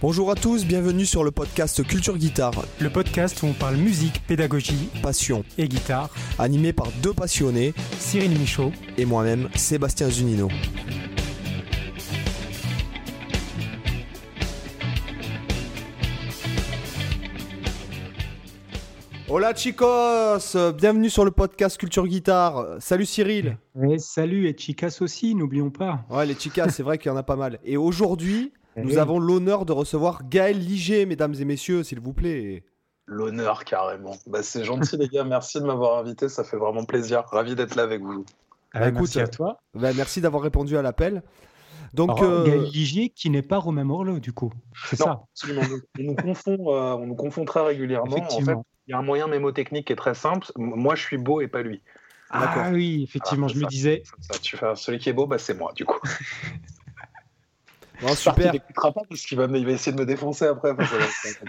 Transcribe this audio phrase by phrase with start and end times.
[0.00, 2.64] Bonjour à tous, bienvenue sur le podcast Culture Guitare.
[2.80, 6.08] Le podcast où on parle musique, pédagogie, passion et guitare.
[6.38, 10.46] Animé par deux passionnés, Cyril Michaud et moi-même, Sébastien Zunino.
[19.28, 22.76] Hola chicos, bienvenue sur le podcast Culture Guitare.
[22.78, 23.58] Salut Cyril.
[23.82, 26.04] Et salut et chicas aussi, n'oublions pas.
[26.08, 27.58] Ouais, les chicas, c'est vrai qu'il y en a pas mal.
[27.64, 28.52] Et aujourd'hui,
[28.84, 32.64] nous avons l'honneur de recevoir Gaël Liger, mesdames et messieurs, s'il vous plaît.
[33.06, 34.16] L'honneur, carrément.
[34.26, 35.24] Bah, c'est gentil, les gars.
[35.24, 36.28] Merci de m'avoir invité.
[36.28, 37.24] Ça fait vraiment plaisir.
[37.30, 38.24] Ravi d'être là avec vous.
[38.74, 39.58] Ah, bah, merci à toi.
[39.74, 41.22] Bah, merci d'avoir répondu à l'appel.
[41.94, 44.52] Donc, euh, Gaël Ligier qui n'est pas Romain Morleau, du coup.
[44.84, 45.22] C'est ça.
[45.32, 45.62] Absolument.
[45.98, 48.14] on, nous confond, euh, on nous confond très régulièrement.
[48.14, 48.52] Effectivement.
[48.52, 50.46] En fait, il y a un moyen mémotechnique qui est très simple.
[50.56, 51.82] Moi, je suis beau et pas lui.
[52.30, 54.02] Ah oui, effectivement, ah, je me disais.
[54.42, 55.98] tu fais celui qui est beau, bah, c'est moi, du coup.
[58.00, 58.54] Bon, super.
[58.54, 60.72] Il pas parce qu'il va, il va essayer de me défoncer après.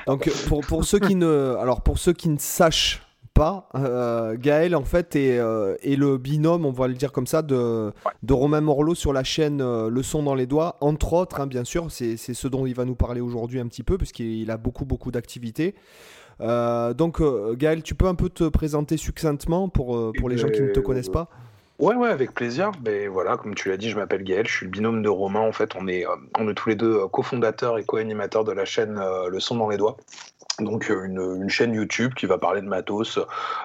[0.08, 3.02] Donc pour, pour ceux qui ne, alors pour ceux qui ne sachent
[3.33, 7.28] pas, euh, Gaël en fait est, euh, est, le binôme, on va le dire comme
[7.28, 11.14] ça, de, de Romain Morlot sur la chaîne euh, Le Son dans les doigts, entre
[11.14, 13.97] autres, hein, bien sûr, c'est ce dont il va nous parler aujourd'hui un petit peu,
[13.97, 15.75] puisqu'il a beaucoup beaucoup d'activités.
[16.39, 17.22] donc
[17.58, 20.80] Gaël, tu peux un peu te présenter succinctement pour, pour les gens qui ne te
[20.80, 21.30] connaissent pas?
[21.80, 22.72] Ouais, ouais, avec plaisir.
[22.83, 25.39] Mais voilà, comme tu l'as dit, je m'appelle Gaël, je suis le binôme de Romain.
[25.39, 28.52] En fait, on est, euh, on est tous les deux euh, cofondateurs et co-animateurs de
[28.52, 29.95] la chaîne euh, Le Son dans les Doigts
[30.61, 33.19] donc euh, une, chaîne YouTube qui va parler de matos,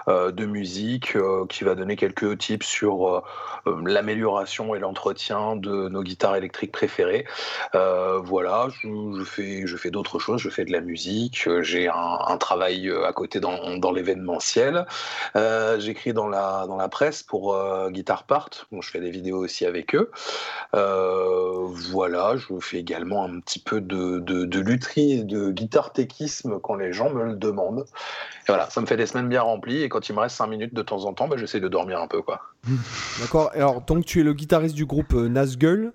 [0.09, 3.23] euh, de musique, euh, qui va donner quelques tips sur
[3.67, 7.27] l'amélioration et l'entretien de nos guitares électriques préférées.
[7.73, 12.91] voilà, je, fais, je fais d'autres choses, je fais de la musique, j'ai un, travail
[13.06, 14.86] à côté dans, dans l'événementiel,
[15.79, 17.56] j'écris dans la, dans la presse pour
[17.91, 20.11] Guitar Part, bon, je fais des vidéos aussi avec eux.
[20.73, 24.63] voilà, je fais également un petit peu de, de, de
[25.24, 27.84] de guitare techisme quand les les gens me le demandent.
[28.42, 29.83] Et voilà, ça me fait des semaines bien remplies.
[29.83, 32.00] Et quand il me reste 5 minutes de temps en temps, bah, j'essaie de dormir
[32.00, 32.22] un peu.
[32.22, 32.40] quoi.
[33.20, 33.50] D'accord.
[33.55, 35.92] Alors, donc, tu es le guitariste du groupe euh, Nazgul.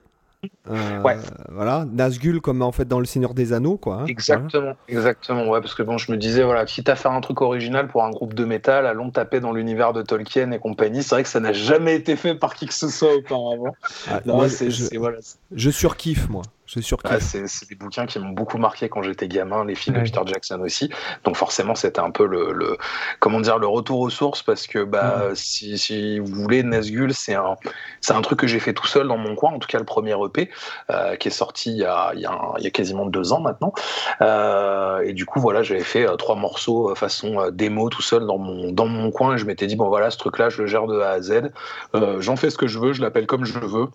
[0.70, 1.18] Euh, ouais.
[1.50, 3.96] Voilà, Nazgul comme en fait dans Le Seigneur des Anneaux, quoi.
[3.96, 4.06] Hein.
[4.06, 5.50] exactement, exactement.
[5.50, 8.06] Ouais, parce que bon, je me disais, voilà, quitte à faire un truc original pour
[8.06, 11.04] un groupe de métal, allons taper dans l'univers de Tolkien et compagnie.
[11.04, 13.76] C'est vrai que ça n'a jamais été fait par qui que ce soit auparavant.
[14.10, 15.18] Ah, moi, je, voilà.
[15.52, 16.44] je surkiffe, moi.
[17.16, 20.22] Ah, c'est des bouquins qui m'ont beaucoup marqué quand j'étais gamin, les films de Peter
[20.26, 20.92] Jackson aussi.
[21.24, 22.78] Donc forcément, c'était un peu le,
[23.20, 27.56] comment dire le retour aux sources parce que bah si, vous voulez, Nazgul, c'est un
[28.02, 29.52] c'est un truc que j'ai fait tout seul dans mon coin.
[29.52, 30.50] En tout cas, le premier EP
[30.92, 33.34] euh, qui est sorti il y, a, il, y a il y a, quasiment deux
[33.34, 33.74] ans maintenant.
[34.22, 38.38] Euh, et du coup, voilà, j'avais fait euh, trois morceaux façon démo tout seul dans
[38.38, 39.34] mon dans mon coin.
[39.34, 41.52] Et je m'étais dit bon voilà, ce truc-là, je le gère de A à Z.
[42.20, 43.88] J'en fais ce que je veux, je l'appelle comme je veux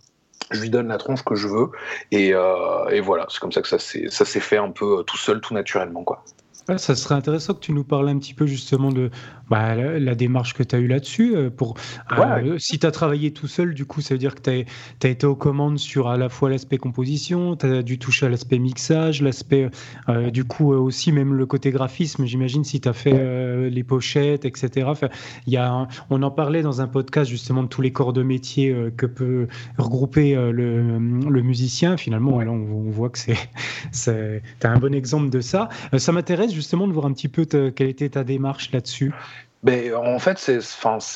[0.51, 1.71] je lui donne la tronche que je veux
[2.11, 5.55] et, euh, voilà c'est comme ça que ça s'est fait un peu tout seul tout
[5.55, 6.25] naturellement quoi
[6.77, 9.11] ça serait intéressant que tu nous parles un petit peu justement de
[9.51, 11.37] bah, la, démarche que tu as eue là-dessus.
[11.37, 11.75] Euh, pour,
[12.19, 14.51] euh, si tu as travaillé tout seul, du coup, ça veut dire que tu
[15.07, 18.29] as, été aux commandes sur à la fois l'aspect composition, tu as dû toucher à
[18.31, 19.69] l'aspect mixage, l'aspect,
[20.09, 24.45] euh, du coup, aussi même le côté graphisme, j'imagine, si tu as fait les pochettes,
[24.45, 24.87] etc.
[24.89, 25.09] Enfin,
[25.47, 28.75] y a on en parlait dans un podcast justement de tous les corps de métier
[28.97, 29.49] que peut
[29.79, 31.97] regrouper le, le, musicien.
[31.97, 33.37] Finalement, là, on, voit que c'est,
[34.61, 35.69] tu as un bon exemple de ça.
[35.97, 39.13] ça m'intéresse justement de voir un petit peu quelle était ta démarche là-dessus?
[39.65, 40.59] Ben, en fait, c'est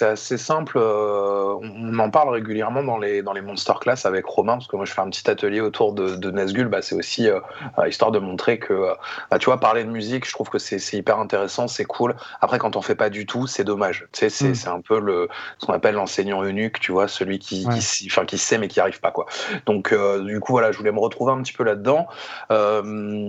[0.05, 0.79] assez simple.
[0.79, 4.77] Euh, on en parle régulièrement dans les, dans les Monster Class avec Romain, parce que
[4.77, 6.69] moi je fais un petit atelier autour de, de Nazgul.
[6.69, 7.41] Bah, c'est aussi euh,
[7.79, 8.95] euh, histoire de montrer que,
[9.31, 12.17] bah, tu vois, parler de musique, je trouve que c'est hyper intéressant, c'est cool.
[12.41, 14.07] Après, quand on fait pas du tout, c'est dommage.
[14.13, 14.73] Tu sais, c'est mm.
[14.73, 18.39] un peu le, ce qu'on appelle l'enseignant eunuque, tu vois, celui qui, qui, enfin, qui
[18.39, 19.27] sait mais qui arrive pas, quoi.
[19.67, 19.95] Donc,
[20.25, 22.07] du coup, voilà, je voulais me retrouver un petit peu là-dedans.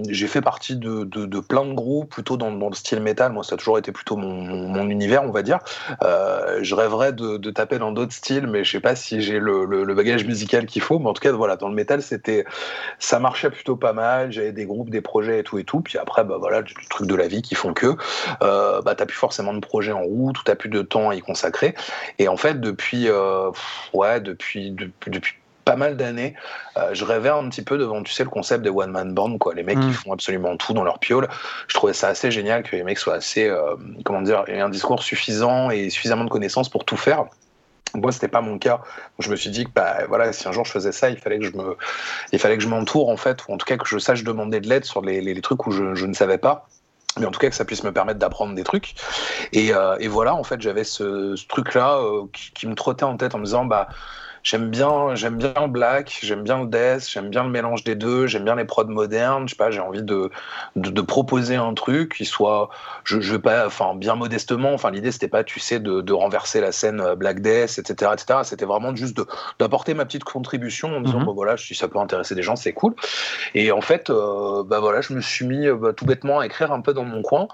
[0.10, 3.34] J'ai fait partie de, de, de, plein de groupes, plutôt dans, dans, le style métal.
[3.34, 5.60] Moi, ça a toujours été plutôt mon, mon, mon univers on va dire.
[6.04, 9.94] Euh, je rêverais de, taper dans d'autres styles, mais je sais pas si j'ai le,
[9.94, 11.00] bagage musical qu'il faut.
[11.00, 12.46] Mais en tout cas, voilà, dans le métal, c'était,
[13.00, 14.32] ça marchait plutôt pas mal.
[14.32, 15.82] J'avais des groupes, des projets et tout et tout.
[15.82, 17.96] Puis après, bah voilà, le truc de la vie qui font que,
[18.44, 21.16] euh, bah t'as plus forcément de projets en route, ou t'as plus de temps à
[21.16, 21.76] y consacrer.
[22.20, 23.52] Et en fait, depuis, euh,
[23.94, 25.39] ouais, depuis, depuis
[25.70, 26.34] pas mal d'années,
[26.78, 29.38] euh, je rêvais un petit peu devant, tu sais, le concept des one man band,
[29.38, 29.54] quoi.
[29.54, 29.94] Les mecs qui mm.
[29.94, 31.28] font absolument tout dans leur piole.
[31.68, 34.70] Je trouvais ça assez génial que les mecs soient assez, euh, comment dire, aient un
[34.70, 37.26] discours suffisant et suffisamment de connaissances pour tout faire.
[37.94, 38.82] Moi, c'était pas mon cas.
[39.20, 41.38] Je me suis dit que, bah, voilà, si un jour je faisais ça, il fallait
[41.38, 41.78] que je me,
[42.32, 44.60] il fallait que je m'entoure en fait, ou en tout cas que je sache demander
[44.60, 46.68] de l'aide sur les, les, trucs où je, je ne savais pas
[47.20, 48.94] mais en tout cas que ça puisse me permettre d'apprendre des trucs.
[49.52, 52.00] Et, euh, et, voilà, en fait, j'avais ce, ce truc-là
[52.32, 53.90] qui, qui, me trottait en tête en me disant, bah,
[54.44, 57.96] j'aime bien, j'aime bien le black, j'aime bien le death, j'aime bien le mélange des
[57.96, 59.48] deux, j'aime bien les prods modernes.
[59.48, 60.30] Je sais pas, j'ai envie de,
[60.76, 62.70] de, proposer un truc qui soit,
[63.04, 64.74] je, je veux pas, enfin bien modestement.
[64.74, 68.12] Enfin l'idée c'était pas, tu sais, de, de, renverser la scène euh, black death, etc.,
[68.14, 68.40] etc.
[68.44, 69.22] C'était vraiment juste
[69.60, 72.74] d'apporter ma petite contribution en disant, mm voilà, si ça peut intéresser des gens, c'est
[72.74, 72.96] cool.
[73.56, 76.46] Et en fait, euh, bah voilà, je me suis mis euh, bah, tout bêtement à
[76.46, 77.48] écrire un peu dans mon coin.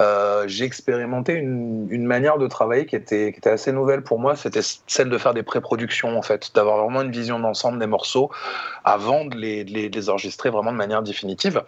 [0.00, 4.18] Euh, j'ai expérimenté une, une, manière de travailler qui était, qui était assez nouvelle pour
[4.18, 4.36] moi.
[4.36, 8.30] C'était celle de faire des pré-productions en fait, d'avoir vraiment une vision d'ensemble des morceaux
[8.84, 11.62] avant de les, les, enregistrer vraiment de manière définitive.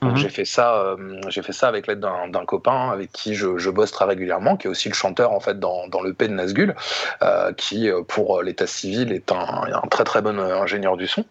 [0.00, 0.16] Donc mhm.
[0.16, 3.70] j'ai fait ça, euh, j'ai fait ça avec l'aide d'un copain avec qui je, je,
[3.70, 6.34] bosse très régulièrement, qui est aussi le chanteur en fait dans, dans le P de
[6.34, 6.74] Nazgul,
[7.22, 11.24] euh, qui euh, pour l'état civil est un, un, très très bon ingénieur du son.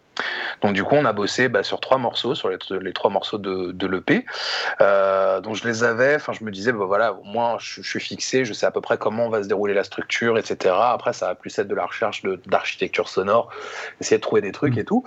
[0.62, 3.38] Donc du coup, on a bossé bah, sur trois morceaux, sur les, les trois morceaux
[3.38, 4.24] de, de l'EP.
[4.80, 7.88] Euh, donc je les avais, enfin je me disais, bah, voilà, au moins je, je,
[7.88, 10.74] suis fixé, je sais à peu près comment va se dérouler la structure, etc.
[10.78, 13.50] Après, ça va plus être de la recherche d'architecture sonore,
[14.00, 15.04] essayer de trouver des trucs et tout.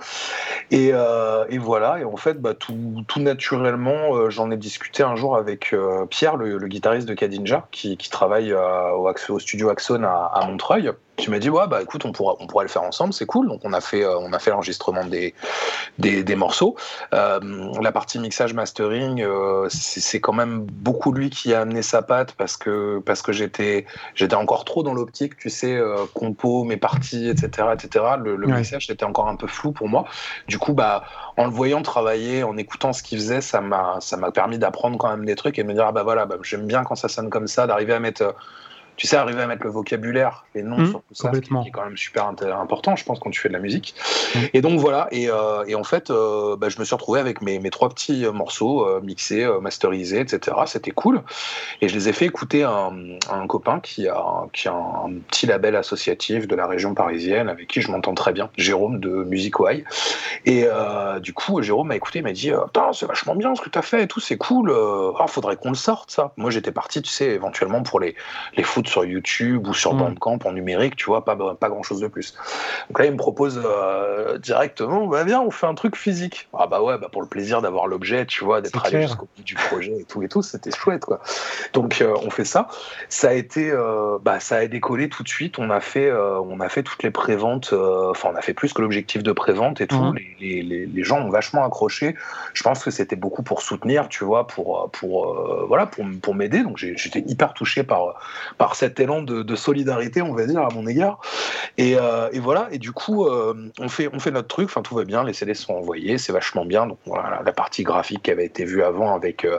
[0.70, 5.02] Et, euh, et voilà, et en fait, bah, tout, tout naturellement, euh, j'en ai discuté
[5.02, 5.74] un jour avec
[6.10, 10.46] Pierre, le, le, guitariste de Kadinja, qui, qui travaille au, au, studio Axon à, à
[10.46, 13.26] Montreuil tu m'as dit ouais bah écoute on pourra on pourra le faire ensemble c'est
[13.26, 13.48] cool.
[13.48, 15.34] Donc on a fait euh, on a fait l'enregistrement des,
[15.98, 16.76] des, des morceaux.
[17.12, 17.40] Euh,
[17.82, 22.32] la partie mixage mastering euh, c'est quand même beaucoup lui qui a amené sa patte
[22.32, 23.84] parce que parce que j'étais
[24.14, 28.46] j'étais encore trop dans l'optique tu sais euh, compo mes parties etc etc le, le
[28.46, 28.54] ouais.
[28.54, 30.04] mixage était encore un peu flou pour moi.
[30.46, 31.02] Du coup bah
[31.36, 34.96] en le voyant travailler en écoutant ce qu'il faisait ça m'a ça m'a permis d'apprendre
[34.98, 36.94] quand même des trucs et de me dire ah bah voilà bah, j'aime bien quand
[36.94, 38.34] ça sonne comme ça d'arriver à mettre
[38.98, 41.70] tu sais, arriver à mettre le vocabulaire, les noms mmh, sur tout ça, qui est
[41.70, 43.94] quand même super important, je pense, quand tu fais de la musique.
[44.34, 44.38] Mmh.
[44.54, 47.40] Et donc voilà, et, euh, et en fait, euh, bah, je me suis retrouvé avec
[47.40, 50.56] mes, mes trois petits morceaux euh, mixés, euh, masterisés, etc.
[50.66, 51.22] C'était cool.
[51.80, 54.20] Et je les ai fait écouter à un, à un copain qui a,
[54.52, 58.32] qui a un petit label associatif de la région parisienne, avec qui je m'entends très
[58.32, 59.84] bien, Jérôme de Music Why.
[60.44, 60.66] Et
[61.20, 63.82] du coup, Jérôme m'a écouté, m'a dit Putain, c'est vachement bien ce que tu as
[63.82, 64.74] fait et tout, c'est cool.
[65.18, 66.32] Ah, faudrait qu'on le sorte, ça.
[66.36, 68.16] Moi, j'étais parti, tu sais, éventuellement pour les,
[68.56, 69.98] les foot sur YouTube ou sur mmh.
[69.98, 72.34] Bandcamp en numérique, tu vois, pas, pas grand chose de plus.
[72.88, 76.48] Donc là, il me propose euh, directement, bah viens, on fait un truc physique.
[76.56, 79.42] Ah bah ouais, bah pour le plaisir d'avoir l'objet, tu vois, d'être allé jusqu'au bout
[79.42, 81.20] du projet et tout et tout, c'était chouette quoi.
[81.72, 82.68] Donc euh, on fait ça.
[83.08, 85.58] Ça a été, euh, bah ça a décollé tout de suite.
[85.58, 87.72] On a fait, on a fait toutes les préventes.
[87.72, 89.96] Enfin, on a fait plus que l'objectif de prévente et tout.
[89.96, 90.16] Mmh.
[90.40, 92.14] Les, les, les, gens ont vachement accroché.
[92.54, 96.62] Je pense que c'était beaucoup pour soutenir, tu vois, pour pour voilà, pour pour m'aider.
[96.62, 98.14] Donc j'étais hyper touché par
[98.56, 101.20] par cet élan de, de, solidarité, on va dire, à mon égard.
[101.78, 104.82] Et, euh, et voilà, et du coup, euh, on, fait, on fait notre truc, enfin
[104.82, 106.86] tout va bien, les CD sont envoyés, c'est vachement bien.
[106.86, 109.58] Donc voilà, la partie graphique qui avait été vue avant avec euh,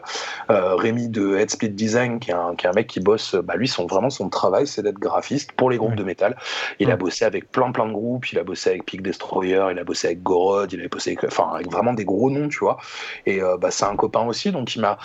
[0.50, 3.56] euh Rémi de Headspeed Design, qui est, un, qui est un mec qui bosse, bah,
[3.58, 6.38] lui, son, vraiment son travail, c'est d'être graphiste pour les groupes de métal.
[6.80, 9.80] Il a bossé avec plein plein de groupes, il a bossé avec Peak Destroyer, il
[9.80, 12.60] a bossé avec Gorod, il a bossé avec, enfin, avec vraiment des gros noms, tu
[12.60, 12.78] vois.
[13.26, 14.98] Et bah, c'est un copain aussi, donc il m'a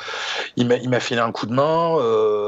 [0.56, 1.96] il m'a filé un coup de main.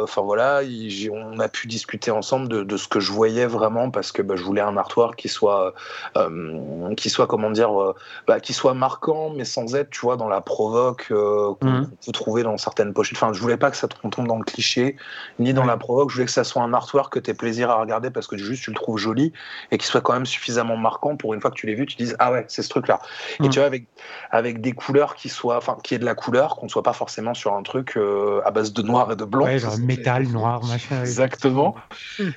[0.04, 3.90] Enfin voilà, il, on a pu discuter ensemble de, de, ce que je voyais vraiment
[3.90, 5.72] parce que bah, je voulais un artwork qui soit,
[6.16, 7.94] euh, qui soit comment dire, euh,
[8.26, 11.90] bah, qui soit marquant mais sans être, tu vois, dans la provoque euh, qu'on mmh.
[12.04, 13.16] peut trouver dans certaines pochettes.
[13.16, 14.96] Enfin, je voulais pas que ça tombe dans le cliché
[15.38, 16.10] ni dans la provoque.
[16.10, 18.36] Je voulais que ça soit un artwork que tu aies plaisir à regarder parce que
[18.36, 19.32] juste tu le trouves joli
[19.70, 21.96] et qui soit quand même suffisamment marquant pour une fois que tu l'as vu, tu
[21.96, 23.00] dises ah ouais, c'est ce truc-là.
[23.40, 23.44] Mmh.
[23.44, 23.86] Et tu vois avec
[24.30, 27.32] avec des couleurs qui soient, enfin, qui est de la couleur, qu'on soit pas forcément
[27.32, 29.46] sur un truc euh, à base de noir et de blanc.
[29.46, 31.00] Ouais, genre métal, noir, machin.
[31.00, 31.45] Exactement.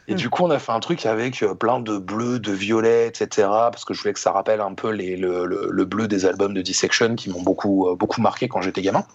[0.07, 3.07] Et du coup, on a fait un truc avec euh, plein de bleus, de violets,
[3.07, 3.47] etc.
[3.47, 6.25] Parce que je voulais que ça rappelle un peu les, le, le, le, bleu des
[6.25, 9.05] albums de Dissection qui m'ont beaucoup, euh, beaucoup marqué quand j'étais gamin.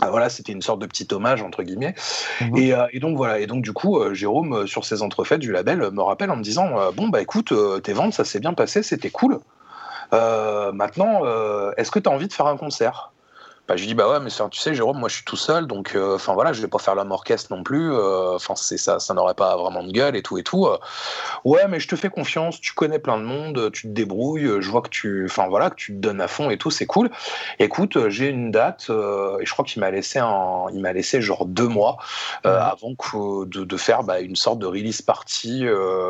[0.00, 1.94] Ah, voilà, c'était une sorte de petit hommage entre guillemets.
[2.40, 2.56] Mmh.
[2.56, 3.40] Et, euh, et, donc voilà.
[3.40, 6.42] Et donc du coup, euh, Jérôme sur ses entrefaites du label me rappelle en me
[6.42, 7.52] disant bon bah écoute,
[7.82, 9.40] tes ventes ça s'est bien passé, c'était cool.
[10.12, 11.22] maintenant,
[11.76, 13.12] est-ce que tu as envie de faire un concert?
[13.68, 15.66] Bah, je lui dis bah ouais mais tu sais Jérôme moi je suis tout seul
[15.66, 18.78] donc enfin euh, voilà je vais pas faire l'homme orchestre non plus enfin euh, c'est
[18.78, 20.66] ça ça n'aurait pas vraiment de gueule et tout et tout
[21.44, 24.70] ouais mais je te fais confiance tu connais plein de monde tu te débrouilles je
[24.70, 27.10] vois que tu enfin voilà que tu te donnes à fond et tout c'est cool.
[27.58, 31.44] Écoute j'ai une date et je crois qu'il m'a laissé un il m'a laissé genre
[31.44, 31.98] deux mois
[32.44, 32.48] mmh.
[32.48, 35.66] avant que, de, de, faire bah, une sorte de release party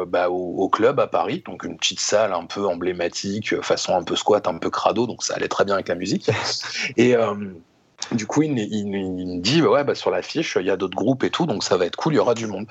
[0.07, 4.05] bah, au, au, club à Paris donc une petite salle un peu emblématique façon un
[4.05, 6.31] peu squat un peu crado donc ça allait très bien avec la musique.
[6.97, 7.17] Et
[8.13, 11.31] du coup, il, me dit ouais, bah, sur l'affiche, il y a d'autres groupes et
[11.31, 12.67] tout, donc ça va être cool, il y aura du monde.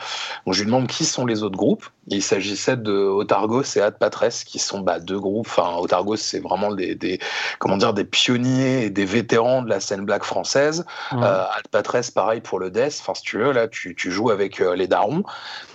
[0.45, 1.85] Donc je lui demande qui sont les autres groupes.
[2.07, 5.47] il s'agissait de Otargos et Ad Patres, qui sont bah, deux groupes.
[5.47, 7.19] Enfin, Otargos, c'est vraiment des,
[7.59, 10.85] comment dire, des pionniers et des vétérans de la scène black française.
[11.13, 12.97] Euh, Ad Patres, pareil pour le death.
[13.01, 15.23] Enfin, si tu veux, là, tu, joues avec euh, les darons.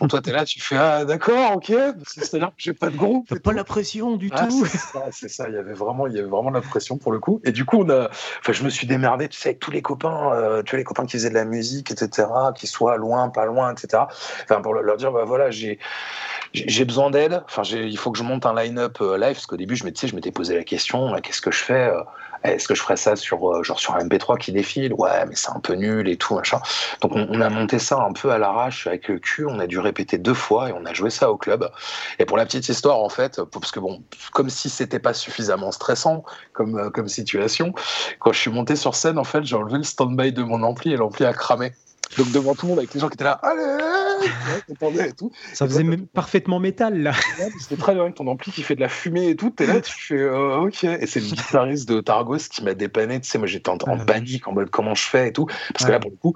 [0.00, 1.73] Donc toi, tu es là, tu fais ah d'accord, ok.
[2.06, 3.38] C'est-à-dire que j'ai pas de groupe.
[3.38, 4.66] pas la pression du ah, tout.
[5.12, 7.40] C'est ça, Il y avait vraiment, il y avait vraiment la pression pour le coup.
[7.44, 8.09] Et du coup, on a,
[8.40, 11.06] enfin, je me suis démerdé, tu avec tous les copains, euh, tu vois, les copains
[11.06, 14.04] qui faisaient de la musique, etc., qui soient loin, pas loin, etc.
[14.44, 15.78] Enfin, pour leur dire, bah voilà, j'ai
[16.84, 17.42] besoin d'aide.
[17.46, 20.14] Enfin, il faut que je monte un line-up euh, live parce qu'au début, je je
[20.14, 22.02] m'étais posé la question, qu'est-ce que je fais euh,
[22.44, 24.92] Est-ce que je ferais ça sur genre sur un MP3 qui défile?
[24.94, 26.61] Ouais, mais c'est un peu nul et tout machin.
[27.00, 29.46] Donc on, a monté ça un peu à l'arrache avec le cul.
[29.46, 31.70] On a dû répéter deux fois et on a joué ça au club.
[32.18, 35.72] Et pour la petite histoire, en fait, parce que bon, comme si c'était pas suffisamment
[35.72, 37.75] stressant comme comme situation,
[38.18, 40.92] quand je suis monté sur scène, en fait, j'ai enlevé le stand-by de mon ampli
[40.92, 41.72] et l'ampli a cramé.
[42.18, 45.32] Donc devant tout le monde, avec les gens qui étaient là, allez, et tout.
[45.54, 47.12] Ça faisait même parfaitement métal là.
[47.61, 49.50] C'était très bien, ton ampli qui fait de la fumée et tout.
[49.50, 50.85] T'es là, tu fais euh, ok.
[50.85, 53.21] Et c'est le guitariste de Targos qui m'a dépanné.
[53.21, 55.47] Tu sais, moi j'étais en, panique en mode comment je fais et tout.
[55.73, 56.35] Parce que là, pour le coup,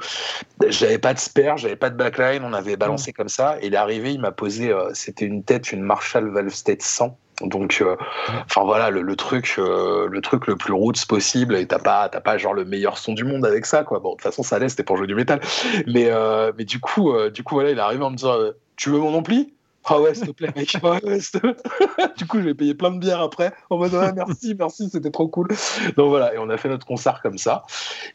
[0.69, 3.59] j'avais pas de spare, j'avais pas de backline, on avait balancé comme ça.
[3.61, 6.83] Et il est arrivé, il m'a posé, euh, c'était une tête, une Marshall Valve State
[6.83, 7.97] 100 donc, euh,
[8.45, 11.57] enfin voilà, le, truc, euh, le truc le plus roots possible.
[11.57, 13.99] Et t'as pas, t'as pas genre le meilleur son du monde avec ça, quoi.
[13.99, 15.41] Bon, de toute façon, ça allait, c'était pour jouer du métal.
[15.87, 18.37] Mais, euh, mais du coup, du coup, voilà, il est arrivé en me disant,
[18.77, 19.53] tu veux mon ampli?
[19.89, 20.73] Ah ouais, s'il te plaît, mec.
[22.17, 23.53] du coup, je vais payer plein de bières après.
[23.71, 25.49] En mode, ouais, merci, merci, c'était trop cool.
[25.97, 27.63] Donc voilà, et on a fait notre concert comme ça.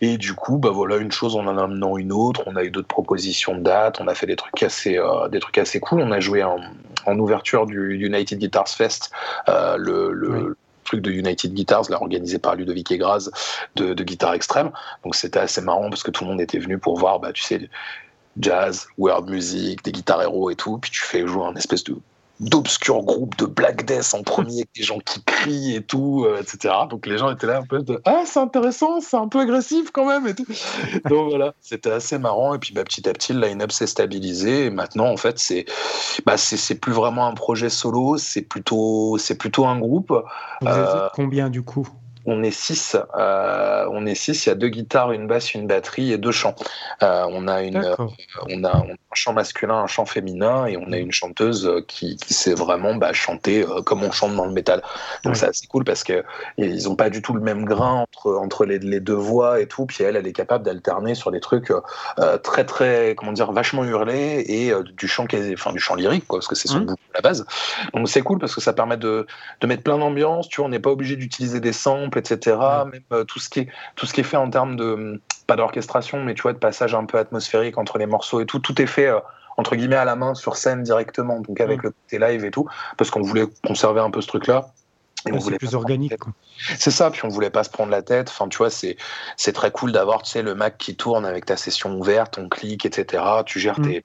[0.01, 2.43] Et du coup, bah voilà, une chose en en amenant une autre.
[2.45, 4.01] On a eu d'autres propositions de dates.
[4.01, 4.99] On a fait des trucs assez,
[5.31, 6.01] des trucs assez cool.
[6.01, 6.59] On a joué en,
[7.05, 9.11] en ouverture du United Guitars Fest,
[9.49, 13.29] euh, le, truc de United Guitars, là, organisé par Ludovic Egraz,
[13.75, 14.71] de, de guitare extrême.
[15.03, 17.43] Donc c'était assez marrant parce que tout le monde était venu pour voir, bah, tu
[17.43, 17.69] sais,
[18.39, 21.95] jazz, world music, des guitares héros et tout, puis tu fais jouer un espèce de
[22.41, 26.41] d'obscur groupe de Black Death en premier, avec des gens qui crient et tout, euh,
[26.41, 26.73] etc.
[26.89, 29.91] Donc les gens étaient là un peu de Ah, c'est intéressant, c'est un peu agressif
[29.91, 30.47] quand même et tout.
[31.09, 32.55] Donc voilà, c'était assez marrant.
[32.55, 34.65] Et puis bah, petit à petit, le line-up s'est stabilisé.
[34.65, 35.65] Et maintenant, en fait, c'est
[36.25, 40.11] bah, c'est plus vraiment un projet solo, c'est plutôt, plutôt un groupe.
[40.61, 41.87] Vous êtes euh, combien du coup?
[42.25, 42.95] On est six.
[43.17, 44.45] Euh, on est six.
[44.45, 46.55] Il y a deux guitares, une basse, une batterie et deux chants.
[47.03, 47.95] Euh, on a une, euh,
[48.49, 52.33] on, a, un chant masculin, un chant féminin, et on a une chanteuse qui, qui
[52.33, 54.81] sait vraiment bah, chanter comme on chante dans le métal.
[55.23, 56.23] Donc c'est assez cool parce que
[56.57, 59.67] ils ont pas du tout le même grain entre entre les, les deux voix et
[59.67, 59.85] tout.
[59.85, 61.71] Puis elle, elle est capable d'alterner sur des trucs
[62.43, 66.47] très très comment dire vachement hurlés et du chant enfin du chant lyrique quoi, parce
[66.47, 66.95] que c'est son mmh.
[67.15, 67.45] la base.
[67.93, 69.25] Donc c'est cool parce que ça permet de,
[69.59, 70.47] de mettre plein d'ambiance.
[70.49, 71.73] Tu vois, on n'est pas obligé d'utiliser des
[72.17, 72.57] etc.
[72.91, 75.55] Même euh, tout ce qui est tout ce qui est fait en termes de pas
[75.55, 78.81] d'orchestration, mais tu vois de passage un peu atmosphérique entre les morceaux et tout, tout
[78.81, 79.19] est fait euh,
[79.57, 81.83] entre guillemets à la main sur scène directement, donc avec mm.
[81.83, 84.67] le côté live et tout, parce qu'on voulait conserver un peu ce truc-là.
[85.27, 86.13] Et on voulait plus organique.
[86.57, 88.29] C'est ça, puis on voulait pas se prendre la tête.
[88.29, 88.97] Enfin, tu vois, c'est
[89.37, 92.49] c'est très cool d'avoir, tu sais, le Mac qui tourne avec ta session ouverte, on
[92.49, 93.23] clique, etc.
[93.45, 93.83] Tu gères mm.
[93.83, 94.03] tes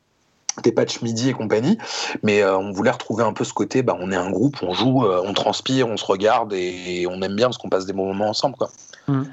[0.62, 1.78] des patchs MIDI et compagnie,
[2.22, 4.72] mais euh, on voulait retrouver un peu ce côté, bah, on est un groupe, on
[4.72, 7.92] joue, euh, on transpire, on se regarde et, on aime bien parce qu'on passe des
[7.92, 8.56] bons moments ensemble.
[8.56, 8.70] Quoi.
[9.08, 9.24] Mm.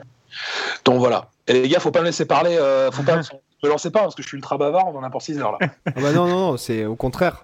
[0.86, 1.30] Donc voilà.
[1.48, 3.18] Et les gars, faut pas me laisser parler, euh, faut pas
[3.64, 5.58] me lancer pas parce que je suis ultra bavard, on en a pour 6 heures
[5.60, 5.70] là.
[5.86, 7.42] ah bah non, non, non c'est au contraire.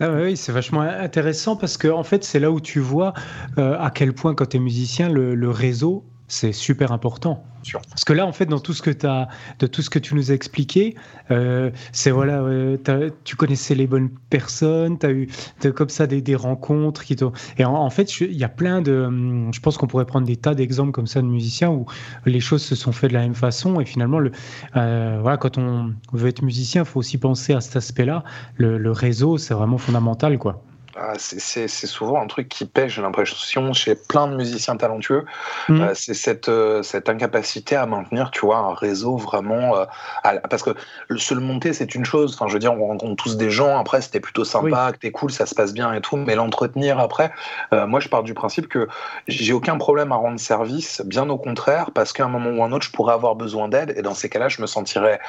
[0.00, 3.14] Ah oui, c'est vachement intéressant parce que en fait, c'est là où tu vois
[3.56, 7.42] à quel point, quand tu es musicien, le réseau c'est super important.
[7.72, 10.14] Parce que là, en fait, dans tout ce que, as, de tout ce que tu
[10.14, 10.94] nous as expliqué,
[11.30, 12.42] euh, c'est voilà,
[13.24, 15.28] tu connaissais les bonnes personnes, tu as eu
[15.74, 17.04] comme ça des, rencontres.
[17.04, 17.16] Qui
[17.58, 19.04] et en, fait, il y a plein de.
[19.06, 21.86] Hum, je pense qu'on pourrait prendre des tas d'exemples comme ça de musiciens où
[22.26, 23.80] les choses se sont faites de la même façon.
[23.80, 24.30] Et finalement, le,
[24.76, 28.24] euh, voilà, quand on veut être musicien, il faut aussi penser à cet aspect-là.
[28.56, 30.38] Le, le réseau, c'est vraiment fondamental.
[30.38, 30.62] quoi.
[31.00, 35.24] Ah, c'est souvent un truc qui pêche, j'ai l'impression, chez plein de musiciens talentueux.
[35.68, 35.80] Mm.
[35.80, 39.76] Euh, c'est cette, euh, cette incapacité à maintenir, tu vois, un réseau vraiment.
[39.76, 39.84] Euh,
[40.50, 40.70] parce que
[41.16, 42.34] se le monter, c'est une chose.
[42.34, 43.78] Enfin, je veux dire, on rencontre tous des gens.
[43.78, 46.16] Après, c'était plutôt sympa, que t'es cool, ça se passe bien et tout.
[46.16, 47.32] Mais l'entretenir après,
[47.72, 48.88] moi, je pars du principe que
[49.28, 52.72] j'ai aucun problème à rendre service, bien au contraire, parce qu'à un moment ou un
[52.72, 53.94] autre, je pourrais avoir besoin d'aide.
[53.96, 55.20] Et dans ces cas-là, je me sentirais,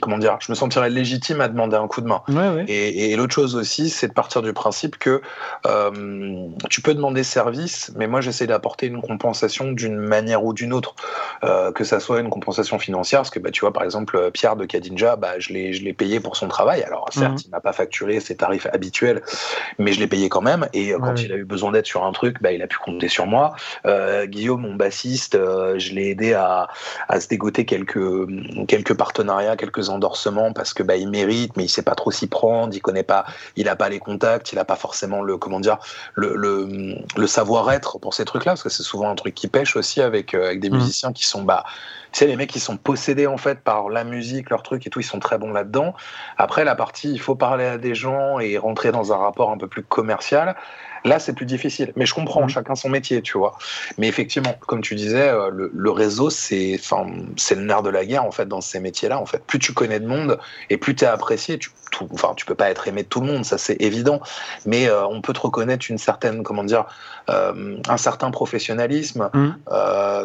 [0.00, 2.22] comment dire, je me sentirais légitime à demander un coup de main.
[2.68, 5.20] Et, et l'autre chose aussi, c'est de partir du principe que
[5.66, 10.72] euh, tu peux demander service, mais moi j'essaie d'apporter une compensation d'une manière ou d'une
[10.72, 10.94] autre,
[11.42, 14.56] euh, que ça soit une compensation financière, parce que bah, tu vois par exemple Pierre
[14.56, 16.82] de Kadinja, bah, je l'ai payé pour son travail.
[16.82, 17.42] Alors certes, mhm.
[17.46, 19.22] il n'a pas facturé ses tarifs habituels,
[19.78, 20.68] mais je l'ai payé quand même.
[20.72, 23.08] Et quand il a eu besoin d'aide sur un truc, bah, il a pu compter
[23.08, 23.54] sur moi.
[24.24, 26.68] Guillaume, mon bassiste, je l'ai aidé à,
[27.08, 27.94] à, se dégoter quelques
[28.68, 32.26] quelques partenariats, quelques endorsements parce que bah, il mérite, mais il sait pas trop s'y
[32.26, 33.24] prendre, il connaît pas,
[33.56, 35.78] il a pas les contacts, il a pas forcément le comment dire
[36.14, 36.34] le,
[37.16, 40.34] le, savoir-être pour ces trucs-là parce que c'est souvent un truc qui pêche aussi avec
[40.34, 40.74] euh, avec des mmh.
[40.74, 41.64] musiciens qui sont bah
[42.14, 44.90] tu sais les mecs qui sont possédés en fait par la musique, leur truc et
[44.90, 45.94] tout, ils sont très bons là-dedans.
[46.38, 49.58] Après la partie, il faut parler à des gens et rentrer dans un rapport un
[49.58, 50.54] peu plus commercial.
[51.04, 51.92] Là, c'est plus difficile.
[51.96, 52.48] Mais je comprends, mmh.
[52.48, 53.58] chacun son métier, tu vois.
[53.98, 57.06] Mais effectivement, comme tu disais, euh, le, réseau, c'est, enfin,
[57.36, 59.20] c'est le nerf de la guerre en fait dans ces métiers-là.
[59.20, 60.38] En fait, plus tu connais de monde
[60.70, 61.58] et plus tu es apprécié.
[61.58, 61.70] Tu,
[62.12, 64.20] enfin, tu peux pas être aimé de tout le monde, ça c'est évident.
[64.64, 66.86] Mais euh, on peut te reconnaître une certaine, comment dire,
[67.30, 69.30] euh, un certain professionnalisme.
[69.32, 69.50] Mmh.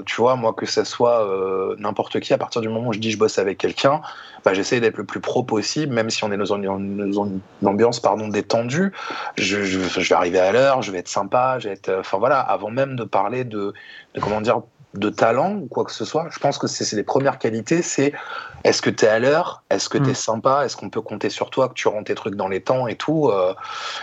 [0.06, 1.28] tu vois, moi que ce soit
[1.78, 4.02] n'importe qui, à partir du moment où je dis je bosse avec quelqu'un,
[4.44, 8.28] bah, j'essaie d'être le plus pro possible, même si on est dans une, ambiance pardon
[8.28, 8.94] détendue.
[9.38, 12.18] Je, je, je vais arriver à l'heure je vais être sympa, je vais être, enfin
[12.18, 13.74] voilà, avant même de parler de,
[14.22, 14.62] comment dire,
[14.96, 16.28] de talent ou quoi que ce soit.
[16.32, 18.14] Je pense que c'est les premières qualités, c'est
[18.64, 20.16] est-ce que tu es à l'heure, est-ce que tu es mm.
[20.16, 22.88] sympa, est-ce qu'on peut compter sur toi, que tu rends tes trucs dans les temps
[22.88, 23.30] et tout.
[23.30, 23.54] Euh.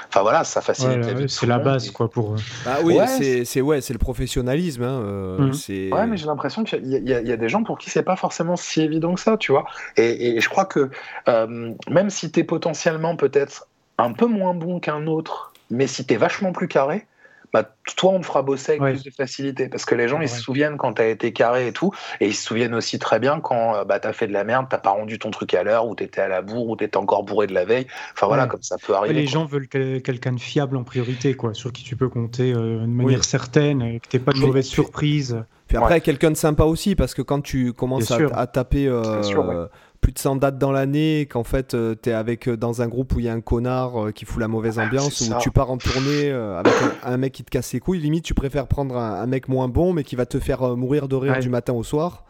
[0.09, 1.29] Enfin voilà, ça facilite la vie.
[1.29, 2.35] C'est la base quoi pour.
[2.35, 2.39] eux.
[2.65, 2.99] Bah oui,
[3.45, 4.83] c'est ouais, c'est le professionnalisme.
[4.83, 5.93] Hein, euh, mm.
[5.93, 8.57] Ouais, mais j'ai l'impression qu'il y, y, a des gens pour qui c'est pas forcément
[8.57, 9.65] si évident que ça, tu vois.
[9.97, 10.91] Et, je crois que
[11.29, 16.07] euh, même si tu es potentiellement peut-être un peu moins bon qu'un autre mais si
[16.07, 17.07] tu es vachement plus carré,
[17.53, 19.69] bah, toi, on te fera bosser avec plus de facilité.
[19.69, 21.93] Parce que les gens, ils se souviennent quand tu as été carré et tout.
[22.21, 24.45] Et ils se souviennent aussi très bien quand euh, bah, tu as fait de la
[24.45, 26.77] merde, t'as pas rendu ton truc à l'heure, ou tu étais à la bourre, ou
[26.77, 27.87] tu étais encore bourré de la veille.
[28.15, 29.15] Enfin voilà, comme ça peut arriver.
[29.15, 32.81] les gens veulent quelqu'un de fiable en priorité, quoi, sur qui tu peux compter euh,
[32.81, 35.43] de manière certaine, et que tu pas de mauvaise surprise.
[35.69, 38.87] Puis après, quelqu'un de sympa aussi, parce que quand tu commences à, taper.
[38.87, 39.67] Euh,
[40.01, 42.89] plus de 100 dates dans l'année, qu'en fait euh, tu es avec, euh, dans un
[42.89, 45.35] groupe où il y a un connard euh, qui fout la mauvaise ah, ambiance, ou
[45.41, 46.73] tu pars en tournée avec
[47.03, 49.93] un, mec qui te casse les couilles, limite tu préfères prendre un, mec moins bon
[49.93, 52.25] mais qui va te faire mourir de rire du matin au soir.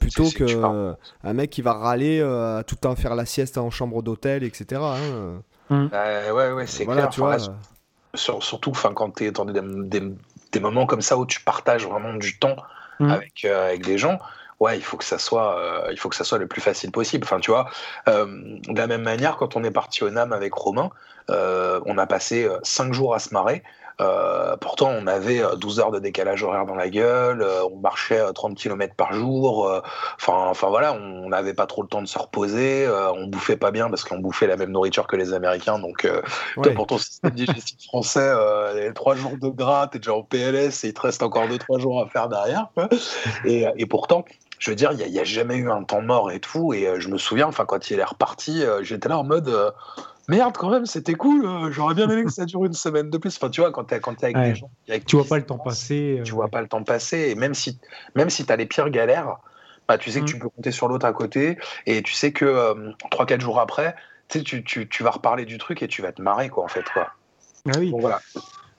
[0.00, 0.94] plutôt que
[1.24, 4.44] un mec qui va râler à tout le temps faire la sieste en chambre d'hôtel,
[4.44, 4.80] etc.
[4.82, 5.42] Hein.
[5.70, 5.88] Mmh.
[6.32, 7.08] ouais, ouais, c'est clair.
[7.10, 7.36] Tu vois,
[8.14, 12.56] surtout quand tu es dans des, moments comme ça où tu partages vraiment du temps
[13.00, 13.10] mmh.
[13.10, 14.18] avec, avec des gens
[14.60, 16.90] ouais, il faut que ça soit, euh, il faut que ça soit le plus facile
[16.90, 17.24] possible.
[17.24, 17.68] Enfin, tu vois,
[18.08, 20.90] euh, de la même manière, quand on est parti au NAM avec Romain,
[21.30, 23.62] euh, on a passé cinq jours à se marrer.
[24.60, 28.94] pourtant, on avait 12 heures de décalage horaire dans la gueule, on marchait 30 km
[28.94, 29.82] par jour.
[30.16, 33.72] Enfin, enfin voilà, on n'avait pas trop le temps de se reposer, on bouffait pas
[33.72, 35.78] bien parce qu'on bouffait la même nourriture que les Américains.
[35.78, 36.08] Donc,
[36.74, 38.32] pour ton système digestif français,
[38.76, 41.58] les trois jours de gras, t'es déjà en PLS et il te reste encore deux
[41.58, 42.68] trois jours à faire derrière.
[43.44, 44.24] Et, et pourtant,
[44.58, 46.72] je veux dire, il n'y a, jamais eu un temps mort et tout.
[46.72, 49.48] Et euh, je me souviens, enfin, quand il est reparti, euh, j'étais là en mode
[49.48, 49.70] euh,
[50.28, 51.70] merde, quand même, c'était cool.
[51.70, 53.36] J'aurais bien aimé que ça dure une semaine de plus.
[53.36, 54.70] Enfin, tu vois, quand tu es, avec des gens.
[55.06, 56.20] tu vois pas le temps passer.
[56.24, 57.30] Tu vois pas le temps passer.
[57.30, 57.78] Et même si,
[58.14, 59.36] même si tu as les pires galères,
[59.86, 60.40] bah, tu sais que tu mmh.
[60.40, 61.58] peux compter sur l'autre à côté.
[61.86, 63.94] Et tu sais que 3-4 jours après,
[64.28, 66.84] tu, tu, tu, vas reparler du truc et tu vas te marrer, quoi, en fait.
[66.92, 67.08] Quoi.
[67.66, 67.92] Ah oui.
[67.98, 68.20] voilà.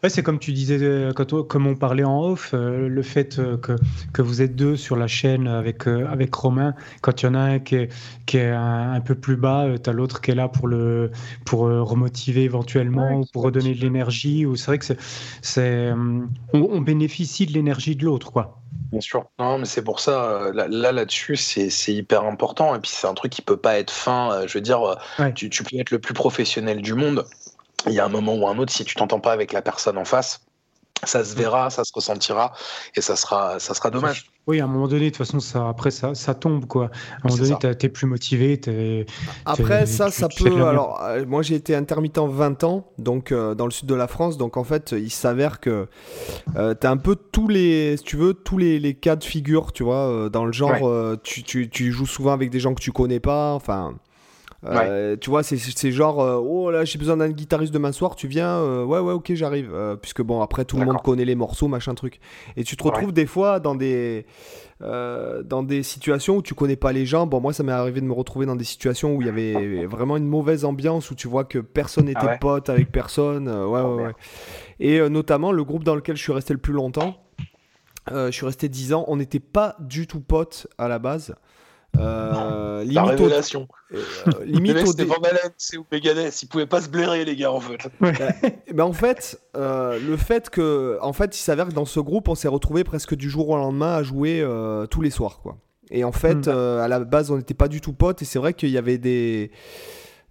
[0.02, 3.38] Ouais, c'est comme tu disais, euh, quand comme on parlait en off, euh, le fait
[3.38, 3.74] euh, que,
[4.14, 7.40] que vous êtes deux sur la chaîne avec, avec Romain, quand il y en a
[7.40, 7.90] un qui est,
[8.26, 11.12] qui est un, peu plus bas, tu as l'autre qui est là pour, le,
[11.46, 14.46] pour remotiver éventuellement, ou pour redonner de l'énergie.
[14.56, 14.86] C'est vrai que
[15.42, 15.92] c'est,
[16.54, 18.62] on, bénéficie de l'énergie de l'autre, quoi.
[18.92, 19.26] Bien sûr.
[19.38, 22.74] Non, mais c'est pour ça, là, là-dessus, c'est, hyper important.
[22.76, 24.48] Et puis, c'est un truc qui peut pas être fin.
[24.48, 24.98] Je veux dire,
[25.36, 27.26] tu, tu peux être le plus professionnel du monde
[27.86, 29.98] il y a un moment ou un autre, si tu t'entends pas avec la personne
[29.98, 30.42] en face,
[31.04, 32.54] ça se verra, ça se ressentira
[32.96, 34.26] et ça sera, ça sera dommage.
[34.48, 36.86] Oui, à un moment donné, de toute façon, ça, après, ça, ça tombe, quoi.
[36.86, 38.60] À un moment donné, t'es plus motivé.
[38.65, 39.06] Es,
[39.46, 40.65] après, ça, ça peut.
[40.65, 44.08] Alors, euh, moi, j'ai été intermittent 20 ans, donc euh, dans le sud de la
[44.08, 44.38] France.
[44.38, 45.88] Donc, en fait, il s'avère que
[46.56, 49.24] euh, tu as un peu tous les, si tu veux, tous les, les cas de
[49.24, 50.80] figure, tu vois, dans le genre,
[51.22, 53.54] tu, tu, tu, joues souvent avec des gens que tu connais pas.
[53.54, 53.94] Enfin,
[54.65, 58.28] euh, tu vois, c'est genre, euh, oh là, j'ai besoin d'un guitariste demain soir, tu
[58.28, 59.74] viens, euh, ouais, ouais, ok, j'arrive.
[60.02, 62.19] puisque bon, après, tout le monde connaît les morceaux, machin truc.
[62.58, 64.26] Et tu te retrouves des fois dans des,
[64.82, 67.26] dans des situations où tu connais pas les gens.
[67.26, 69.86] Bon, moi, ça m'est arrivé de me retrouver dans des situations où il y avait
[69.88, 73.48] vraiment une mauvaise ambiance, où tu vois que personne n'était ah pote avec personne.
[73.48, 74.13] ouais, oh, ouais, ouais.
[74.80, 77.17] Et notamment, le groupe dans lequel je suis resté le plus longtemps,
[78.12, 81.36] je suis resté 10 ans, on n'était pas du tout potes à la base.
[81.98, 82.32] Euh,
[82.82, 83.68] limite La révélation.
[83.94, 84.02] Euh,
[84.46, 87.52] limite au c'était Van Halen, c'est ou Megadeth, ils pouvaient pas se blairer les gars
[87.52, 87.89] en fait.
[88.02, 88.13] Ouais.
[88.74, 92.28] ben en fait, euh, le fait que, en fait, il s'avère que dans ce groupe,
[92.28, 95.58] on s'est retrouvé presque du jour au lendemain à jouer euh, tous les soirs, quoi.
[95.92, 96.52] Et en fait, mm.
[96.52, 99.00] à la base, on n'était pas du tout potes, et c'est vrai qu'il y avait
[99.00, 99.52] des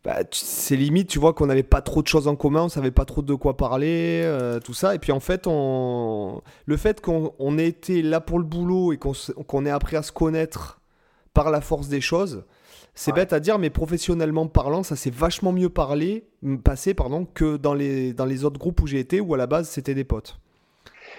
[0.05, 2.91] bah, c'est limite, tu vois, qu'on n'avait pas trop de choses en commun, on savait
[2.91, 4.95] pas trop de quoi parler, euh, tout ça.
[4.95, 6.41] Et puis en fait, on...
[6.67, 10.13] le fait qu'on ait été là pour le boulot et qu'on ait appris à se
[10.13, 10.78] connaître
[11.39, 12.43] par la force des choses,
[12.97, 16.27] c'est bête à dire, mais professionnellement parlant, ça s'est vachement mieux parlé,
[16.65, 19.47] passé pardon, que dans les, dans les autres groupes où j'ai été, où à la
[19.47, 20.37] base c'était des potes.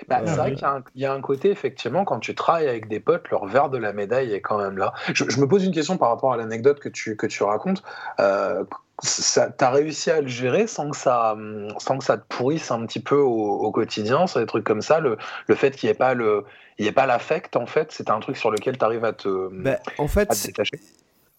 [0.09, 3.29] Bah, c'est vrai qu'il y, a un côté, effectivement, quand tu travailles avec des potes,
[3.29, 4.93] leur verre de la médaille est quand même là.
[5.13, 7.81] Je, me pose une question par rapport à l'anecdote que tu, que tu racontes.
[8.19, 8.65] Euh,
[9.01, 11.37] tu as réussi à le gérer sans que, ça,
[11.77, 14.99] sans que ça te pourrisse un petit peu au, quotidien, sur des trucs comme ça,
[14.99, 16.43] le, le fait qu'il n'y ait pas le
[16.77, 19.49] il ait pas l'affect en fait, c'est un truc sur lequel tu arrives à te,
[19.51, 20.79] ben, en fait, te détacher?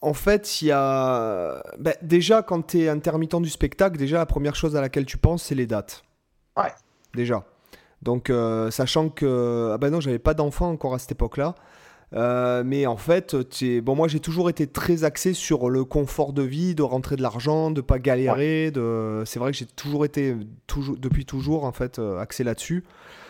[0.02, 4.26] En fait, il y a ben, déjà quand tu es intermittent du spectacle, déjà la
[4.26, 6.02] première chose à laquelle tu penses, c'est les dates.
[6.56, 6.72] Ouais.
[7.14, 7.44] Déjà.
[8.02, 9.72] Donc, euh, sachant que.
[9.74, 11.54] Ah ben non, j'avais pas d'enfant encore à cette époque-là.
[12.12, 13.36] Euh, mais en fait,
[13.82, 17.22] bon, moi j'ai toujours été très axé sur le confort de vie, de rentrer de
[17.22, 18.70] l'argent, de pas galérer.
[18.70, 19.22] De...
[19.26, 22.84] C'est vrai que j'ai toujours été, toujours, depuis toujours, en fait, euh, axé là-dessus.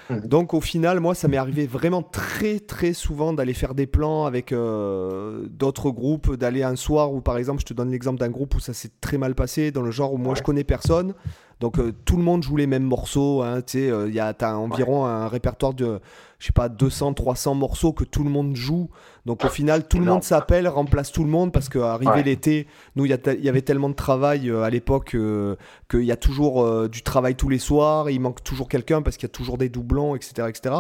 [0.09, 0.21] Mhm.
[0.21, 4.25] Donc au final, moi, ça m'est arrivé vraiment très très souvent d'aller faire des plans
[4.25, 8.55] avec d'autres groupes, d'aller un soir où par exemple, je te donne l'exemple d'un groupe
[8.55, 11.15] où ça s'est très mal passé, dans le genre où moi je connais personne,
[11.61, 13.43] donc euh, tout le monde joue les mêmes morceaux.
[13.43, 16.01] Hein, tu euh, y a, as environ un répertoire de,
[16.39, 18.89] je sais pas, 200, 300 morceaux que tout le monde joue.
[19.27, 23.05] Donc au final, tout le monde s'appelle, remplace tout le monde parce qu'arrivé l'été, nous,
[23.05, 25.15] il y, avait tellement de travail euh, à l'époque
[25.91, 28.09] qu'il y a toujours du travail tous les soirs.
[28.09, 30.49] il manque toujours quelqu'un parce qu'il y a toujours des doublons, etc.
[30.49, 30.75] etc.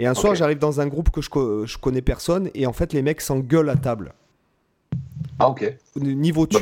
[0.00, 1.30] Et un soir, j'arrive dans un groupe que je,
[1.64, 4.14] je connais personne et en fait, les mecs s'engueulent à table.
[5.38, 5.76] Ah ok.
[5.96, 6.60] Niveau thune.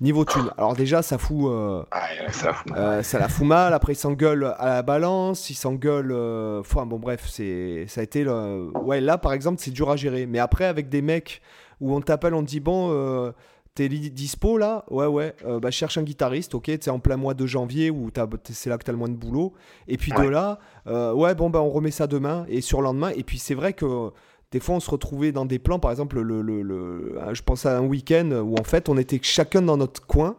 [0.00, 0.50] Niveau thune.
[0.56, 1.50] Alors déjà, ça fout.
[1.50, 2.72] Euh, ah, ça, fout.
[2.74, 3.74] Euh, ça la fout mal.
[3.74, 5.50] Après, il s'engueule à la balance.
[5.50, 6.10] Il s'engueule.
[6.12, 8.24] Euh, enfin bon, bref, c'est ça a été.
[8.24, 8.70] Le...
[8.78, 10.26] Ouais, là par exemple, c'est dur à gérer.
[10.26, 11.42] Mais après, avec des mecs
[11.80, 13.32] où on t'appelle, on te dit bon.
[13.74, 14.84] T'es dispo là?
[14.90, 15.36] Ouais, ouais.
[15.62, 16.68] bah, cherche un guitariste, ok.
[16.80, 18.10] C'est en plein mois de janvier où
[18.50, 19.52] c'est là que t'as le moins de boulot.
[19.86, 23.10] Et puis de là, ouais, bon, bah, on remet ça demain et sur le lendemain.
[23.14, 24.10] Et puis c'est vrai que
[24.50, 27.66] des fois, on se retrouvait dans des plans, par exemple, le, le, le, je pense
[27.66, 30.36] à un week-end où en fait, on était chacun dans notre coin.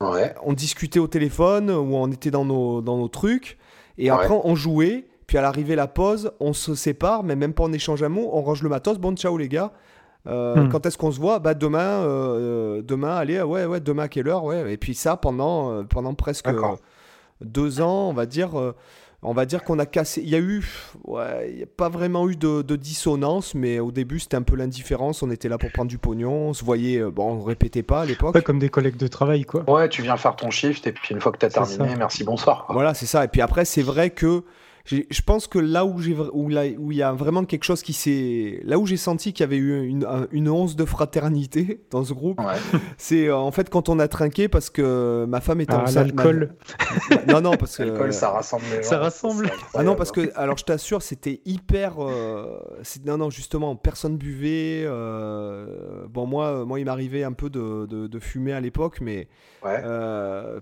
[0.00, 0.34] Ouais.
[0.44, 3.58] On discutait au téléphone, ou on était dans nos, dans nos trucs.
[3.98, 5.06] Et après, on jouait.
[5.26, 8.30] Puis à l'arrivée, la pause, on se sépare, mais même pas en échange un mot.
[8.32, 8.98] On range le matos.
[8.98, 9.72] Bon, ciao les gars.
[10.26, 10.68] Euh, hmm.
[10.70, 11.38] Quand est-ce qu'on se voit?
[11.38, 14.44] Bah demain, euh, demain, allez, ouais, ouais, demain à quelle heure?
[14.44, 14.72] Ouais.
[14.72, 16.48] Et puis ça pendant, euh, pendant presque
[17.40, 18.50] deux ans, on va dire
[19.22, 20.22] on va dire qu'on a cassé.
[20.22, 20.64] Il y a eu,
[21.04, 24.56] ouais, il y a pas vraiment eu de, dissonance, mais au début c'était un peu
[24.56, 25.22] l'indifférence.
[25.22, 28.02] On était là pour prendre du pognon, on se voyait, euh, bon, on répétait pas
[28.02, 28.40] à l'époque.
[28.42, 29.68] comme des collègues de travail, quoi.
[29.68, 32.24] Ouais, tu viens faire ton shift et puis une fois que tu as terminé, merci,
[32.24, 32.66] bonsoir.
[32.68, 33.24] Voilà, c'est ça.
[33.24, 34.42] Et puis après, c'est vrai que
[34.90, 37.92] je pense que là où j'ai où où il y a vraiment quelque chose qui
[37.92, 42.04] s'est là où j'ai senti qu'il y avait eu une, une, once de fraternité dans
[42.04, 42.40] ce groupe,
[42.98, 45.92] c'est euh, en fait quand on a trinqué parce que ma femme était ah, en
[45.92, 46.54] l'alcool.
[47.26, 48.64] Non non parce que l'alcool ça rassemble.
[48.82, 49.50] Ça rassemble.
[49.74, 52.58] Ah non parce que alors je t'assure c'était hyper euh,
[53.04, 58.18] non non justement personne buvait euh, bon moi moi il m'arrivait un peu de, de,
[58.18, 59.28] fumer à l'époque mais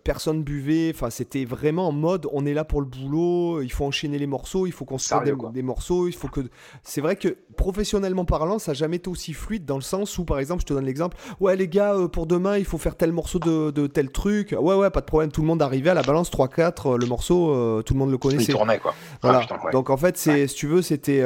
[0.04, 3.84] personne buvait enfin c'était vraiment en mode on est là pour le boulot il faut
[3.84, 6.40] enchaîner les morceaux, il faut qu'on se des, des, morceaux, il faut que.
[6.82, 10.24] C'est vrai que professionnellement parlant, ça n'a jamais été aussi fluide dans le sens où,
[10.24, 12.96] par exemple, je te donne l'exemple, ouais les gars, euh, pour demain, il faut faire
[12.96, 14.54] tel morceau de, tel truc.
[14.58, 17.06] Ouais ouais, pas de problème, tout le monde arrivait à la balance 3-4, euh, le
[17.06, 18.52] morceau, euh, tout le monde le connaissait.
[18.52, 18.94] Il tournait quoi.
[19.22, 19.46] Voilà.
[19.72, 21.24] Donc en fait, c'est, si tu veux, c'était.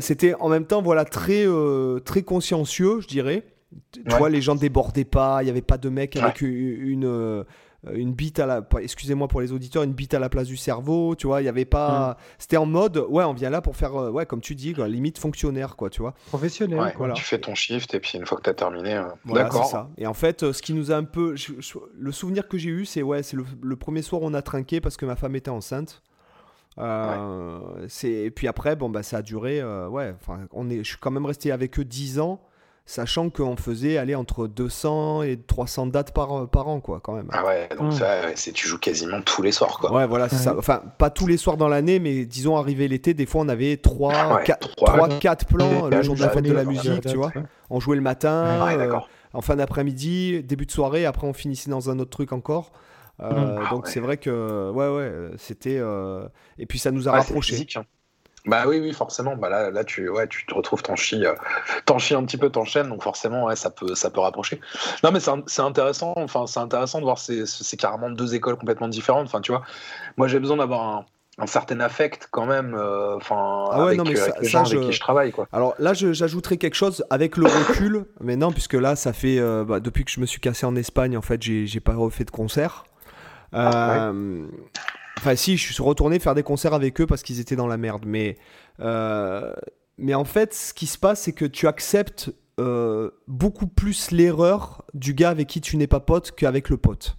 [0.00, 1.44] c'était en même temps voilà très
[2.04, 3.44] très consciencieux je dirais
[3.92, 7.44] tu vois les gens débordaient pas il y avait pas de mec avec une
[7.92, 11.14] une bite à la excusez-moi pour les auditeurs une bite à la place du cerveau
[11.14, 12.16] tu vois il y avait pas mm.
[12.38, 15.18] c'était en mode ouais on vient là pour faire euh, ouais comme tu dis limite
[15.18, 16.14] fonctionnaire quoi tu vois.
[16.28, 17.14] Professionnel voilà.
[17.14, 19.88] tu fais ton shift et puis une fois que tu as terminé euh, d'accord.
[19.98, 21.34] et en fait ce qui nous a un peu
[21.98, 24.96] le souvenir que j'ai eu c'est ouais c'est le, premier soir on a trinqué parce
[24.96, 26.02] que ma femme était enceinte.
[27.88, 30.98] C'est et puis après bon bah ça a duré ouais enfin on est je suis
[30.98, 32.40] quand même resté avec eux 10 ans
[32.86, 37.28] sachant qu'on faisait aller entre 200 et 300 dates par, par an, quoi, quand même.
[37.32, 37.92] Ah ouais, donc mm.
[37.92, 39.92] ça, c'est, tu joues quasiment tous les soirs, quoi.
[39.92, 40.54] Ouais, voilà, c'est ça.
[40.56, 43.76] Enfin, pas tous les soirs dans l'année, mais disons, arrivé l'été, des fois, on avait
[43.76, 47.32] 3, 4, plans le jour de la fête de la musique, tu vois.
[47.68, 48.94] On jouait le matin, euh,
[49.32, 52.70] en fin d'après-midi, début de soirée, après, on finissait dans un autre truc encore.
[53.20, 53.70] Euh, mm.
[53.70, 55.78] donc, ah c'est vrai que, ouais, ouais, c'était.
[55.78, 57.66] Euh, et puis, ça nous a rapprochés.
[57.74, 57.82] Hein.
[58.46, 59.36] Bah oui, oui, forcément.
[59.36, 61.34] Bah là, là tu, ouais, tu te retrouves, t'en chies, euh,
[61.84, 64.60] t'en chies un petit peu, t'enchaînes, donc forcément, ouais, ça peut, ça peut rapprocher.
[65.02, 66.14] Non, mais c'est intéressant.
[66.16, 69.26] Enfin, c'est intéressant de voir c'est carrément deux écoles complètement différentes.
[69.26, 69.62] Enfin, tu vois,
[70.16, 71.06] moi j'ai besoin d'avoir un,
[71.38, 75.00] un certain affect quand même euh, enfin ah avec, euh, les gens avec qui je
[75.00, 75.48] travaille quoi.
[75.52, 79.80] Alors là j'ajouterais quelque chose avec le recul mais non puisque là ça fait bah,
[79.80, 82.84] depuis que je me suis cassé en Espagne en fait j'ai pas refait de concert.
[83.52, 84.12] Ah,
[85.18, 87.76] Enfin, si, je suis retourné faire des concerts avec eux parce qu'ils étaient dans la
[87.76, 88.04] merde.
[88.06, 88.36] Mais,
[88.80, 89.52] euh,
[89.98, 94.84] mais en fait, ce qui se passe, c'est que tu acceptes euh, beaucoup plus l'erreur
[94.94, 97.16] du gars avec qui tu n'es pas pote qu'avec le pote.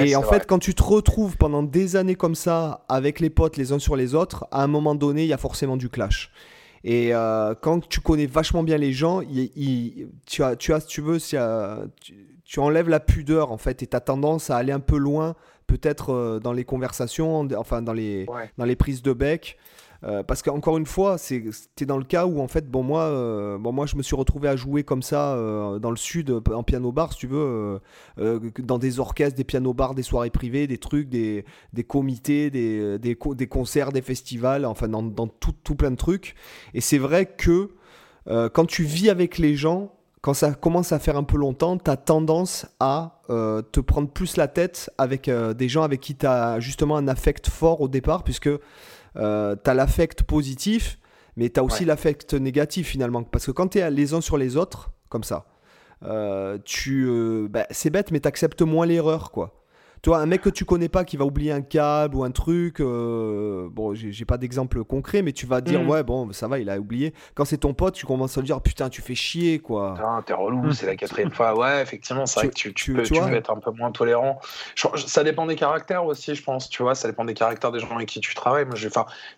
[0.00, 3.56] et en fait, quand tu te retrouves pendant des années comme ça avec les potes
[3.56, 6.32] les uns sur les autres, à un moment donné, il y a forcément du clash.
[6.84, 9.22] Et euh, quand tu connais vachement bien les gens,
[10.26, 13.86] tu, as, tu as, si tu veux, tu, tu, enlèves la pudeur en fait et
[13.86, 15.34] tu as tendance à aller un peu loin
[15.66, 18.26] peut-être euh, dans les conversations, enfin dans les,
[18.58, 19.56] dans les prises de bec.
[20.02, 23.56] Euh, parce qu'encore une fois, c'était dans le cas où en fait, bon moi, euh,
[23.56, 25.34] bon moi, je me suis retrouvé à jouer comme ça
[25.80, 27.80] dans le sud en piano bar, si tu veux,
[28.18, 32.98] dans des orchestres, des piano bars, des soirées privées, des trucs, des, des comités, des,
[32.98, 36.34] des, des, concerts, des festivals, enfin dans, dans tout, tout, plein de trucs.
[36.74, 37.70] Et c'est vrai que
[38.26, 39.93] quand tu vis avec les gens,
[40.24, 44.08] quand ça commence à faire un peu longtemps, tu as tendance à euh, te prendre
[44.08, 47.82] plus la tête avec euh, des gens avec qui tu as justement un affect fort
[47.82, 50.98] au départ, puisque euh, tu as l'affect positif,
[51.36, 53.22] mais tu as aussi l'affect négatif finalement.
[53.22, 55.44] Parce que quand tu es les uns sur les autres, comme ça,
[56.64, 59.63] tu, bah, c'est bête, mais tu acceptes moins l'erreur, quoi.
[60.04, 62.78] Toi, un mec que tu connais pas qui va oublier un câble ou un truc,
[62.80, 65.88] euh, bon, j'ai pas d'exemple concret, mais tu vas dire, mm.
[65.88, 67.14] ouais, bon, ça va, il a oublié.
[67.34, 69.94] Quand c'est ton pote, tu commences à dire, putain, tu fais chier, quoi.
[69.94, 70.72] Putain, t'es relou, mm.
[70.74, 71.58] c'est la quatrième fois.
[71.58, 73.00] Ouais, effectivement, c'est vrai que tu, peux,
[73.34, 74.40] être un peu moins tolérant.
[75.06, 77.96] ça dépend des caractères aussi, je pense, tu vois, ça dépend des caractères des gens
[77.96, 78.66] avec qui tu travailles.
[78.66, 78.90] Moi, j'ai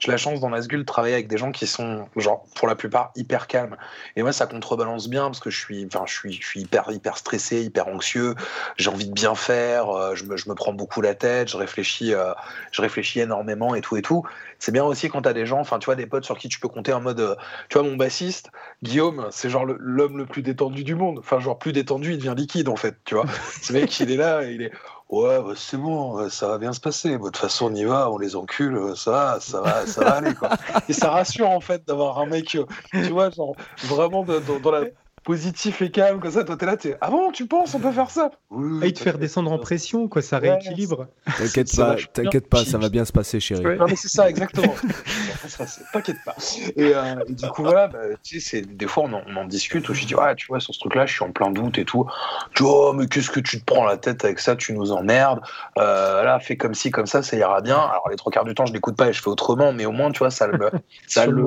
[0.09, 3.13] la chance dans Nasgul de travailler avec des gens qui sont, genre, pour la plupart,
[3.15, 3.77] hyper calmes.
[4.17, 6.91] Et moi, ça contrebalance bien parce que je suis, enfin, je suis, je suis hyper,
[6.91, 8.35] hyper stressé, hyper anxieux.
[8.79, 9.91] J'ai envie de bien faire.
[9.91, 12.33] Euh, je me, je me prends beaucoup la tête, je réfléchis, euh,
[12.73, 14.25] je réfléchis énormément et tout et tout.
[14.59, 16.49] C'est bien aussi quand tu as des gens, enfin tu vois, des potes sur qui
[16.49, 17.37] tu peux compter en mode, euh,
[17.69, 18.51] tu vois, mon bassiste,
[18.83, 21.21] Guillaume, c'est genre l'homme le, plus détendu du monde.
[21.21, 23.27] Enfin, genre plus détendu, il devient liquide en fait, tu vois.
[23.63, 24.73] Ce mec, il est là, il est.
[25.09, 27.11] Ouais, bah, c'est bon, ça va bien se passer.
[27.11, 30.15] de toute façon, on y va, on les encule, ça va, ça va, ça va
[30.15, 30.35] aller.
[30.35, 30.49] Quoi.
[30.89, 34.87] Et ça rassure en fait d'avoir un mec, euh, tu vois, genre vraiment dans la
[35.27, 37.91] positif et calme, comme ça, toi t'es là, t'es Ah bon, tu penses, on peut
[37.91, 38.31] faire ça?
[38.51, 41.09] Oui, Et te faire descendre en pression, quoi, ça rééquilibre.
[41.37, 43.77] T'inquiète pas, t'inquiète pas, ça va bien se passer, chérie.
[43.77, 44.73] Non, mais c'est ça, exactement.
[45.93, 46.37] T'inquiète pas.
[46.77, 50.07] Et, euh, du coup, voilà, bah, tu sais, des fois, on en, discute, où je
[50.07, 52.07] dis, ah, tu vois, sur ce truc-là, je suis en plein doute et tout.
[52.55, 54.93] Tu vois, oh, mais qu'est-ce que tu te prends la tête avec ça, tu nous
[54.93, 55.41] emmerdes.
[55.77, 57.79] Euh, là, fais comme ci, comme ça, ça ira bien.
[57.79, 59.93] Alors, les trois quarts du temps, je l'écoute pas et je fais autrement, mais au
[59.93, 60.71] moins, tu vois, ça le.
[61.09, 61.47] ça le...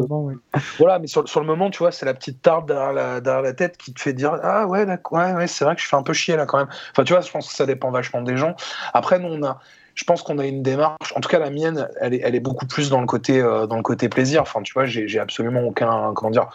[0.80, 3.42] Voilà, mais sur, sur, le moment, tu vois, c'est la petite tarte derrière la, derrière
[3.42, 5.96] la tête qui te fait dire ah ouais ouais, ouais c'est vrai que je fais
[5.96, 8.22] un peu chier là quand même enfin tu vois je pense que ça dépend vachement
[8.22, 8.56] des gens
[8.94, 9.60] après nous on a
[10.00, 12.40] je pense qu'on a une démarche, en tout cas la mienne, elle est, elle est
[12.40, 14.42] beaucoup plus dans le côté, euh, dans le côté plaisir.
[14.42, 16.48] Enfin, tu vois, j'ai absolument aucun, comment dire,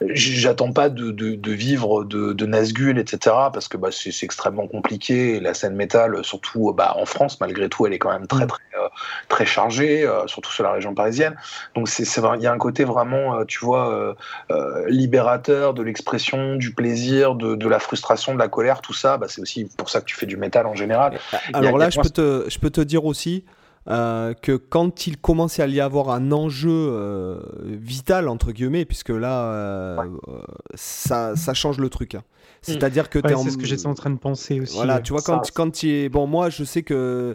[0.00, 3.34] J'attends pas de, de, vivre de, de Nazgul, etc.
[3.52, 5.40] Parce que bah, c'est extrêmement compliqué.
[5.40, 8.48] la scène métal, surtout bah, en France, malgré tout, elle est quand même très mm.
[8.48, 8.88] très euh,
[9.28, 11.36] très chargée, euh, surtout sur la région parisienne.
[11.74, 14.16] Donc c'est il y a un côté vraiment, euh, tu vois,
[14.88, 19.18] libérateur de l'expression, du plaisir, de, de, la frustration, de la colère, tout ça.
[19.18, 21.18] Bah, c'est aussi pour ça que tu fais du métal en général.
[21.52, 23.44] Alors là, je peux te je peux te dire aussi.
[23.90, 29.08] Euh, que quand il commence à y avoir un enjeu euh, vital, entre guillemets, puisque
[29.08, 29.96] là, euh,
[30.74, 32.14] ça, ça, change le truc.
[32.14, 32.22] Hein.
[32.60, 33.42] C'est-à-dire que tu es en...
[33.42, 34.76] C'est ce que j'étais en train de penser aussi.
[34.76, 36.08] Voilà, tu vois, quand, quand tu es...
[36.10, 37.34] Bon, moi, je sais que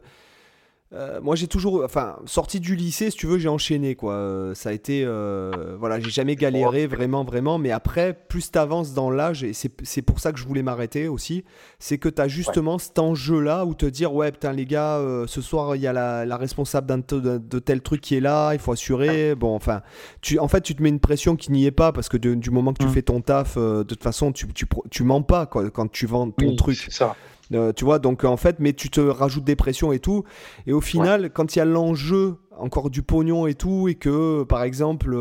[0.96, 4.14] euh, moi, j'ai toujours, enfin, sorti du lycée, si tu veux, j'ai enchaîné, quoi.
[4.14, 7.58] Euh, ça a été, euh, voilà, j'ai jamais galéré, vraiment, vraiment.
[7.58, 11.46] Mais après, plus t'avances dans l'âge, et c'est pour ça que je voulais m'arrêter aussi,
[11.80, 15.42] c'est que tu as justement cet enjeu-là où te dire, ouais, putain, les gars, ce
[15.42, 18.72] soir, il y a la, responsable de, de, tel truc qui est là, il faut
[18.72, 19.34] assurer.
[19.34, 19.82] Bon, enfin,
[20.22, 22.52] tu, en fait, tu te mets une pression qui n'y est pas parce que du
[22.52, 22.94] moment que tu mmh.
[22.94, 26.30] fais ton taf, de toute façon, tu, tu, tu, mens pas, quoi, quand tu vends
[26.30, 26.78] ton truc.
[26.78, 27.16] C'est ça.
[27.52, 30.24] Euh, tu vois, donc en fait, mais tu te rajoutes des pressions et tout.
[30.66, 34.44] Et au final, quand il y a l'enjeu encore du pognon et tout, et que
[34.44, 35.16] par exemple,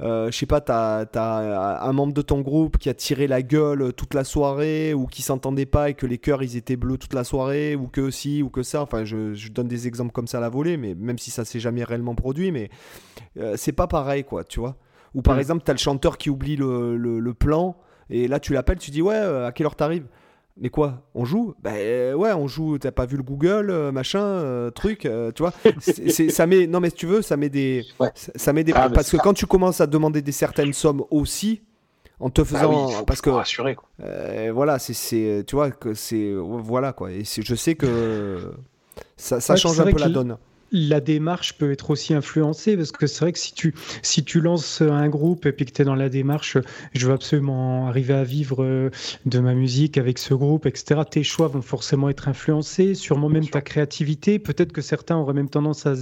[0.00, 3.42] euh, je sais pas, t'as as un membre de ton groupe qui a tiré la
[3.42, 6.98] gueule toute la soirée, ou qui s'entendait pas et que les cœurs ils étaient bleus
[6.98, 8.82] toute la soirée, ou que si, ou que ça.
[8.82, 11.60] Enfin, je, donne des exemples comme ça à la volée, mais même si ça s'est
[11.60, 12.70] jamais réellement produit, mais
[13.38, 14.76] euh, c'est pas pareil, quoi, tu vois.
[15.14, 17.76] Ou par exemple, t'as le chanteur qui oublie le, le, le, plan,
[18.10, 20.06] et là tu l'appelles, tu dis ouais, à quelle heure t'arrives?
[20.58, 21.54] Mais quoi On joue?
[21.62, 22.78] Ben ouais, on joue.
[22.78, 25.00] T'as pas vu le Google, machin, truc,
[25.34, 25.52] tu vois?
[26.30, 26.66] Ça met.
[26.66, 27.84] Non, mais si tu veux, ça met des.
[28.14, 28.72] Ça, met des.
[28.74, 31.60] Ah, parce que quand tu commences à demander des certaines sommes aussi,
[32.20, 33.76] en te bah faisant parce que rassurer
[34.52, 38.52] voilà c'est tu vois que c'est voilà quoi et je sais que
[39.16, 40.38] ça, ça change un peu la donne
[40.72, 44.40] la démarche peut être aussi influencée parce que c'est vrai que si tu, si tu
[44.40, 46.58] lances un groupe et puis que tu es dans la démarche,
[46.92, 48.90] je veux absolument arriver à vivre euh,
[49.26, 53.48] de ma musique avec ce groupe, etc., tes choix vont forcément être influencés, sûrement même
[53.48, 54.38] ta créativité.
[54.38, 55.94] Peut-être que certains auraient même tendance à,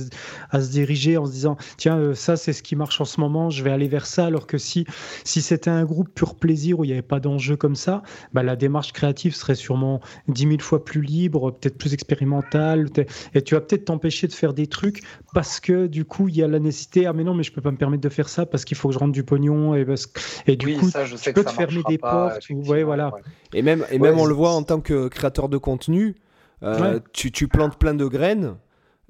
[0.50, 3.20] à, se diriger en se disant tiens, euh, ça c'est ce qui marche en ce
[3.20, 4.26] moment, je vais aller vers ça.
[4.26, 4.86] Alors que si,
[5.24, 8.42] si c'était un groupe pur plaisir où il n'y avait pas d'enjeu comme ça, bah,
[8.42, 12.88] la démarche créative serait sûrement dix mille fois plus libre, peut-être plus expérimentale.
[13.34, 15.02] Et tu vas peut-être t'empêcher de faire des trucs
[15.34, 17.60] parce que du coup il y a la nécessité ah mais non mais je peux
[17.60, 19.84] pas me permettre de faire ça parce qu'il faut que je rentre du pognon et
[19.84, 20.10] parce
[20.46, 23.12] et du coup tu peux te fermer des portes ouais, voilà
[23.52, 26.14] et même et même on le voit en tant que créateur de contenu
[26.62, 28.54] euh, tu, tu, plantes plein de graines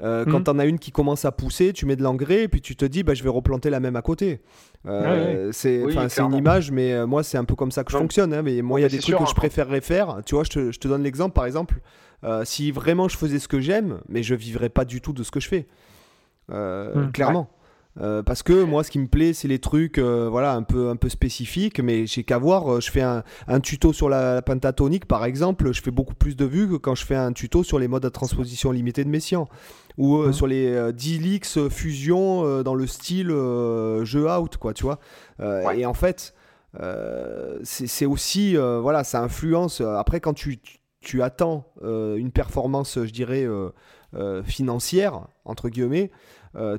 [0.03, 0.45] euh, quand mmh.
[0.45, 2.85] t'en as une qui commence à pousser, tu mets de l'engrais et puis tu te
[2.85, 4.41] dis bah, je vais replanter la même à côté.
[4.87, 5.85] Euh, c'est
[6.19, 8.35] une image, mais moi c'est un peu comme ça que je fonctionne.
[8.35, 9.35] Hein, mais moi il y a des trucs que je hein.
[9.37, 10.23] préférerais faire.
[10.27, 11.77] Tu vois, je te, je te donne l'exemple par exemple.
[12.25, 15.23] Euh, si vraiment je faisais ce que j'aime, mais je vivrais pas du tout de
[15.23, 15.67] ce que je fais.
[16.51, 17.13] Euh, hmm.
[17.13, 17.51] clairement.
[18.01, 20.97] Euh, parce que moi, ce qui me plaît, c'est les trucs, voilà, un peu, un
[20.97, 21.81] peu spécifiques.
[21.81, 22.81] Mais j'ai qu'à voir.
[22.81, 23.23] je fais un,
[23.61, 25.73] tuto sur la, pentatonique, par exemple.
[25.73, 28.05] Je fais beaucoup plus de vues que quand je fais un tuto sur les modes
[28.05, 29.47] à transposition limitée de Messiaen
[29.97, 30.33] ou hmm.
[30.33, 34.99] sur les 10 leaks fusion dans le style jeu out, quoi, tu vois.
[35.77, 36.35] Et en fait,
[37.63, 39.83] c'est aussi, voilà, ça influence.
[39.83, 40.79] Après, quand tu tu
[41.23, 43.71] attends euh, une performance, je dirais, euh,
[44.15, 46.11] euh, financière, entre guillemets,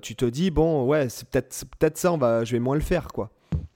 [0.02, 2.82] tu te dis, bon, ouais, c'est peut-être peut ça, on va, je vais moins le
[2.82, 3.30] faire, quoi.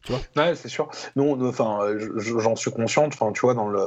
[0.03, 0.89] Tu vois ouais, c'est sûr.
[1.17, 1.79] Non, enfin,
[2.15, 3.05] j'en suis conscient.
[3.07, 3.85] Enfin, tu vois, dans le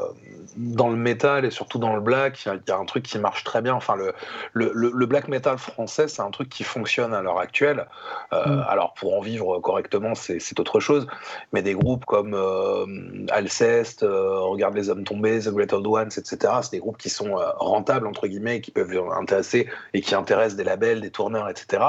[0.57, 3.45] dans le metal et surtout dans le black, il y, a un truc qui marche
[3.45, 3.75] très bien.
[3.75, 4.13] Enfin, le,
[4.53, 7.87] le, le black metal français, c'est un truc qui fonctionne à l'heure actuelle.
[8.35, 8.65] Euh, mm.
[8.69, 11.07] Alors, pour en vivre correctement, c'est autre chose.
[11.55, 12.85] Mais des groupes comme euh,
[13.31, 17.09] Alceste, euh, Regarde les hommes tombés, The Great Old Ones, etc., c'est des groupes qui
[17.09, 21.49] sont rentables, entre guillemets, et qui peuvent intéresser et qui intéressent des labels, des tourneurs,
[21.49, 21.81] etc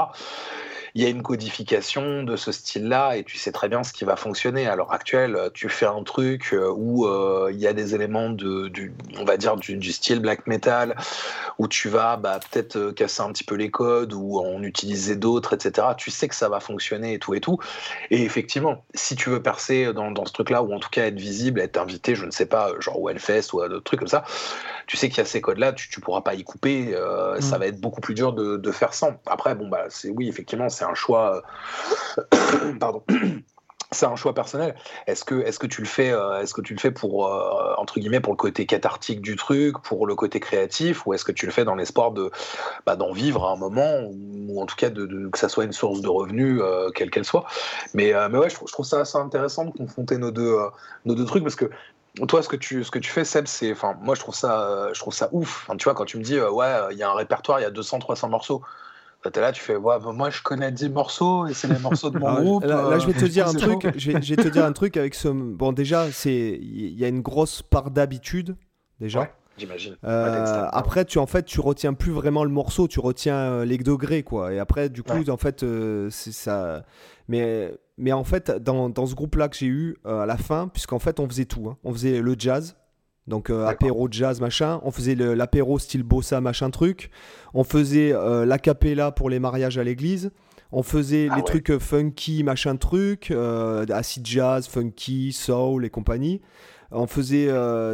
[0.94, 4.04] il y a une codification de ce style-là et tu sais très bien ce qui
[4.04, 4.66] va fonctionner.
[4.66, 8.30] À l'heure actuelle, tu fais un truc euh, où euh, il y a des éléments
[8.30, 10.96] de, du, on va dire, du, style black metal,
[11.58, 15.16] où tu vas bah, peut-être euh, casser un petit peu les codes ou en utiliser
[15.16, 15.88] d'autres, etc.
[15.96, 17.58] Tu sais que ça va fonctionner et tout et tout.
[18.10, 21.18] Et effectivement, si tu veux percer dans, dans ce truc-là, ou en tout cas être
[21.18, 24.08] visible, être invité, je ne sais pas, genre au Hellfest ou à d'autres trucs comme
[24.08, 24.24] ça,
[24.86, 26.94] tu sais qu'il y a ces codes-là, tu, tu pourras pas y couper.
[27.40, 27.60] Ça mm.
[27.60, 29.14] va être beaucoup plus dur de, de faire sans.
[29.26, 31.42] Après, bon, bah, c'est oui, effectivement, c'est un choix.
[32.18, 33.02] Euh, pardon.
[33.94, 34.74] C'est un choix personnel.
[35.06, 37.74] Est-ce que, est que tu le fais, euh, est-ce que tu le fais pour euh,
[37.78, 41.32] entre guillemets pour le côté cathartique du truc, pour le côté créatif, ou est-ce que
[41.32, 42.30] tu le fais dans l'espoir de
[42.86, 45.72] bah, d'en vivre à un moment, ou, en tout cas de, que ça soit une
[45.72, 46.60] source de revenus,
[46.94, 47.44] quelle qu'elle soit.
[47.94, 50.56] Mais, mais ouais, je trouve, ça assez intéressant de confronter nos deux,
[51.04, 51.70] nos deux trucs parce que
[52.28, 54.90] toi, ce que tu, ce que tu fais, Seb, c'est, enfin, moi, je trouve ça,
[54.92, 55.68] je trouve ça ouf.
[55.78, 57.70] tu vois, quand tu me dis, ouais, il y a un répertoire, il y a
[57.70, 58.62] 200, 300 morceaux.
[59.24, 62.10] Bah, là, tu fais, ouais, bah, moi je connais 10 morceaux et c'est les morceaux
[62.10, 62.64] de mon ah, groupe.
[62.64, 63.86] Là, je vais te dire un truc.
[63.96, 65.28] Je vais, te dire un truc avec ce.
[65.28, 68.56] Bon, déjà, c'est il y a une grosse part d'habitude
[69.00, 69.30] déjà.
[69.56, 69.96] J'imagine.
[70.04, 73.78] Euh, après, tu en fait, tu retiens plus vraiment le morceau, tu retiens euh, les
[73.78, 74.52] degrés, quoi.
[74.52, 76.84] Et après, du coup, en fait, euh, c'est ça.
[77.28, 80.98] Mais, mais en fait, dans, dans ce groupe-là que j'ai eu à la fin, puisqu'en
[80.98, 81.68] fait, on faisait tout.
[81.68, 81.76] Hein.
[81.84, 82.76] On faisait le jazz,
[83.26, 87.10] donc euh, apéro jazz machin, on faisait l'apéro style bossa machin truc,
[87.54, 90.30] on faisait euh, l'acapella pour les mariages à l'église,
[90.72, 93.30] on faisait ah les trucs euh, funky machin truc,
[93.90, 96.42] acid jazz, funky, soul et compagnie.
[96.90, 97.48] On faisait,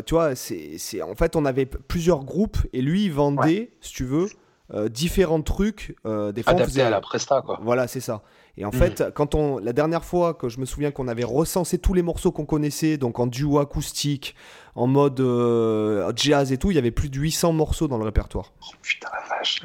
[0.05, 4.05] tu vois, c'est en fait on avait plusieurs groupes et lui il vendait, si tu
[4.05, 4.27] veux,
[4.91, 5.97] différents trucs.
[6.05, 7.61] des fois, Adapté à la presta quoi.
[7.63, 8.23] Voilà, c'est ça.
[8.61, 11.79] Et en fait, quand on, la dernière fois que je me souviens qu'on avait recensé
[11.79, 14.37] tous les morceaux qu'on connaissait, donc en duo acoustique,
[14.75, 18.05] en mode euh, jazz et tout, il y avait plus de 800 morceaux dans le
[18.05, 18.53] répertoire.
[18.63, 19.63] Oh, putain la vache.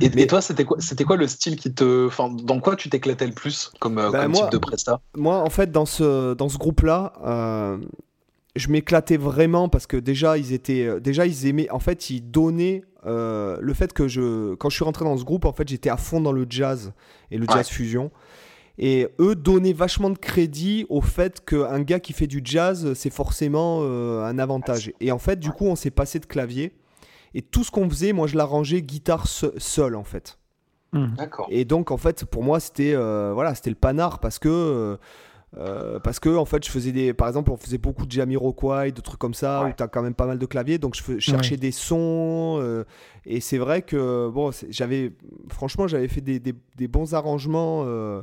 [0.00, 3.28] Et, toi, c'était quoi, c'était quoi le style qui te, enfin, dans quoi tu t'éclatais
[3.28, 5.00] le plus comme, euh, ben, type de presta?
[5.14, 7.12] Moi, en fait, dans ce, dans ce groupe-là.
[7.24, 7.78] Euh,
[8.56, 12.82] je m'éclatais vraiment parce que déjà ils étaient déjà ils aimaient en fait ils donnaient
[13.08, 15.96] le fait que je quand je suis rentré dans ce groupe en fait j'étais à
[15.96, 16.92] fond dans le jazz
[17.30, 18.10] et le jazz fusion.
[18.78, 23.10] Et eux donnaient vachement de crédit au fait qu'un gars qui fait du jazz, c'est
[23.10, 24.92] forcément euh, un avantage.
[25.00, 26.72] Et en fait, du coup, on s'est passé de clavier.
[27.34, 30.38] Et tout ce qu'on faisait, moi, je l'arrangeais guitare seul, en fait.
[30.92, 31.06] Mmh.
[31.16, 31.48] D'accord.
[31.50, 34.96] Et donc, en fait, pour moi, c'était euh, voilà, c'était le panard parce que
[35.56, 38.92] Euh, parce que en fait je faisais des par exemple on faisait beaucoup de Jamiroquai
[38.92, 41.18] de trucs comme ça où tu as quand même pas mal de claviers donc je
[41.20, 42.84] cherchais des sons euh,
[43.24, 45.14] et c'est vrai que bon j'avais
[45.48, 48.22] franchement j'avais fait des, des, bons arrangements euh,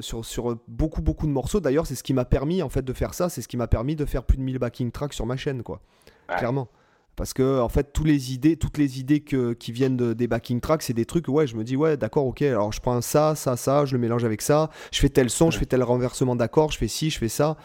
[0.00, 1.58] sur, sur beaucoup beaucoup de morceaux.
[1.58, 3.66] D'ailleurs c'est ce qui m'a permis en fait de faire ça c'est ce qui m'a
[3.66, 5.80] permis de faire plus de 1000 backing tracks sur ma chaîne quoi.
[6.28, 6.68] Clairement
[7.16, 10.28] parce que en fait, toutes les idées, toutes les idées que, qui viennent de, des
[10.28, 11.28] backing tracks, c'est des trucs.
[11.28, 12.42] Ouais, je me dis ouais, d'accord, ok.
[12.42, 14.70] Alors je prends ça, ça, ça, je le mélange avec ça.
[14.92, 17.56] Je fais tel son, je fais tel renversement d'accord, je fais ci, je fais ça.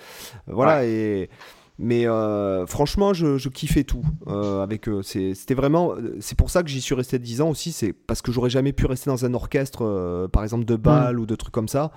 [0.47, 1.29] Voilà et.
[1.83, 5.01] Mais euh, franchement, je, je, kiffais tout euh, avec eux.
[5.01, 5.95] C'était vraiment.
[6.19, 7.71] C'est pour ça que j'y suis resté 10 ans aussi.
[7.71, 11.19] C'est parce que j'aurais jamais pu rester dans un orchestre, euh, par exemple, de bal
[11.19, 11.91] ou de trucs comme ça.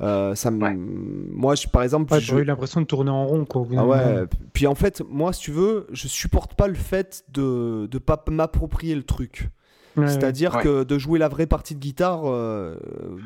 [0.00, 2.12] Ça Moi, je, par exemple.
[2.18, 3.44] j'ai eu l'impression de tourner en rond.
[3.44, 4.24] Quoi, ah ouais.
[4.52, 8.22] Puis en fait, moi, si tu veux, je supporte pas le fait de ne pas
[8.28, 9.48] m'approprier le truc.
[10.08, 12.76] C'est-à-dire que de jouer la vraie partie de guitare, euh,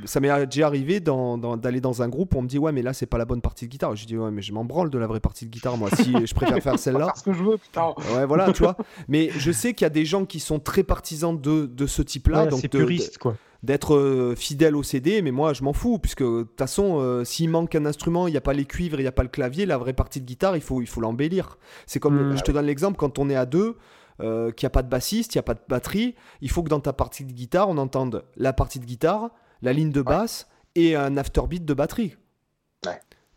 [0.04, 3.06] ça m'est déjà arrivé d'aller dans, un groupe, on me dit ouais mais là c'est
[3.06, 3.94] pas la bonne partie de guitare.
[3.96, 5.90] Je dis ouais mais je m'en branle de la vraie partie de guitare moi.
[5.90, 7.12] Si je préfère faire celle-là.
[7.16, 7.94] ce que je veux putain.
[8.14, 8.76] Ouais voilà tu vois.
[9.08, 12.02] Mais je sais qu'il y a des gens qui sont très partisans de, de ce
[12.02, 12.46] type-là.
[12.46, 16.22] donc c'est puriste quoi d'être euh, fidèle au CD, mais moi je m'en fous, puisque
[16.22, 19.02] de toute façon, euh, s'il manque un instrument, il n'y a pas les cuivres, il
[19.02, 21.58] n'y a pas le clavier, la vraie partie de guitare, il faut il faut l'embellir.
[21.86, 22.36] C'est comme, mm.
[22.36, 23.76] je te donne l'exemple, quand on est à deux,
[24.20, 26.62] euh, qu'il n'y a pas de bassiste, il n'y a pas de batterie, il faut
[26.62, 29.30] que dans ta partie de guitare, on entende la partie de guitare,
[29.62, 32.16] la ligne de basse et un afterbeat de batterie.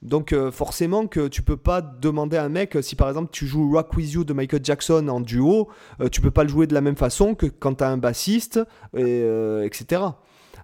[0.04, 3.48] Donc euh, forcément que tu peux pas demander à un mec si par exemple tu
[3.48, 5.70] joues Rock With You de Michael Jackson en duo,
[6.02, 7.98] euh, tu peux pas le jouer de la même façon que quand tu as un
[7.98, 8.60] bassiste,
[8.94, 10.04] etc.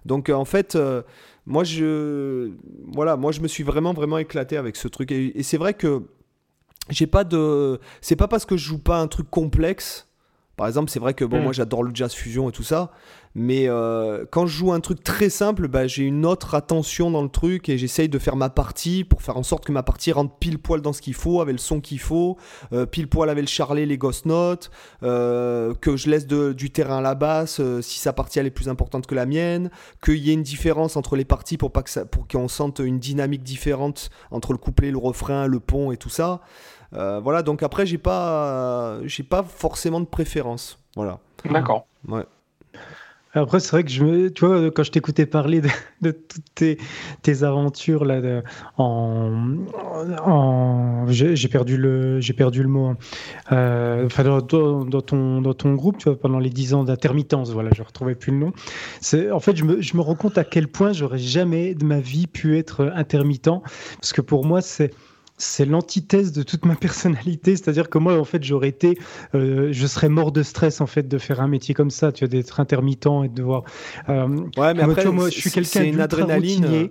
[0.04, 0.78] Donc en fait,
[1.46, 2.52] moi je
[2.92, 6.04] voilà, moi je me suis vraiment vraiment éclaté avec ce truc et c'est vrai que
[6.90, 7.80] j'ai pas de.
[8.00, 10.08] C'est pas parce que je joue pas un truc complexe.
[10.56, 11.44] Par exemple, c'est vrai que bon, hmm.
[11.44, 12.92] moi j'adore le jazz fusion et tout ça,
[13.34, 17.22] mais euh, quand je joue un truc très simple, bah, j'ai une autre attention dans
[17.22, 20.12] le truc et j'essaye de faire ma partie pour faire en sorte que ma partie
[20.12, 22.36] rentre pile poil dans ce qu'il faut, avec le son qu'il faut,
[22.72, 24.70] euh, pile poil avec le charlet, les ghost notes,
[25.02, 28.68] euh, que je laisse du terrain à la basse si sa partie elle est plus
[28.68, 29.70] importante que la mienne,
[30.02, 32.78] qu'il y ait une différence entre les parties pour pas que ça, pour qu'on sente
[32.78, 36.40] une dynamique différente entre le couplet, le refrain, le pont et tout ça.
[36.94, 40.78] Euh, voilà, donc après, j'ai pas, j'ai pas forcément de préférence.
[40.96, 41.18] Voilà.
[41.50, 41.86] D'accord.
[42.08, 42.24] Ouais.
[43.36, 45.60] Après, c'est vrai que je me, tu vois, quand je t'écoutais parler
[46.02, 46.78] de, toutes tes,
[47.22, 48.44] tes, aventures là, de,
[48.78, 49.56] en,
[50.24, 52.86] en j'ai perdu le, j'ai perdu le mot.
[52.86, 52.96] Hein.
[53.50, 54.40] Euh, enfin, dans,
[54.84, 58.14] dans, ton, dans ton groupe, tu vois, pendant les dix ans d'intermittence, voilà, je retrouvais
[58.14, 58.52] plus le nom.
[59.00, 61.84] C'est, en fait, je me, je me rends compte à quel point j'aurais jamais de
[61.84, 63.50] ma vie pu être intermittent,
[63.96, 64.92] parce que pour moi, c'est
[65.36, 67.56] c'est l'antithèse de toute ma personnalité.
[67.56, 68.98] C'est-à-dire que moi, en fait, j'aurais été,
[69.34, 72.24] euh, je serais mort de stress en fait de faire un métier comme ça, tu
[72.24, 73.64] vois, d'être intermittent et de devoir.
[74.08, 76.90] Euh, ouais, mais après, moi, je suis quelqu'un d'adrénaline.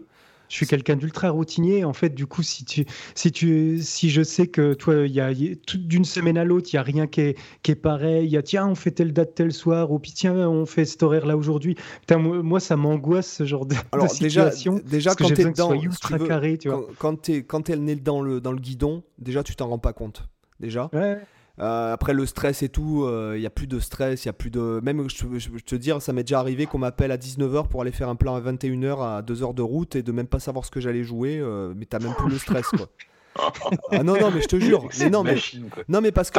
[0.53, 1.83] Je suis quelqu'un d'ultra routinier.
[1.83, 2.85] En fait, du coup, si tu,
[3.15, 6.75] si tu, si je sais que toi, il y a, d'une semaine à l'autre, il
[6.75, 8.27] y a rien qui est, qui est pareil.
[8.27, 10.85] Il y a tiens, on fait telle date tel soir, ou puis tiens, on fait
[10.85, 11.75] cet horaire là aujourd'hui.
[12.15, 14.75] moi, ça m'angoisse ce genre de, Alors, situation.
[14.75, 16.85] Déjà, déjà quand tu es dans, ultra carré, tu vois.
[16.99, 20.27] Quand, quand quand elle dans le dans le guidon, déjà, tu t'en rends pas compte.
[20.59, 20.91] Déjà.
[20.93, 21.17] Ouais.
[21.59, 24.29] Euh, après le stress et tout, il euh, n'y a plus de stress, il y
[24.29, 24.79] a plus de...
[24.83, 27.91] Même, je, je, te dire, ça m'est déjà arrivé qu'on m'appelle à 19h pour aller
[27.91, 30.71] faire un plan à 21h à 2h de route et de même pas savoir ce
[30.71, 32.87] que j'allais jouer, euh, mais t'as même plus le stress quoi.
[33.91, 35.37] ah non non mais je te jure mais non mais
[35.87, 36.37] non mais parce que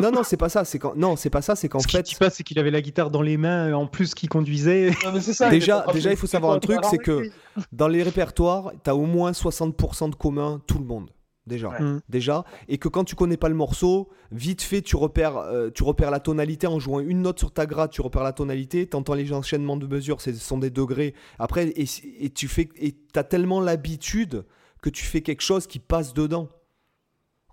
[0.00, 2.00] non non c'est pas ça c'est quand non c'est pas ça c'est qu'en fait ce
[2.00, 4.92] qui se passe c'est qu'il avait la guitare dans les mains en plus qui conduisait.
[5.20, 7.30] Ça, déjà déjà il faut savoir un truc c'est que
[7.70, 11.10] dans les répertoires t'as au moins 60% de commun tout le monde
[11.46, 11.70] déjà.
[11.70, 12.00] Mm.
[12.08, 12.44] déjà.
[12.68, 16.10] Et que quand tu connais pas le morceau, vite fait, tu repères, euh, tu repères
[16.10, 19.14] la tonalité en jouant une note sur ta gratte, tu repères la tonalité, tu entends
[19.14, 21.14] les enchaînements de mesures, ce sont des degrés.
[21.38, 21.86] Après, et,
[22.20, 24.44] et tu fais, et as tellement l'habitude
[24.82, 26.48] que tu fais quelque chose qui passe dedans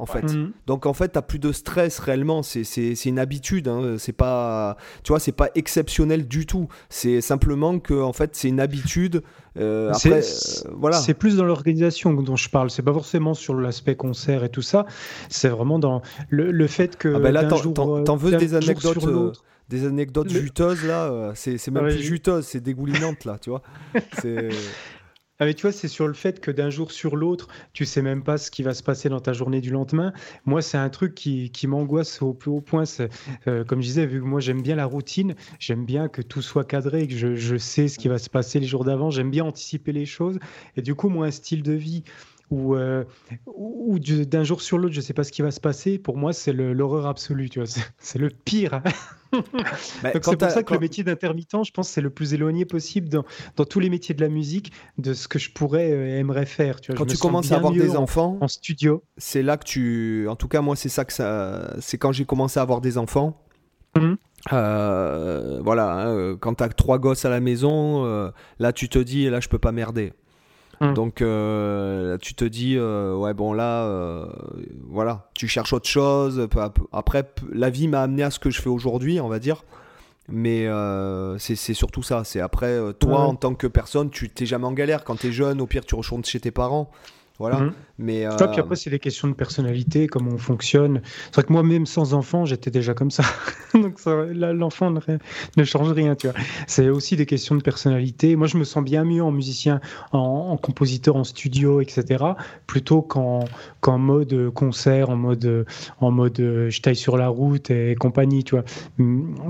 [0.03, 0.33] en fait.
[0.33, 0.51] Mhm.
[0.67, 2.43] Donc en fait, t'as plus de stress réellement.
[2.43, 3.69] C'est une habitude.
[3.69, 3.95] Hein.
[3.97, 6.67] C'est pas, tu vois, c'est pas exceptionnel du tout.
[6.89, 9.23] C'est simplement que en fait, c'est une habitude.
[9.57, 10.97] Euh, après, euh, voilà.
[10.97, 12.69] C'est plus dans l'organisation dont je parle.
[12.69, 14.85] C'est pas forcément sur l'aspect concert et tout ça.
[15.29, 17.15] C'est vraiment dans le, le, fait que.
[17.15, 19.05] Ah ben là, t'en veux des anecdotes.
[19.05, 19.31] Euh,
[19.69, 23.61] des anecdotes juteuses là, c'est même plus juteuse, c'est dégoulinante là, tu vois.
[24.21, 24.49] C'est
[25.43, 28.23] ah, tu vois, c'est sur le fait que d'un jour sur l'autre, tu sais même
[28.23, 30.13] pas ce qui va se passer dans ta journée du lendemain.
[30.45, 32.83] Moi, c'est un truc qui, qui m'angoisse au plus haut point.
[33.47, 36.41] Euh, comme je disais, vu que moi j'aime bien la routine, j'aime bien que tout
[36.41, 39.31] soit cadré, que je, je sais ce qui va se passer les jours d'avant, j'aime
[39.31, 40.39] bien anticiper les choses.
[40.77, 42.03] Et du coup, moi, un style de vie
[42.49, 42.75] où,
[43.47, 45.97] où d'un jour sur l'autre, je ne sais pas ce qui va se passer.
[45.97, 47.67] Pour moi, c'est l'horreur absolue, tu vois.
[47.97, 48.81] C'est le pire.
[50.03, 53.09] Bah, c'est pour ça que le métier d'intermittent, je pense, c'est le plus éloigné possible
[53.09, 53.25] dans,
[53.55, 56.79] dans, tous les métiers de la musique de ce que je pourrais et aimerais faire.
[56.79, 56.99] Tu vois.
[56.99, 60.47] Quand tu commences à avoir des enfants en studio, c'est là que tu, en tout
[60.47, 63.43] cas moi, c'est ça que ça, c'est quand j'ai commencé à avoir des enfants.
[63.95, 64.13] Mmh.
[64.51, 68.29] Euh, voilà, hein, euh, quand t'as trois gosses à la maison, euh,
[68.59, 70.13] là tu te dis, là je peux pas merder.
[70.83, 70.93] Mmh.
[70.93, 74.27] Donc tu te dis, ouais bon là,
[74.89, 76.47] voilà, tu cherches autre chose.
[76.91, 79.63] Après, la vie m'a amené à ce que je fais aujourd'hui, on va dire.
[80.29, 80.67] Mais
[81.37, 82.23] c'est surtout ça.
[82.23, 85.03] C'est après, toi en tant que personne, tu t'es jamais en galère.
[85.03, 86.91] Quand t'es jeune, au pire tu retournes chez tes parents.
[87.39, 87.59] Voilà.
[87.59, 87.73] Mhm.
[87.97, 88.35] Mais, euh...
[88.35, 91.01] puis après, c'est des questions de personnalité, comment on fonctionne.
[91.25, 93.23] C'est vrai que moi, même sans enfant, j'étais déjà comme ça.
[93.73, 94.99] Donc là, l'enfant ne,
[95.57, 96.35] ne, change rien, tu vois.
[96.67, 98.35] C'est aussi des questions de personnalité.
[98.35, 99.79] Moi, je me sens bien mieux en musicien,
[100.11, 102.23] en, compositeur, en studio, etc.,
[102.67, 105.65] plutôt qu'en mode concert, en mode,
[106.01, 108.63] en mode je taille sur la route et compagnie, tu vois.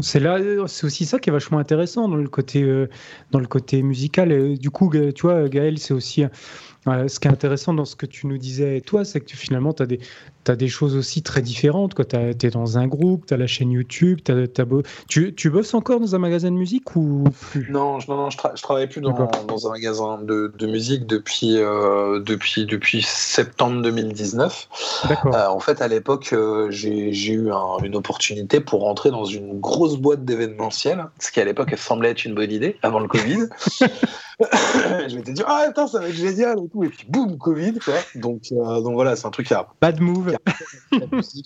[0.01, 2.89] C'est là, c'est aussi ça qui est vachement intéressant dans le côté, euh,
[3.31, 4.31] dans le côté musical.
[4.31, 6.23] Et du coup, tu vois, Gaël, c'est aussi
[6.85, 9.73] ce qui est intéressant dans ce que tu nous disais, toi, c'est que tu, finalement,
[9.73, 9.99] tu as des,
[10.43, 11.93] tu as des choses aussi très différentes.
[11.95, 14.19] Tu es dans un groupe, tu as la chaîne YouTube.
[15.07, 17.71] tu, tu, bosses encore dans un magasin de musique ou plus?
[17.71, 22.19] Non, je, non, je, travaille plus dans, dans, un magasin de, de musique depuis, euh,
[22.19, 24.67] depuis, depuis septembre 2019.
[25.25, 27.49] Euh, en fait, à l'époque, euh, j'ai eu
[27.83, 32.25] une opportunité pour rentrer dans une grosse boîte d'événementiel, ce qui à l'époque semblait être
[32.25, 33.45] une bonne idée avant le Covid.
[35.07, 36.83] je m'étais dit, ah, attends, ça va être génial et tout.
[36.83, 37.79] Et puis, boum, Covid.
[37.83, 37.95] Quoi.
[38.15, 39.67] Donc, donc voilà, c'est un truc à.
[39.81, 40.35] Bad move.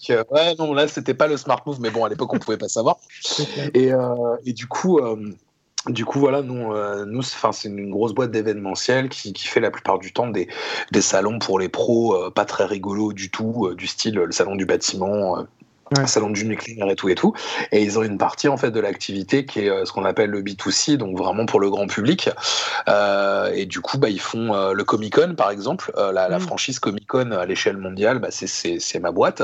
[0.09, 2.57] Euh, ouais, non, là, c'était pas le smart move, mais bon, à l'époque, on pouvait
[2.57, 2.97] pas savoir.
[3.73, 4.99] Et, euh, et, du coup.
[4.99, 5.15] Euh,
[5.87, 6.73] du coup, voilà, nous,
[7.05, 10.49] nous c'est une grosse boîte d'événementiel qui, qui, fait la plupart du temps des,
[10.91, 14.65] des salons pour les pros, pas très rigolos du tout, du style le salon du
[14.65, 15.37] bâtiment,
[16.05, 17.33] salon du nucléaire et tout et tout.
[17.71, 20.29] Et ils ont une partie en fait de l'activité qui est euh, ce qu'on appelle
[20.29, 22.29] le B2C, donc vraiment pour le grand public.
[22.87, 26.29] Euh, et du coup, bah, ils font euh, le Comic Con par exemple, euh, la,
[26.29, 26.41] la, mm.
[26.41, 29.43] franchise Comic Con à l'échelle mondiale, bah, c'est ma boîte.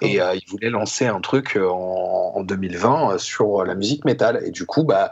[0.00, 4.40] Et ils voulaient lancer un truc en, en 2020 sur la musique métal.
[4.44, 5.10] Et du coup, bah,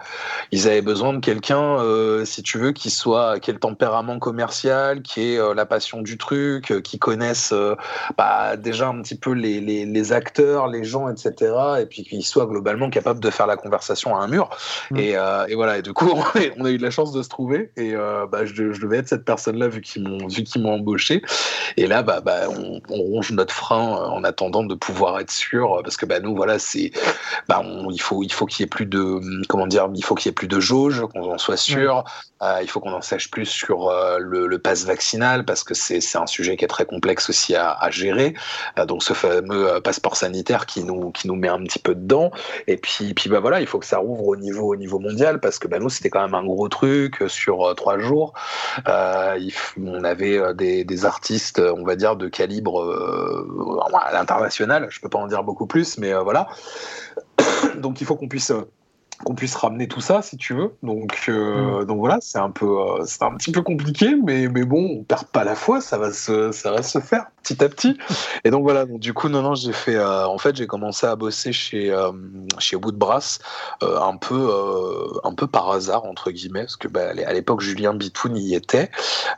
[0.51, 1.79] ils avaient besoin de quelqu'un,
[2.25, 6.19] si tu veux, qui soit qui ait le tempérament commercial, qui ait la passion du
[6.19, 7.53] truc, qui connaisse
[8.17, 11.53] bah, déjà un petit peu les, les, les acteurs les gens, etc.
[11.81, 14.51] Et puis qu'ils soient globalement capables de faire la conversation à un mur.
[14.91, 14.97] Mm.
[14.99, 15.79] Euh, et, voilà.
[15.79, 16.11] Et du coup,
[16.59, 17.71] on a eu de la chance de se trouver.
[17.77, 21.23] Et euh, bah, je, devais être cette personne-là vu qu'ils m'ont m'ont embauché.
[21.77, 25.81] Et là, bah, bah on, ronge notre frein euh, en attendant de pouvoir être sûr,
[25.83, 26.91] parce que bah, nous, voilà, c'est
[27.49, 30.29] bah, il faut il faut qu'il y ait plus de comment dire, il faut qu'il
[30.29, 32.05] y ait plus de jauge, qu'on en soit sûr.
[32.63, 36.27] il faut qu'on en sache plus sur le, le pass vaccinal parce que c'est un
[36.27, 38.35] sujet qui est très complexe aussi à, à gérer.
[38.87, 42.31] donc ce fameux passeport sanitaire qui nous, qui nous met un petit peu dedans.
[42.67, 45.41] Et puis, puis bah voilà, il faut que ça rouvre au niveau, au niveau mondial
[45.41, 48.35] parce que bah, nous, c'était quand même un gros truc sur euh, trois jours.
[48.89, 49.39] Euh,
[49.79, 52.81] on avait euh, des, artistes, on va dire, de calibre
[53.95, 54.89] à l'international.
[54.91, 56.49] Je peux pas en dire beaucoup plus, mais voilà.
[57.77, 58.53] Donc il faut qu'on puisse
[59.25, 61.85] qu'on puisse ramener tout ça si tu veux donc mm.
[61.85, 65.27] donc voilà c'est un peu c'est un petit peu compliqué mais mais bon on perd
[65.27, 67.99] pas la foi ça va se ça va se faire petit à petit.
[68.45, 69.97] Et donc voilà, donc, du coup, non, non, j'ai fait.
[69.97, 72.13] Euh, en fait, j'ai commencé à bosser chez euh,
[72.59, 73.39] chez Woodbrass
[73.83, 74.51] euh, un peu
[75.25, 78.91] un peu par hasard entre guillemets, parce que bah, à l'époque Julien Bitoun y était.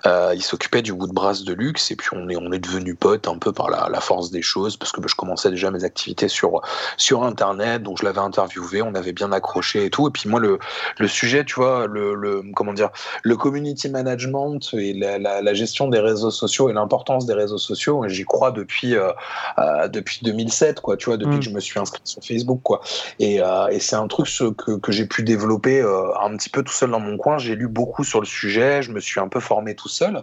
[0.04, 3.38] il s'occupait du Woodbrass de luxe, et puis on est on est devenu potes un
[3.38, 6.28] peu par la, la force des choses, parce que bah, je commençais déjà mes activités
[6.28, 6.60] sur
[6.96, 10.08] sur internet, donc je l'avais interviewé, on avait bien accroché et tout.
[10.08, 10.58] Et puis moi, le
[10.98, 12.90] le sujet, tu vois, le, le comment dire,
[13.22, 17.58] le community management et la, la, la gestion des réseaux sociaux et l'importance des réseaux
[17.58, 19.12] sociaux J'y crois depuis euh,
[19.58, 20.96] euh, depuis 2007, quoi.
[20.96, 21.38] Tu vois, depuis mm.
[21.38, 22.80] que je me suis inscrit sur Facebook, quoi.
[23.18, 26.72] Et, euh, et c'est un truc que, que j'ai pu développer un petit peu tout
[26.72, 27.38] seul dans mon coin.
[27.38, 28.82] J'ai lu beaucoup sur le sujet.
[28.82, 30.22] Je me suis un peu formé tout seul.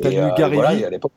[0.00, 1.12] T'as lu Gary voilà, à l'époque.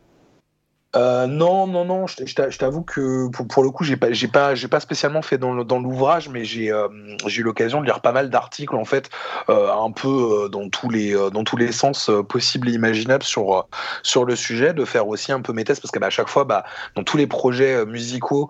[0.98, 2.08] Euh, non, non, non.
[2.08, 5.54] Je t'avoue que pour, le coup, j'ai pas, j'ai pas, j'ai pas spécialement fait dans,
[5.54, 6.88] l'ouvrage, mais j'ai, euh,
[7.28, 9.10] j'ai eu l'occasion de lire pas mal d'articles en fait,
[9.50, 13.68] euh, un peu dans tous les, dans tous les sens possibles et imaginables sur
[14.02, 16.46] sur le sujet, de faire aussi un peu mes tests parce qu'à bah, chaque fois,
[16.46, 16.64] bah,
[16.96, 18.50] dans tous les projets musicaux,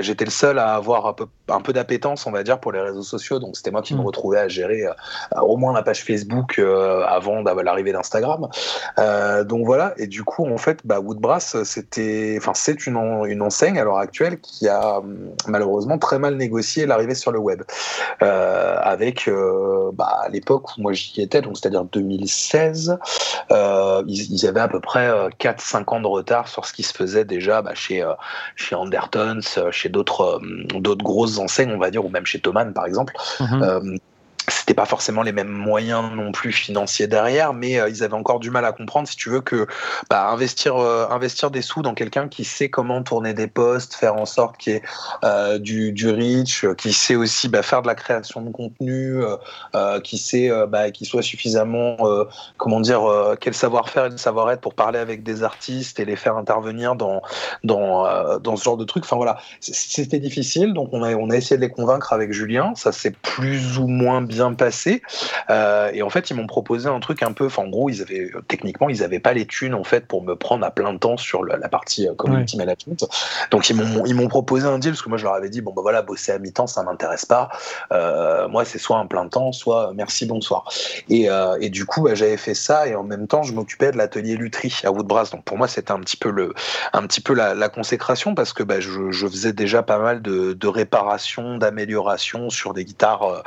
[0.00, 2.80] j'étais le seul à avoir un peu, un peu d'appétence, on va dire, pour les
[2.80, 3.38] réseaux sociaux.
[3.38, 4.06] Donc c'était moi qui me mmh.
[4.06, 4.84] retrouvais à gérer
[5.40, 8.48] au moins la page Facebook avant l'arrivée d'Instagram.
[9.44, 9.94] donc voilà.
[9.96, 13.84] Et du coup, en fait, bah, Woodbrass, c'est c'était, enfin, c'est une, une enseigne à
[13.84, 15.00] l'heure actuelle qui a
[15.46, 17.62] malheureusement très mal négocié l'arrivée sur le web.
[18.22, 22.98] Euh, avec, euh, bah, à l'époque où moi j'y étais, donc c'est-à-dire 2016,
[23.52, 25.08] euh, ils, avaient à peu près
[25.38, 28.04] 4-5 ans de retard sur ce qui se faisait déjà bah, chez,
[28.56, 30.40] chez Andertons, chez d'autres
[30.74, 33.14] d'autres grosses enseignes, on va dire, ou même chez Thomann par exemple.
[33.40, 33.98] Mm-hmm
[34.48, 38.40] c'était pas forcément les mêmes moyens non plus financiers derrière, mais euh, ils avaient encore
[38.40, 39.66] du mal à comprendre, si tu veux, que
[40.08, 44.16] bah, investir, euh, investir des sous dans quelqu'un qui sait comment tourner des postes, faire
[44.16, 44.82] en sorte qu'il y ait
[45.24, 49.20] euh, du, du reach, qui sait aussi bah, faire de la création de contenu,
[50.04, 51.96] qui sait bah, qu'il soit suffisamment,
[52.56, 53.02] comment dire,
[53.40, 57.22] quel savoir-faire et le savoir-être pour parler avec des artistes et les faire intervenir dans,
[57.64, 59.04] dans, dans ce genre de trucs.
[59.04, 62.74] Enfin voilà, c'était difficile, donc on a, on a essayé de les convaincre avec Julien,
[62.74, 65.02] ça s'est plus ou moins bien bien passé.
[65.50, 67.46] Euh, et en fait, ils m'ont proposé un truc un peu.
[67.46, 70.34] Enfin, en gros, ils avaient techniquement, ils n'avaient pas les thunes en fait pour me
[70.36, 73.04] prendre à plein temps sur la partie euh, community management.
[73.50, 75.60] Donc, ils m'ont ils m'ont proposé un deal parce que moi, je leur avais dit
[75.60, 77.48] bon bah voilà, bosser à mi-temps, ça m'intéresse pas.
[77.92, 80.64] Euh, moi, c'est soit un plein temps, soit merci bonsoir.
[81.08, 81.28] Et,
[81.60, 84.36] et du coup, bah, j'avais fait ça et en même temps, je m'occupais de l'atelier
[84.36, 85.30] lutherie à Woodbrass.
[85.30, 86.54] Donc pour moi, c'était un petit peu le
[86.92, 90.52] un petit peu la, consécration parce que bah, je, je, faisais déjà pas mal de,
[90.52, 93.42] de réparations, d'améliorations sur des guitares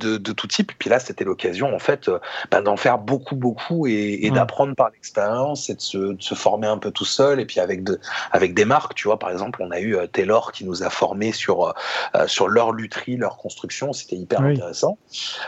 [0.00, 0.72] de, tout type.
[0.72, 2.18] Et puis là, c'était l'occasion, en fait, euh,
[2.50, 4.34] bah, d'en faire beaucoup, beaucoup et, mm.
[4.34, 7.40] d'apprendre par l'expérience et de se, former un peu tout seul.
[7.40, 8.00] Et puis avec, de,
[8.32, 10.90] avec des marques, tu vois, par exemple, on a eu euh, Taylor qui nous a
[10.90, 11.68] formés sur,
[12.14, 13.92] euh, sur leur lutherie, leur construction.
[13.92, 14.98] C'était hyper intéressant.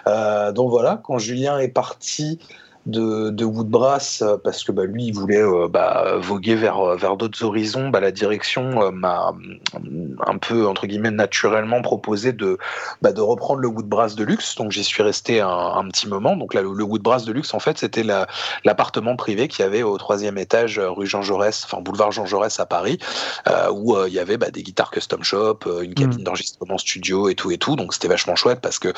[0.07, 2.39] donc voilà, quand Julien est parti,
[2.87, 6.97] de, de Woodbrass euh, parce que bah, lui il voulait euh, bah, voguer vers, euh,
[6.97, 7.91] vers d'autres horizons.
[7.91, 9.33] Bah, la direction m'a
[10.26, 12.59] un peu entre guillemets naturellement proposé de,
[13.01, 14.57] bah, de reprendre le Woodbrass de luxe.
[14.57, 16.37] Donc j'y suis resté un, un, petit moment.
[16.37, 18.05] Donc là, le, Woodbrass de luxe en fait c'était
[18.64, 22.59] l'appartement privé qu'il y avait au troisième étage rue Jean Jaurès, enfin boulevard Jean Jaurès
[22.59, 22.99] à Paris,
[23.72, 26.24] où il y avait bah, des guitares custom shop, une cabine mm.
[26.24, 27.76] d'enregistrement studio et tout et tout.
[27.76, 28.89] Donc c'était vachement chouette parce que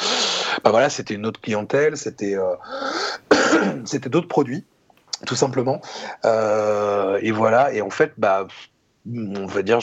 [0.64, 2.37] bah, voilà c'était une autre clientèle, c'était
[3.85, 4.64] c'était d'autres produits,
[5.27, 5.81] tout simplement.
[6.25, 8.47] Euh, et voilà, et en fait, bah,
[9.12, 9.81] on va dire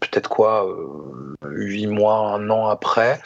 [0.00, 3.20] peut-être quoi, euh, huit mois, un an après,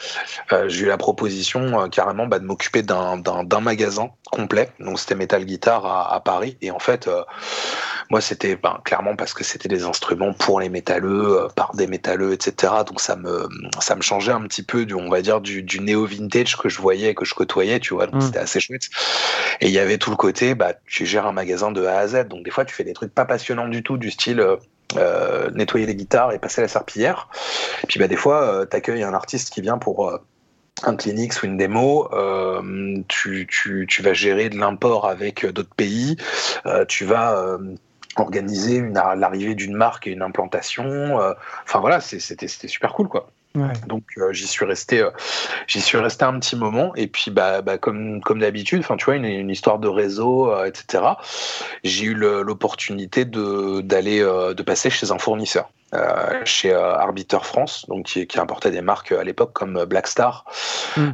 [0.53, 4.69] euh, j'ai eu la proposition carrément bah, de m'occuper d'un magasin complet.
[4.79, 6.57] Donc c'était Metal Guitar à, Paris.
[6.61, 7.09] Et en fait,
[8.09, 11.87] moi, c'était ben, clairement parce que c'était des instruments pour les métalleux, euh, par des
[11.87, 12.73] métalleux, etc.
[12.85, 13.47] Donc ça me,
[13.79, 16.81] ça me changeait un petit peu, du, on va dire, du, du néo-vintage que je
[16.81, 18.07] voyais, que je côtoyais, tu vois.
[18.07, 18.25] Donc mm.
[18.25, 18.89] c'était assez chouette.
[19.61, 22.07] Et il y avait tout le côté, bah, tu gères un magasin de A à
[22.07, 22.27] Z.
[22.27, 24.39] Donc des fois, tu fais des trucs pas passionnants du tout, du style.
[24.39, 24.55] Euh,
[24.97, 27.27] euh nettoyer les guitares et passer la serpillière.
[27.83, 30.17] Et puis bah, des fois, euh, tu accueilles un artiste qui vient pour euh,
[30.83, 32.07] un clinique ou une démo,
[33.07, 36.17] tu, tu, tu, vas gérer de l'import avec d'autres pays,
[36.89, 37.57] tu vas
[38.17, 40.85] organiser l'arrivée d'une marque et une implantation.
[41.19, 43.29] Euh, enfin voilà, c'était super cool quoi.
[43.87, 45.11] Donc euh, j'y suis resté, euh,
[45.67, 49.05] j'y suis resté un petit moment et puis bah, bah comme comme d'habitude, enfin tu
[49.05, 51.03] vois une, histoire de réseau, etc.
[51.85, 55.69] J'ai eu l'opportunité de d'aller de passer chez un fournisseur.
[55.95, 59.85] Euh, chez euh, Arbiter France, donc qui, qui, importait des marques euh, à l'époque comme
[59.85, 60.45] Blackstar,
[60.97, 61.11] mm.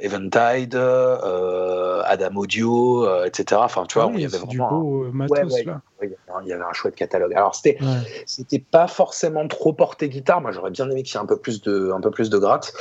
[0.00, 3.60] Eventide, Adam Audio, etc.
[3.64, 5.12] Enfin, tu vois, il y avait vraiment un...
[5.12, 5.80] matos, là.
[6.02, 7.32] il y avait un chouette catalogue.
[7.34, 7.78] Alors c'était,
[8.26, 10.40] c'était pas forcément trop porté guitare.
[10.40, 12.38] Moi, j'aurais bien aimé qu'il y ait un peu plus de, un peu plus de
[12.38, 12.72] gratte,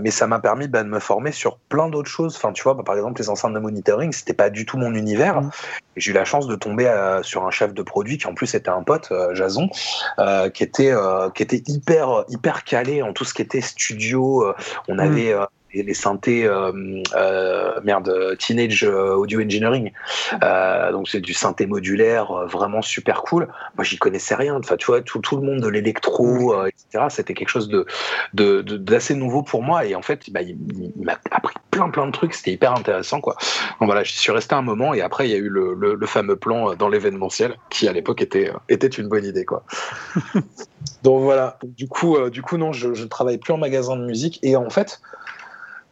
[0.00, 2.36] mais ça m'a permis bah, de me former sur plein d'autres choses.
[2.36, 4.94] Enfin, tu vois, bah, par exemple, les enceintes de monitoring, c'était pas du tout mon
[4.94, 5.40] univers.
[5.40, 5.50] Mm.
[5.96, 6.90] J'ai eu la chance de tomber
[7.22, 9.68] sur un chef de produit qui en plus était un pote, Jason,
[10.54, 14.46] qui était euh, qui était hyper hyper calé en tout ce qui était studio.
[14.46, 14.54] Euh,
[14.88, 15.00] on mm.
[15.00, 15.44] avait euh,
[15.74, 16.48] les, synthés
[17.84, 19.92] merde teenage audio engineering.
[20.40, 23.48] Donc c'est du synthé modulaire vraiment super cool.
[23.76, 24.56] Moi j'y connaissais rien.
[24.56, 27.86] Enfin tu vois tout, tout le monde de l'électro etc c'était quelque chose de
[28.62, 29.84] d'assez nouveau pour moi.
[29.84, 30.56] Et en fait bah, il,
[31.02, 32.34] m'a appris plein plein de trucs.
[32.34, 33.36] C'était hyper intéressant quoi.
[33.80, 34.94] Donc voilà j'y suis resté un moment.
[34.94, 38.22] Et après il y a eu le, le fameux plan dans l'événementiel qui à l'époque
[38.22, 39.64] était était une bonne idée quoi.
[41.02, 41.58] Donc voilà.
[41.62, 44.38] Du coup, euh, du coup non, je ne travaille plus en magasin de musique.
[44.42, 45.00] Et en fait,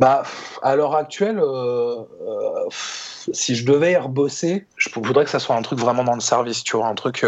[0.00, 0.22] bah,
[0.62, 5.54] à l'heure actuelle, euh, euh, si je devais y rebosser, je voudrais que ça soit
[5.54, 7.24] un truc vraiment dans le service, tu vois, un truc,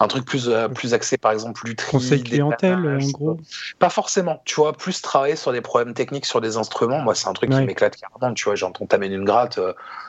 [0.00, 1.92] un truc plus, plus axé, par exemple, lutherie.
[1.92, 3.38] Conseil clientèle, en gros.
[3.78, 6.98] Pas forcément, tu vois, plus travailler sur des problèmes techniques, sur des instruments.
[6.98, 8.56] Moi, c'est un truc qui m'éclate carrément, tu vois.
[8.56, 9.60] J'entends t'amènes une gratte,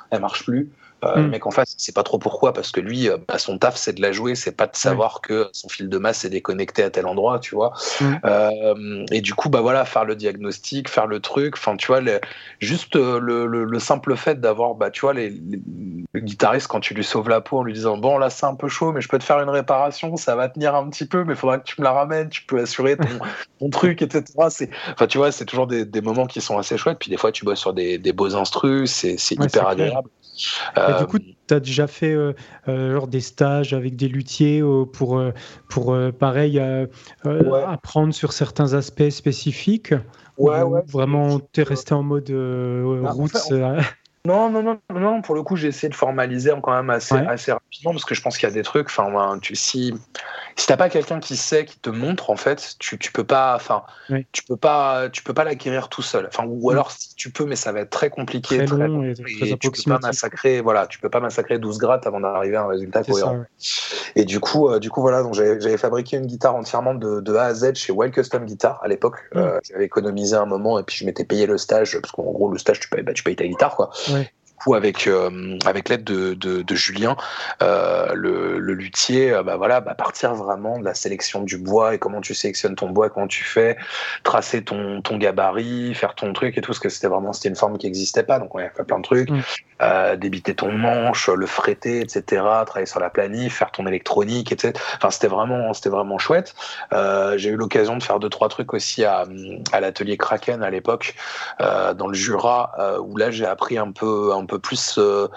[0.09, 0.71] elle marche plus.
[1.03, 1.29] Euh, Le mm.
[1.29, 4.01] mec en face, c'est pas trop pourquoi, parce que lui, bah, son taf, c'est de
[4.01, 7.05] la jouer, c'est pas de savoir que son fil de masse est déconnecté à tel
[7.05, 7.73] endroit, tu vois.
[8.01, 9.05] Mm.
[9.11, 12.01] et du coup, bah voilà, faire le diagnostic, faire le truc, enfin, tu vois,
[12.59, 15.29] juste le, le, simple fait d'avoir, bah, tu vois, les,
[16.13, 18.55] le guitariste, quand tu lui sauves la peau en lui disant, bon, là, c'est un
[18.55, 21.23] peu chaud, mais je peux te faire une réparation, ça va tenir un petit peu,
[21.23, 23.07] mais il faudra que tu me la ramènes, tu peux assurer ton,
[23.59, 24.23] ton truc, etc.
[24.37, 26.99] Enfin, tu vois, c'est toujours des, des, moments qui sont assez chouettes.
[26.99, 30.09] Puis des fois, tu bosses sur des, des beaux instrus, c'est hyper agréable.
[30.93, 32.33] Du coup, tu as déjà fait euh,
[32.67, 35.21] euh, des stages avec des luthiers euh, pour,
[35.69, 36.61] pour pareil,
[37.67, 39.93] apprendre sur certains aspects spécifiques?
[40.37, 40.81] Ouais, ouais.
[40.87, 43.35] Vraiment, tu es resté en mode bah, route.
[44.25, 47.53] Non, non, non, non, pour le coup, j'ai essayé de formaliser quand même assez, assez
[47.53, 48.87] rapidement parce que je pense qu'il y a des trucs.
[48.87, 49.93] Enfin, tu, si,
[50.57, 53.55] si t'as pas quelqu'un qui sait, qui te montre, en fait, tu, tu peux pas,
[53.55, 53.83] enfin,
[54.33, 56.27] tu peux pas, tu peux pas l'acquérir tout seul.
[56.27, 59.13] Enfin, ou alors si tu peux, mais ça va être très compliqué, très, long et,
[59.13, 62.63] très tu peux pas massacrer, voilà, tu peux pas massacrer 12 grattes avant d'arriver à
[62.63, 63.43] un résultat cohérent.
[64.15, 67.35] Et du coup, euh, du coup, voilà, donc j'avais fabriqué une guitare entièrement de, de,
[67.35, 69.17] A à Z chez Wild Custom Guitar à l'époque.
[69.35, 69.37] Mm.
[69.37, 72.49] Euh, j'avais économisé un moment et puis je m'étais payé le stage parce qu'en gros,
[72.49, 73.91] le stage, tu payes, bah, tu payes ta guitare, quoi
[74.59, 77.15] coup avec euh, avec l'aide de, de, Julien,
[77.61, 81.95] euh, le, le, luthier, euh, bah voilà, bah partir vraiment de la sélection du bois
[81.95, 83.77] et comment tu sélectionnes ton bois, comment tu fais,
[84.23, 87.55] tracer ton, ton gabarit, faire ton truc et tout, parce que c'était vraiment c'était une
[87.55, 90.15] forme qui n'existait pas, donc on a fait plein de trucs, mm.
[90.17, 94.73] débiter ton manche, le fretter, etc., travailler sur la planif, faire ton électronique, etc.
[94.97, 96.53] Enfin c'était vraiment c'était vraiment chouette.
[96.91, 99.25] J'ai eu l'occasion de faire deux trois trucs aussi à,
[99.71, 101.15] à l'atelier Kraken à l'époque
[101.59, 105.27] dans le Jura, où là j'ai appris un peu un peu plus, euh,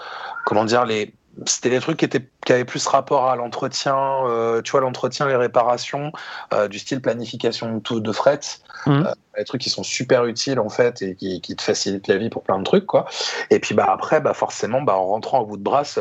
[0.45, 1.13] comment dire, les,
[1.45, 5.25] c'était des trucs qui étaient qui avaient plus rapport à l'entretien, euh, tu vois, l'entretien,
[5.27, 6.11] les réparations,
[6.53, 8.41] euh, du style planification de, de fret,
[8.85, 9.03] mmh.
[9.37, 12.29] des trucs qui sont super utiles en fait et qui, qui, te facilitent la vie
[12.29, 13.05] pour plein de trucs quoi.
[13.49, 15.99] Et puis bah après, bah forcément, bah en rentrant à Woodbrass,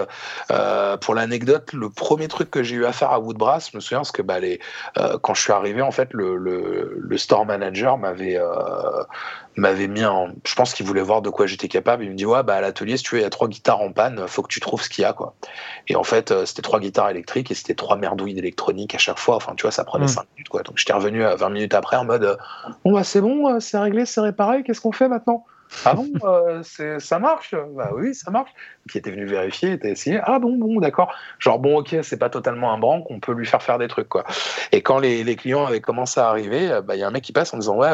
[1.01, 3.99] pour l'anecdote, le premier truc que j'ai eu à faire à Woodbrass, je me souviens
[3.99, 4.59] parce que bah les,
[5.23, 8.37] quand je suis arrivé en fait, le, le, le store manager m'avait
[9.57, 10.29] m'avait mis en.
[10.47, 12.05] Je pense qu'il voulait voir de quoi j'étais capable.
[12.05, 13.81] Il me dit Ouais, bah à l'atelier, si tu veux, il y a trois guitares
[13.81, 15.35] en panne, faut que tu trouves ce qu'il y a, quoi.
[15.89, 19.19] Et en fait, euh, c'était trois guitares électriques et c'était trois merdouilles d'électronique à chaque
[19.19, 19.37] fois.
[19.37, 20.27] Enfin, tu vois, ça prenait 5 mm.
[20.35, 20.63] minutes, quoi.
[20.63, 22.39] Donc j'étais revenu à 20 minutes après en mode
[22.85, 25.45] Bon, bah c'est bon, euh, c'est réglé, c'est réparé, qu'est-ce qu'on fait maintenant?
[25.87, 26.63] Ah bon, euh,
[26.99, 27.55] ça marche?
[27.75, 28.51] Bah oui, ça marche.
[28.91, 30.21] Qui était venu vérifier, était essayé.
[30.23, 31.15] Ah bon, bon, d'accord.
[31.39, 34.09] Genre bon, ok, c'est pas totalement un branque, on peut lui faire faire des trucs
[34.09, 34.25] quoi.
[34.71, 37.25] Et quand les, les clients avaient commencé à arriver, bah il y a un mec
[37.25, 37.91] qui passe en disant ouais,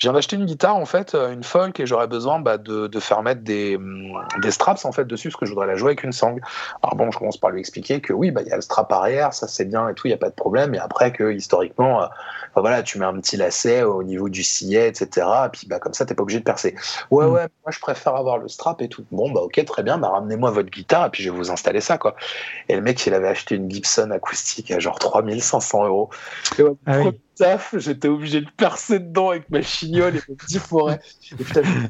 [0.00, 2.86] je viens d'acheter une guitare en fait, euh, une folk, et j'aurais besoin bah, de,
[2.86, 5.76] de, faire mettre des, mm, des, straps en fait dessus parce que je voudrais la
[5.76, 6.40] jouer avec une sangle.
[6.82, 8.90] Alors bon, je commence par lui expliquer que oui, bah il y a le strap
[8.92, 10.74] arrière, ça c'est bien et tout, il y a pas de problème.
[10.74, 12.06] Et après que historiquement, euh,
[12.56, 15.26] bah, voilà, tu mets un petit lacet au niveau du sillet, etc.
[15.44, 16.74] Et puis bah comme ça, t'es pas obligé de percer.
[17.10, 17.32] Ouais mm.
[17.32, 19.04] ouais, moi je préfère avoir le strap et tout.
[19.12, 21.82] Bon bah ok, très bien, bah ramenez-moi votre guitare et puis je vais vous installer
[21.82, 22.16] ça quoi.
[22.70, 26.08] Et le mec, il avait acheté une Gibson acoustique à genre 3500 euros.
[26.86, 27.00] Ah
[27.76, 31.00] j'étais obligé de percer dedans avec ma chignole et mon petit forêt.
[31.32, 31.88] Et putain, j'ai une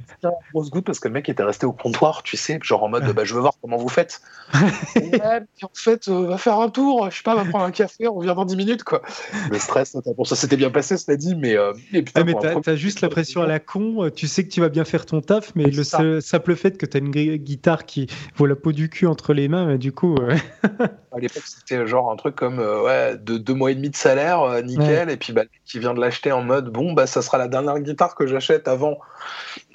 [0.53, 3.13] grosse goutte parce que le mec était resté au comptoir, tu sais, genre en mode
[3.13, 4.21] bah, je veux voir comment vous faites.
[4.97, 5.21] et,
[5.63, 8.15] en fait, euh, va faire un tour, je sais pas, va prendre un café, on
[8.15, 9.03] revient dans 10 minutes, quoi.
[9.51, 11.57] Le stress, pour ça s'était bien passé, cela dit, mais.
[11.57, 14.51] Euh, putain, ah, mais t'as, juste la pression à la con, euh, tu sais que
[14.51, 18.07] tu vas bien faire ton taf, mais le simple fait que t'as une guitare qui
[18.37, 20.17] vaut la peau du cul entre les mains, du coup.
[21.13, 24.63] à l'époque, c'était genre un truc comme ouais, de deux mois et demi de salaire,
[24.63, 27.47] nickel, et puis bah, qui vient de l'acheter en mode bon bah ça sera la
[27.47, 28.99] dernière guitare que j'achète avant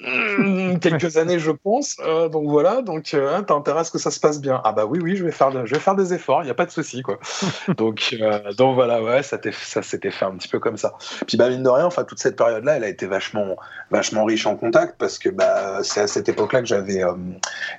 [0.00, 3.98] hmm, quelques années je pense euh, donc voilà donc euh, t'as intérêt à ce que
[3.98, 4.60] ça se passe bien.
[4.64, 6.54] Ah bah oui oui je vais faire je vais faire des efforts il y a
[6.54, 7.18] pas de souci quoi.
[7.78, 10.94] Donc euh, donc voilà ouais ça ça s'était fait un petit peu comme ça.
[11.26, 13.56] Puis bah mine de rien enfin toute cette période là elle a été vachement
[13.90, 17.02] vachement riche en contact parce que bah c'est à cette époque là que j'avais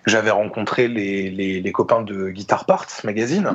[0.05, 3.46] j'avais rencontré les, les, les, copains de Guitar Parts magazine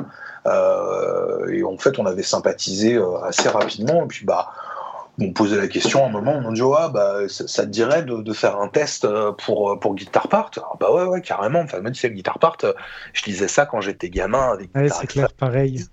[0.45, 4.03] euh, et en fait, on avait sympathisé euh, assez rapidement.
[4.03, 4.49] Et puis, bah,
[5.19, 8.03] on posait la question à un moment, on m'a dit ah, bah, ça, te dirait
[8.03, 10.51] de, faire un test euh, pour, pour Guitar Part?
[10.57, 11.59] Ah, Bah ouais, ouais, carrément.
[11.59, 12.57] Enfin, même si le Guitar Part,
[13.13, 15.85] je lisais ça quand j'étais gamin avec ouais, c'est clair, pareil.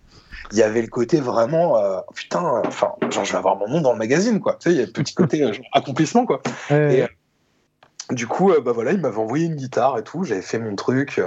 [0.52, 1.80] Il y avait le côté vraiment,
[2.14, 4.54] putain, enfin, genre, je vais avoir mon nom dans le magazine, quoi.
[4.54, 6.42] Tu sais, il y a le petit côté accomplissement, quoi.
[6.70, 7.04] Et,
[8.14, 10.24] du coup, euh, bah voilà, il m'avait envoyé une guitare et tout.
[10.24, 11.20] J'avais fait mon truc.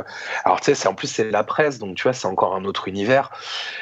[0.46, 2.66] Alors tu sais, c'est en plus c'est la presse, donc tu vois, c'est encore un
[2.66, 3.32] autre univers.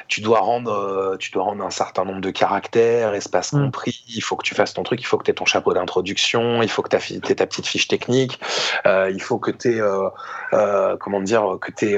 [0.07, 3.65] Tu dois rendre, euh, tu dois rendre un certain nombre de caractères, espace mm.
[3.65, 4.03] compris.
[4.15, 5.01] Il faut que tu fasses ton truc.
[5.01, 6.61] Il faut que tu aies ton chapeau d'introduction.
[6.61, 8.39] Il faut que tu aies ta petite fiche technique.
[8.85, 11.97] Euh, il faut que tu aies, comment dire, que tu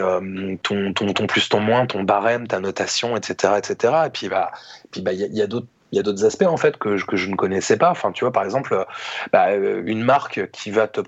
[0.64, 3.94] ton, ton, ton plus, ton moins, ton barème, ta notation, etc., etc.
[4.08, 4.52] Et puis bah,
[4.92, 7.30] puis bah il y a, d'autres il y a d'autres aspects en fait que, je
[7.30, 7.92] ne connaissais pas.
[7.92, 8.86] Enfin, tu vois, par exemple,
[9.32, 11.00] bah, une marque qui va te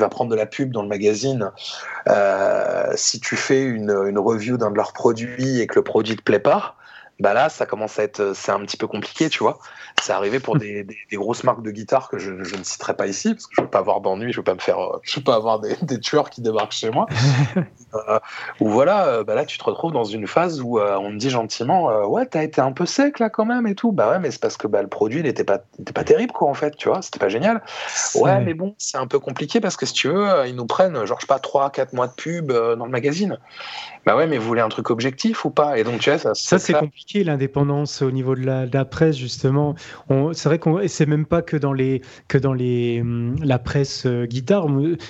[0.00, 1.50] va prendre de la pub dans le magazine,
[2.94, 6.22] si tu fais une, une review d'un de leurs produits et que le produit te
[6.22, 6.76] plaît pas,
[7.20, 9.58] bah là, ça commence à être, c'est un petit peu compliqué, tu vois.
[10.02, 13.06] C'est arrivé pour des, des, grosses marques de guitare que je, je, ne citerai pas
[13.06, 15.24] ici parce que je veux pas avoir d'ennui, je veux pas me faire, je veux
[15.24, 17.06] pas avoir des, des tueurs qui débarquent chez moi.
[17.94, 18.18] euh,
[18.60, 21.16] ou voilà, euh, bah là, tu te retrouves dans une phase où euh, on te
[21.16, 23.92] dit gentiment, euh, ouais, t'as été un peu sec là quand même et tout.
[23.92, 26.32] Bah ouais, mais c'est parce que bah, le produit, il était pas, était pas terrible
[26.32, 27.02] quoi en fait, tu vois.
[27.02, 27.62] C'était pas génial.
[28.16, 31.04] Ouais, mais bon, c'est un peu compliqué parce que si tu veux, ils nous prennent,
[31.04, 33.38] genre je sais pas, 3-4 mois de pub dans le magazine.
[34.06, 35.78] Bah ouais, mais vous voulez un truc objectif ou pas?
[35.78, 38.84] Et donc, tu vois, ça, ça c'est compliqué l'indépendance au niveau de la, de la
[38.84, 39.74] presse justement.
[40.32, 44.06] C'est vrai qu'on, c'est même pas que dans les que dans les hum, la presse
[44.06, 44.66] euh, guitare.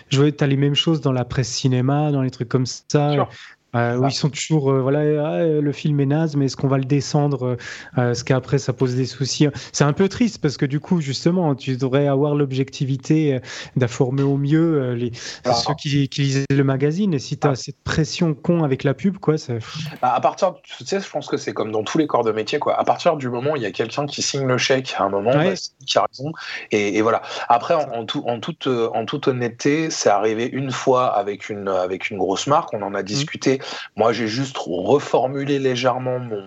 [0.08, 3.12] Je vois, t'as les mêmes choses dans la presse cinéma, dans les trucs comme ça.
[3.12, 3.28] Sure.
[3.74, 6.68] Euh, où ils sont toujours, euh, voilà, ah, le film est naze, mais est-ce qu'on
[6.68, 7.56] va le descendre
[7.98, 9.48] euh, Ce qu'après, ça pose des soucis.
[9.72, 13.40] C'est un peu triste parce que du coup, justement, tu devrais avoir l'objectivité
[13.76, 17.14] d'informer au mieux les, ceux qui, qui lisent le magazine.
[17.14, 17.56] Et si tu as ah.
[17.56, 19.54] cette pression con avec la pub, quoi, ça...
[20.00, 22.32] Bah, à partir, tu sais, je pense que c'est comme dans tous les corps de
[22.32, 22.78] métier, quoi.
[22.78, 25.08] À partir du moment où il y a quelqu'un qui signe le chèque, à un
[25.08, 25.50] moment, ouais.
[25.50, 26.32] bah, qui a raison.
[26.70, 27.22] Et, et, voilà.
[27.48, 31.68] Après, en, en, tout, en, toute, en toute honnêteté, c'est arrivé une fois avec une,
[31.68, 32.72] avec une grosse marque.
[32.72, 33.58] On en a discuté.
[33.58, 33.63] Mmh.
[33.96, 36.42] Moi, j'ai juste reformulé légèrement mon,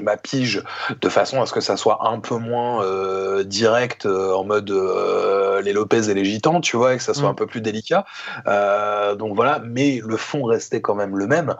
[0.00, 0.62] ma pige
[1.00, 4.70] de façon à ce que ça soit un peu moins euh, direct euh, en mode
[4.70, 7.32] euh, les Lopez et les Gitans, tu vois, et que ça soit mmh.
[7.32, 8.04] un peu plus délicat.
[9.16, 11.54] Donc voilà, mais le fond restait quand même le même.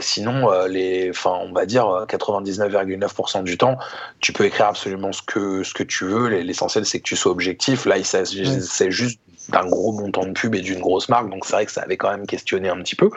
[0.00, 3.78] Sinon, les, enfin, on va dire 99,9% du temps,
[4.20, 6.28] tu peux écrire absolument ce que ce que tu veux.
[6.28, 7.86] L'essentiel, c'est que tu sois objectif.
[7.86, 8.90] Là, il s'agit mmh.
[8.90, 11.82] juste d'un gros montant de pub et d'une grosse marque, donc c'est vrai que ça
[11.82, 13.10] avait quand même questionné un petit peu.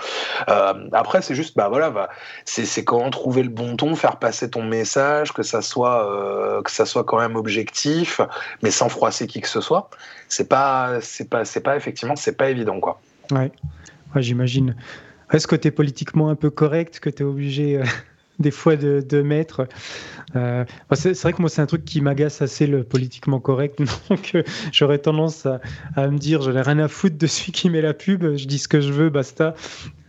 [0.49, 2.09] Euh, après, c'est juste, bah voilà,
[2.45, 6.71] c'est comment trouver le bon ton, faire passer ton message, que ça soit euh, que
[6.71, 8.21] ça soit quand même objectif,
[8.63, 9.89] mais sans froisser qui que ce soit.
[10.28, 12.99] C'est pas, c'est pas, c'est pas effectivement, c'est pas évident quoi.
[13.32, 13.51] Ouais,
[14.15, 14.76] ouais j'imagine.
[15.32, 17.84] Est-ce que tu es politiquement un peu correct, que tu es obligé euh,
[18.39, 19.67] des fois de, de mettre
[20.36, 23.81] euh, c'est vrai que moi, c'est un truc qui m'agace assez le politiquement correct.
[24.09, 25.59] Donc, euh, j'aurais tendance à,
[25.95, 28.45] à, me dire, je n'ai rien à foutre de celui qui met la pub, je
[28.45, 29.53] dis ce que je veux, basta.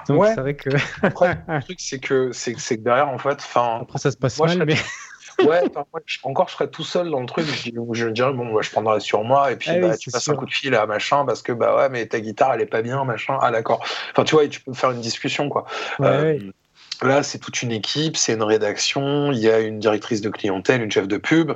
[0.09, 0.35] Donc, ouais.
[0.35, 0.71] c'est vrai que.
[1.03, 3.39] Après, le truc, c'est que, c'est, que derrière, en fait.
[3.55, 4.77] Après, ça se passe moi, mal, mais.
[5.45, 8.55] ouais, moi, je, encore je serais tout seul dans le truc, je, je dirais bon,
[8.55, 10.33] bah, je prendrai sur moi et puis ah bah, oui, tu passes sûr.
[10.33, 12.67] un coup de fil à machin parce que bah ouais, mais ta guitare elle est
[12.67, 13.37] pas bien, machin.
[13.43, 13.85] Ah d'accord.
[14.13, 15.67] Enfin, tu vois, et tu peux faire une discussion quoi.
[15.99, 16.41] Ouais, euh, ouais.
[17.03, 20.83] Là, c'est toute une équipe, c'est une rédaction, il y a une directrice de clientèle,
[20.83, 21.53] une chef de pub.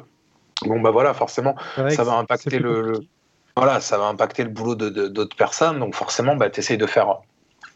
[0.62, 1.56] Bon, bah voilà, forcément,
[1.88, 3.00] ça va impacter le, le,
[3.56, 5.78] voilà, ça va impacter le boulot de, d'autres personnes.
[5.78, 7.20] Donc forcément, bah, tu essayes de faire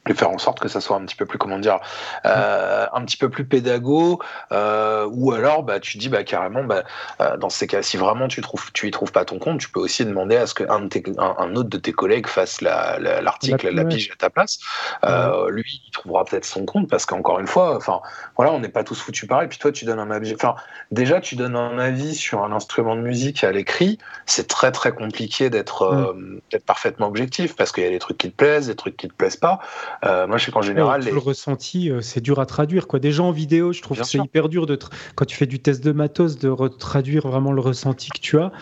[0.06, 1.78] de faire en sorte que ça soit un petit peu plus comment dire
[2.26, 4.20] euh, un petit peu plus pédago
[4.52, 6.84] euh, ou alors bah tu dis bah carrément bah
[7.20, 9.70] euh, dans ces cas si vraiment tu trouves tu y trouves pas ton compte tu
[9.70, 12.26] peux aussi demander à ce que un, de tes, un, un autre de tes collègues
[12.26, 14.58] fasse la, l'article la, la, la, pige à ta place.
[15.02, 15.10] Ouais.
[15.50, 18.00] lui il trouvera peut-être son compte parce qu'encore une fois enfin
[18.36, 20.54] voilà on n'est pas tous foutus pareil puis toi tu donnes un avis enfin
[20.90, 24.92] déjà tu donnes un avis sur un instrument de musique à l'écrit c'est très très
[24.92, 26.14] compliqué d'être
[26.50, 29.08] d'être parfaitement objectif parce qu'il y a des trucs qui te plaisent des trucs qui
[29.08, 29.60] te plaisent pas
[30.04, 31.00] euh, moi, je sais qu'en général.
[31.00, 31.12] Ouais, les...
[31.12, 32.86] Le ressenti, euh, c'est dur à traduire.
[32.86, 32.98] Quoi.
[32.98, 34.78] Déjà en vidéo, je trouve Bien que c'est hyper dur de
[35.14, 38.52] quand tu fais du test de matos de retraduire vraiment le ressenti que tu as.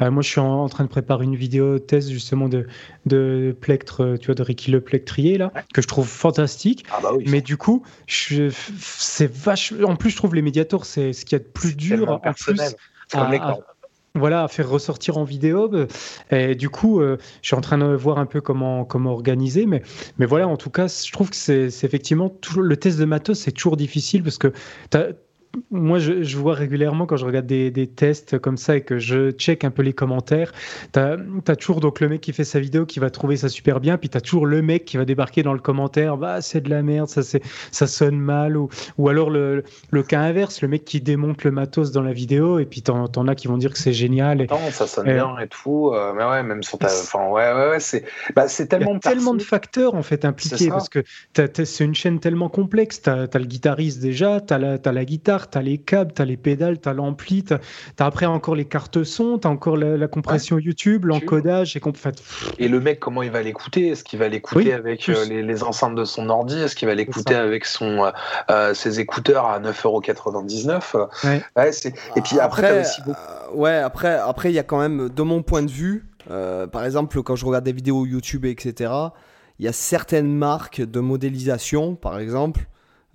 [0.00, 2.66] Euh, moi, je suis en, en, train de préparer une vidéo test justement de,
[3.06, 5.62] de Plectre, tu vois, de Ricky Le Plectrier, là, ouais.
[5.72, 6.84] que je trouve fantastique.
[6.90, 9.72] Ah bah oui, Mais du coup, c'est vache.
[9.84, 12.20] En plus, je trouve les médiators, c'est ce qu'il y a de plus dur.
[12.24, 12.60] En plus,
[13.12, 13.58] à, à,
[14.18, 15.70] voilà, à faire ressortir en vidéo.
[16.30, 19.66] Et du coup, euh, je suis en train de voir un peu comment, comment organiser.
[19.66, 19.82] Mais,
[20.18, 23.38] mais voilà, en tout cas, je trouve que c'est effectivement toujours, le test de matos,
[23.38, 24.52] c'est toujours difficile parce que
[25.70, 28.98] moi, je, je, vois régulièrement quand je regarde des, des, tests comme ça et que
[28.98, 30.52] je check un peu les commentaires,
[30.92, 33.80] tu as, toujours donc le mec qui fait sa vidéo qui va trouver ça super
[33.80, 36.60] bien, puis tu as toujours le mec qui va débarquer dans le commentaire, bah c'est
[36.60, 38.68] de la merde, ça, ça sonne mal, ou,
[38.98, 42.58] ou alors le, le, cas inverse, le mec qui démonte le matos dans la vidéo,
[42.58, 44.42] et puis t'en en as qui vont dire que c'est génial.
[44.42, 46.86] Et, non, ça sonne euh, bien et tout, euh, mais ouais, même sur ta.
[46.86, 50.88] Enfin, ouais, ouais, ouais, c'est bah, tellement, de tellement de facteurs en fait impliqués, parce
[50.88, 55.04] que c'est une chaîne tellement complexe, tu as, le guitariste déjà, tu as, as la
[55.04, 57.60] guitare, tu as les câbles, tu as les pédales, tu as l'ampli, tu as,
[57.98, 60.62] as, après encore les cartes son, tu as encore la, la compression ouais.
[60.62, 61.76] YouTube, l'encodage.
[61.76, 62.22] Et, fait...
[62.58, 63.88] et le mec, comment il va l'écouter?
[63.88, 66.58] Est-ce qu'il va l'écouter oui, avec euh, les, les, enceintes de son ordi?
[66.58, 68.10] Est-ce qu'il va l'écouter avec son, euh,
[68.50, 71.42] euh, ses écouteurs à 9,99€ ouais.
[71.56, 71.70] ouais
[72.16, 73.20] Et puis après, après aussi beaucoup...
[73.54, 77.22] ouais, après, après, il y a quand même, de mon point de vue, par exemple,
[77.22, 78.92] quand je regarde des vidéos YouTube, etc.,
[79.58, 82.66] il y a certaines marques de modélisation, par exemple,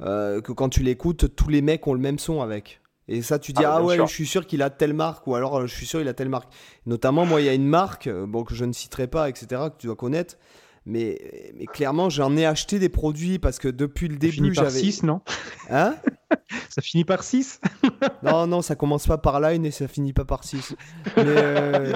[0.02, 2.82] euh, que quand tu l'écoutes, tous les mecs ont le même son avec.
[3.08, 5.36] Et ça, tu dis, ah, ah ouais, je suis sûr qu'il a telle marque, ou
[5.36, 6.52] alors je suis sûr qu'il a telle marque.
[6.86, 9.78] Notamment, moi, il y a une marque, bon, que je ne citerai pas, etc., que
[9.78, 10.38] tu dois connaître.
[10.86, 14.80] Mais, mais clairement, j'en ai acheté des produits parce que depuis le début, j'avais.
[14.80, 15.22] 6, non?
[15.70, 15.96] Hein?
[16.70, 17.62] Ça finit par 6
[18.24, 20.76] Non, non, ça commence pas par line et ça finit pas par 6.
[21.18, 21.96] Mais, euh,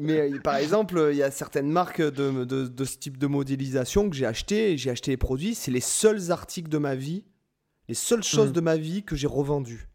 [0.00, 4.08] mais par exemple, il y a certaines marques de, de, de ce type de modélisation
[4.08, 4.76] que j'ai acheté.
[4.76, 5.54] J'ai acheté les produits.
[5.54, 7.24] C'est les seuls articles de ma vie,
[7.88, 8.54] les seules choses mm.
[8.54, 9.90] de ma vie que j'ai revendues.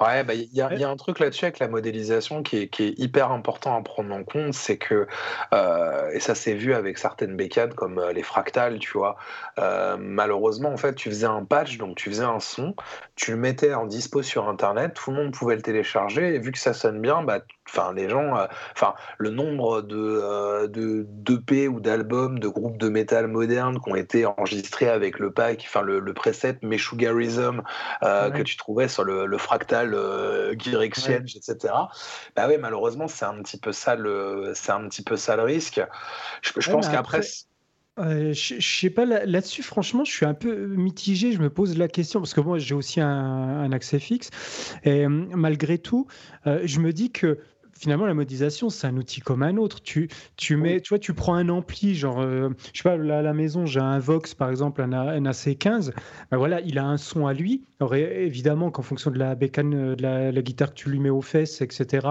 [0.00, 3.76] Ouais, bah, il y, a un truc là-dessus avec la modélisation qui est, hyper important
[3.76, 5.06] à prendre en compte, c'est que,
[5.52, 9.16] euh, et ça s'est vu avec certaines bécanes comme euh, les fractales, tu vois,
[9.60, 12.74] euh, malheureusement, en fait, tu faisais un patch, donc tu faisais un son,
[13.14, 16.50] tu le mettais en dispo sur Internet, tout le monde pouvait le télécharger, et vu
[16.50, 21.06] que ça sonne bien, bah, enfin les gens, euh, enfin le nombre de euh, de
[21.08, 25.64] d'EP ou d'albums de groupes de métal modernes qui ont été enregistrés avec le pack,
[25.66, 27.62] enfin le, le preset Meshugarism
[28.02, 29.92] euh, que tu trouvais sur le, le fractal
[30.58, 31.74] Gear Exchange, etc.
[32.36, 35.42] Bah oui, malheureusement c'est un petit peu ça le c'est un petit peu ça le
[35.42, 35.80] risque.
[36.42, 37.22] Je, pense qu'après
[37.96, 41.32] je, je, sais pas là-dessus, franchement, je suis un peu mitigé.
[41.32, 44.30] Je me pose la question parce que moi, j'ai aussi un, un, accès fixe
[44.82, 46.06] et malgré tout,
[46.44, 47.38] je me dis que
[47.78, 49.82] finalement, la modélisation, c'est un outil comme un autre.
[49.82, 53.18] Tu, tu mets, tu vois, tu prends un ampli, genre, euh, je sais pas, là,
[53.18, 55.92] à la maison, j'ai un Vox, par exemple, un, AC15.
[56.30, 57.64] Ben voilà, il a un son à lui.
[57.80, 61.22] Alors, évidemment qu'en fonction de la bécane, de la, guitare que tu lui mets aux
[61.22, 62.06] fesses, etc.,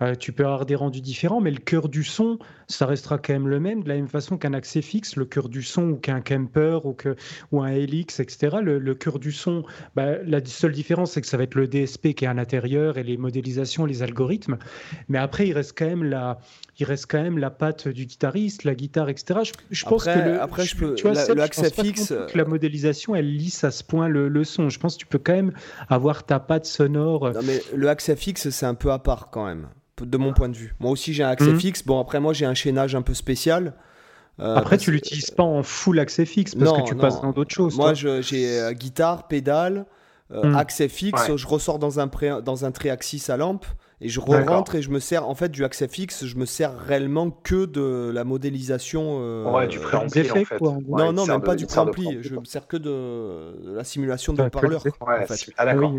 [0.00, 2.38] euh, tu peux avoir des rendus différents, mais le cœur du son,
[2.68, 5.48] ça restera quand même le même, de la même façon qu'un accès fixe, le cœur
[5.48, 7.16] du son, ou qu'un Kemper, ou, que,
[7.52, 8.56] ou un Helix, etc.
[8.62, 9.64] Le, cœur du son,
[9.96, 12.98] ben, la seule différence, c'est que ça va être le DSP qui est à l'intérieur
[12.98, 14.58] et les modélisations, les algorithmes.
[15.08, 16.38] Mais après, il reste quand même la,
[16.78, 19.40] il reste quand même la patte du guitariste, la guitare, etc.
[19.70, 23.14] Je, pense que le, après, je peux, tu vois, le accès fixe, que la modélisation,
[23.14, 24.68] elle lisse à ce point le, son.
[24.68, 25.52] Je pense que tu peux quand même
[25.88, 27.32] avoir ta patte sonore.
[27.32, 29.68] Non, mais le accès fixe, c'est un peu à part quand même,
[30.00, 30.74] de mon point de vue.
[30.80, 31.60] Moi aussi, j'ai un accès mhm.
[31.60, 31.84] fixe.
[31.84, 33.74] Bon, après, moi, j'ai un chaînage un peu spécial.
[34.40, 37.54] Euh, Après, tu l'utilises pas en full accès fixe parce que tu passes dans d'autres
[37.54, 37.76] choses.
[37.76, 39.86] Moi, j'ai euh, guitare, pédale,
[40.32, 40.56] euh, mhm.
[40.56, 41.36] accès fixe.
[41.36, 42.08] Je ressors dans un,
[42.40, 43.64] dans un triaxis à lampe.
[44.04, 46.78] Et je rentre et je me sers, en fait, du accès fixe, je me sers
[46.78, 49.16] réellement que de la modélisation.
[49.22, 50.60] Euh, ouais, du préampli, en fait.
[50.60, 52.18] non, non, même pas du préampli.
[52.20, 54.84] Je me sers que de, la simulation de parleur.
[54.84, 55.24] Ouais,
[55.56, 55.94] Ah, d'accord.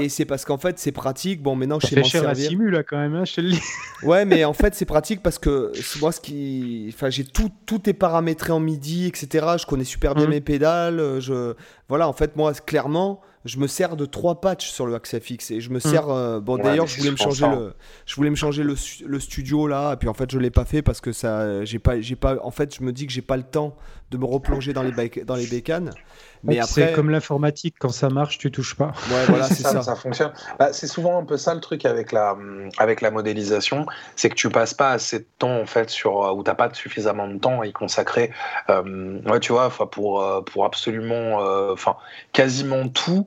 [0.00, 1.42] et c'est parce qu'en fait, c'est pratique.
[1.42, 3.54] Bon, maintenant, chez moi, cher la simu, là, quand même, hein, je le
[4.06, 6.92] ouais, mais en fait, c'est pratique parce que moi, ce qui.
[6.94, 9.46] Enfin, j'ai tout, tout est paramétré en MIDI, etc.
[9.58, 10.30] Je connais super bien mmh.
[10.30, 11.18] mes pédales.
[11.18, 11.54] Je...
[11.88, 15.50] Voilà, en fait, moi, clairement je me sers de trois patchs sur le accès fixe
[15.50, 15.80] et je me hmm.
[15.80, 17.74] sers euh, bon d'ailleurs je voulais me changer le
[18.04, 18.74] je voulais me changer le,
[19.06, 21.78] le, studio là et puis en fait je l'ai pas fait parce que ça j'ai
[21.78, 23.76] pas j'ai pas en fait je me dis que j'ai pas le temps
[24.10, 24.92] de me replonger dans les
[25.24, 25.92] dans les bécanes
[26.42, 28.92] mais après, c'est comme l'informatique, quand ça marche, tu touches pas.
[29.10, 29.94] Ouais, voilà, c'est ça, ça.
[29.94, 30.32] fonctionne.
[30.58, 32.36] Bah, c'est souvent un peu ça le truc avec la,
[32.78, 33.86] avec la modélisation,
[34.16, 36.72] c'est que tu passes pas assez de temps en fait sur euh, où t'as pas
[36.72, 38.30] suffisamment de temps à y consacrer.
[38.70, 41.38] Euh, ouais, tu vois, pour euh, pour absolument,
[41.72, 41.96] enfin
[42.32, 43.26] quasiment tout,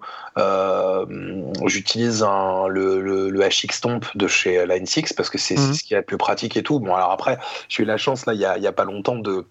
[1.65, 5.73] j'utilise le, le, le, HX Stomp de chez Line 6 parce que c'est mhm.
[5.73, 6.79] ce qui est le plus pratique et tout.
[6.79, 7.38] Bon, alors après,
[7.69, 9.45] j'ai eu la chance là, il y a, y a pas longtemps de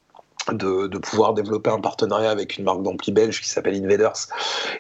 [0.51, 4.29] de, pouvoir développer un partenariat avec une marque d'ampli belge qui s'appelle Invaders.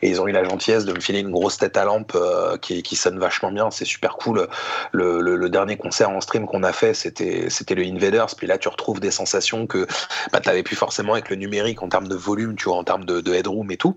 [0.03, 2.57] Et ils ont eu la gentillesse de me filer une grosse tête à lampe euh,
[2.57, 3.71] qui, sonne vachement bien.
[3.71, 4.49] C'est super cool.
[4.93, 8.35] Le, dernier concert en stream qu'on a fait c'était c'était le Invaders.
[8.37, 9.87] Puis là tu retrouves des sensations que
[10.33, 12.85] bah, tu n'avais plus forcément avec le numérique en termes de volume tu vois en
[12.85, 13.97] termes de, de headroom et tout.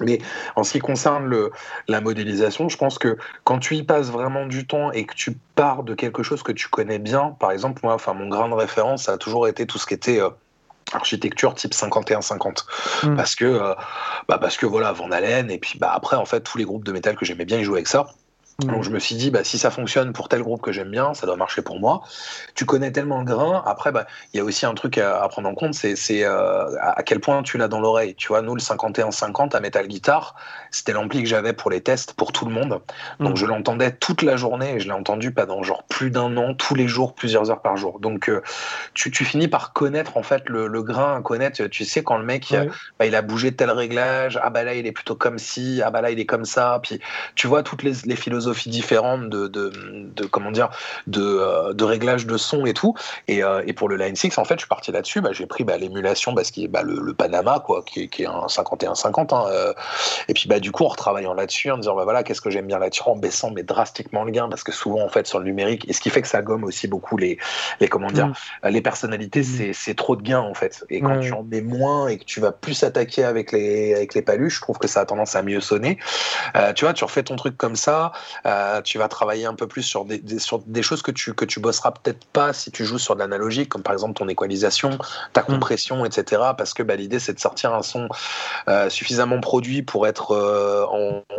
[0.00, 0.18] Mais
[0.56, 1.52] en ce qui concerne le,
[1.88, 5.36] la modélisation, je pense que quand tu y passes vraiment du temps et que tu
[5.54, 8.54] pars de quelque chose que tu connais bien, par exemple, moi, enfin, mon grain de
[8.54, 10.30] référence, ça a toujours été tout ce qui était euh,
[10.94, 12.64] architecture type 51-50
[13.04, 13.16] mm.
[13.16, 13.74] parce que euh,
[14.28, 16.84] bah parce que voilà Van Halen et puis bah après en fait tous les groupes
[16.84, 18.06] de métal que j'aimais bien ils jouaient avec ça.
[18.66, 21.14] Donc je me suis dit, bah, si ça fonctionne pour tel groupe que j'aime bien,
[21.14, 22.02] ça doit marcher pour moi.
[22.54, 23.62] Tu connais tellement le grain.
[23.66, 27.02] Après, bah, il y a aussi un truc à, prendre en compte, c'est euh, à
[27.02, 28.14] quel point tu l'as dans l'oreille.
[28.14, 30.34] Tu vois, nous, le 51-50 à Metal Guitar,
[30.70, 32.80] c'était l'ampli que j'avais pour les tests, pour tout le monde.
[33.18, 33.36] Donc mm.
[33.36, 36.74] je l'entendais toute la journée et je l'ai entendu pendant genre plus d'un an, tous
[36.74, 38.00] les jours, plusieurs heures par jour.
[38.00, 38.42] Donc euh,
[38.94, 42.24] tu, tu, finis par connaître en fait le, le, grain, connaître, tu sais, quand le
[42.24, 42.54] mec,
[42.98, 45.90] bah, il a bougé tel réglage, ah bah là, il est plutôt comme ci, ah
[45.90, 46.80] bah là, il est comme ça.
[46.82, 47.00] Puis
[47.34, 50.70] tu vois toutes les, les philosophies philosophies différentes de, de, comment dire
[51.06, 52.94] de, de réglage de son et tout.
[53.28, 55.20] Et, et, pour le Line 6, en fait, je suis parti là-dessus.
[55.20, 58.26] Bah, j'ai pris bah, l'émulation, parce qui est bah, le, Panama, quoi, qui, qui est
[58.26, 59.34] un 51-50.
[59.34, 59.72] Hein,
[60.28, 62.66] et puis bah, du coup, en retravaillant là-dessus, en disant bah, voilà, qu'est-ce que j'aime
[62.66, 65.44] bien là-dessus, en baissant mais drastiquement le gain, parce que souvent en fait sur le
[65.44, 67.38] numérique, et ce qui fait que ça gomme aussi beaucoup les,
[67.80, 68.68] les comment dire, mm.
[68.68, 69.72] les personnalités, mm.
[69.72, 70.84] c'est trop de gains en fait.
[70.90, 74.14] Et quand tu en mets moins et que tu vas plus attaquer avec les avec
[74.14, 75.98] les paluches, je trouve que ça a tendance à mieux sonner.
[76.56, 78.12] Euh, tu vois, tu refais ton truc comme ça,
[78.46, 81.44] euh, tu vas travailler un peu plus sur des, sur des choses que tu que
[81.44, 84.98] tu bosseras peut-être pas si tu joues sur de l'analogique, comme par exemple ton équalisation,
[85.32, 85.46] ta mm.
[85.46, 86.42] compression, etc.
[86.56, 88.08] Parce que bah, l'idée c'est de sortir un son
[88.68, 90.30] euh, suffisamment produit pour être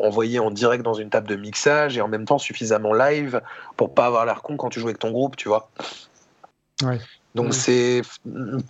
[0.02, 3.42] envoyé en direct dans une table de mixage et en même temps suffisamment live
[3.78, 5.70] pour pas avoir l'air con quand tu joues avec ton groupe, tu vois.
[6.84, 7.00] Ouais.
[7.36, 8.02] Donc c'est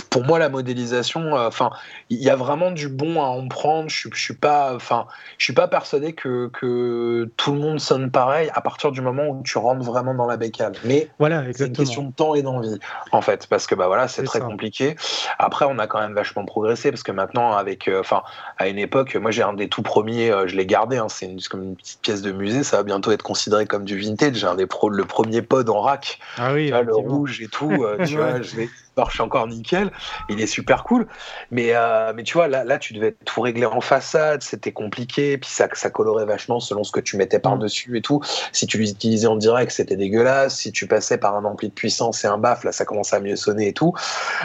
[0.09, 1.35] pour moi la modélisation.
[1.35, 1.71] Euh, enfin,
[2.09, 3.89] il y a vraiment du bon à en prendre.
[3.89, 5.07] Je, je suis pas, enfin,
[5.37, 9.27] je suis pas persuadé que, que tout le monde sonne pareil à partir du moment
[9.29, 10.73] où tu rentres vraiment dans la bécane.
[10.83, 12.77] Mais voilà, c'est une question de temps et d'envie
[13.11, 14.95] en fait, parce que bah voilà, c'est très compliqué.
[15.39, 18.21] Après, on a quand même vachement progressé parce que maintenant, avec, euh, enfin,
[18.57, 20.97] à une époque, moi j'ai un des tout premiers, euh, je l'ai gardé.
[20.97, 22.63] Hein, c'est comme une petite pièce de musée.
[22.63, 24.35] Ça va bientôt être considéré comme du vintage.
[24.35, 27.85] J'ai un des pro, le premier pod en rack, ah oui, le rouge et tout.
[28.05, 29.91] tu vois, je marche encore nickel,
[30.29, 31.07] il est super cool.
[31.49, 35.37] Mais, euh, mais tu vois, là, là, tu devais tout régler en façade, c'était compliqué,
[35.37, 38.21] puis ça, ça colorait vachement selon ce que tu mettais par-dessus et tout.
[38.51, 40.57] Si tu l'utilisais en direct, c'était dégueulasse.
[40.57, 43.19] Si tu passais par un ampli de puissance et un baff, là, ça commençait à
[43.19, 43.93] mieux sonner et tout.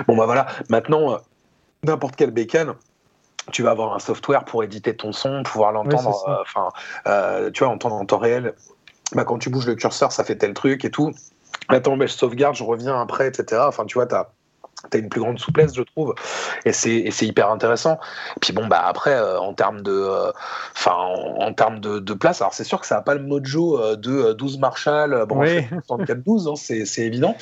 [0.06, 1.18] Bon, bah voilà, maintenant, euh,
[1.82, 2.74] n'importe quel bécane,
[3.52, 6.68] tu vas avoir un software pour éditer ton son, pouvoir l'entendre, euh, enfin,
[7.52, 8.54] tu vois, entendre en temps réel.
[9.12, 11.12] Bah, quand tu bouges le curseur, ça fait tel truc et tout.
[11.68, 13.62] Attends, mais je sauvegarde, je reviens après, etc.
[13.66, 14.14] Enfin, tu vois, tu
[14.84, 16.14] as tu as une plus grande souplesse, je trouve,
[16.64, 17.98] et c'est hyper intéressant.
[18.36, 20.30] Et puis bon, bah après, euh, en termes de, euh,
[20.74, 23.80] enfin, en, termes de, de, place, alors c'est sûr que ça n'a pas le mojo
[23.80, 25.66] euh, de 12 Marshall, bon, oui.
[26.16, 27.36] 12 hein, c'est évident,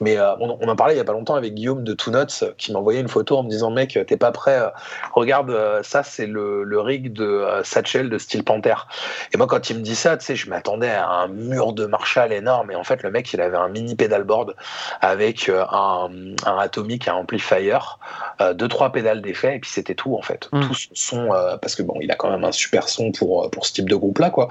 [0.00, 2.44] mais on, on, en parlait il y a pas longtemps avec Guillaume de Two Notes
[2.58, 4.60] qui m'envoyait une photo en me disant, mec, t'es pas prêt,
[5.12, 8.74] regarde, ça c'est le, le, rig de Satchel de Steel Panther.
[9.32, 11.86] Et moi, quand il me dit ça, tu sais, je m'attendais à un mur de
[11.86, 14.54] Marshall énorme, et en fait, le mec, il avait un mini pedalboard
[15.00, 16.08] avec un,
[16.46, 17.78] un atomique, un amplifier,
[18.40, 20.48] euh, deux trois pédales d'effet et puis c'était tout en fait.
[20.52, 20.60] Mm.
[20.60, 23.50] Tout son son euh, parce que bon, il a quand même un super son pour
[23.50, 24.48] pour ce type de groupe là quoi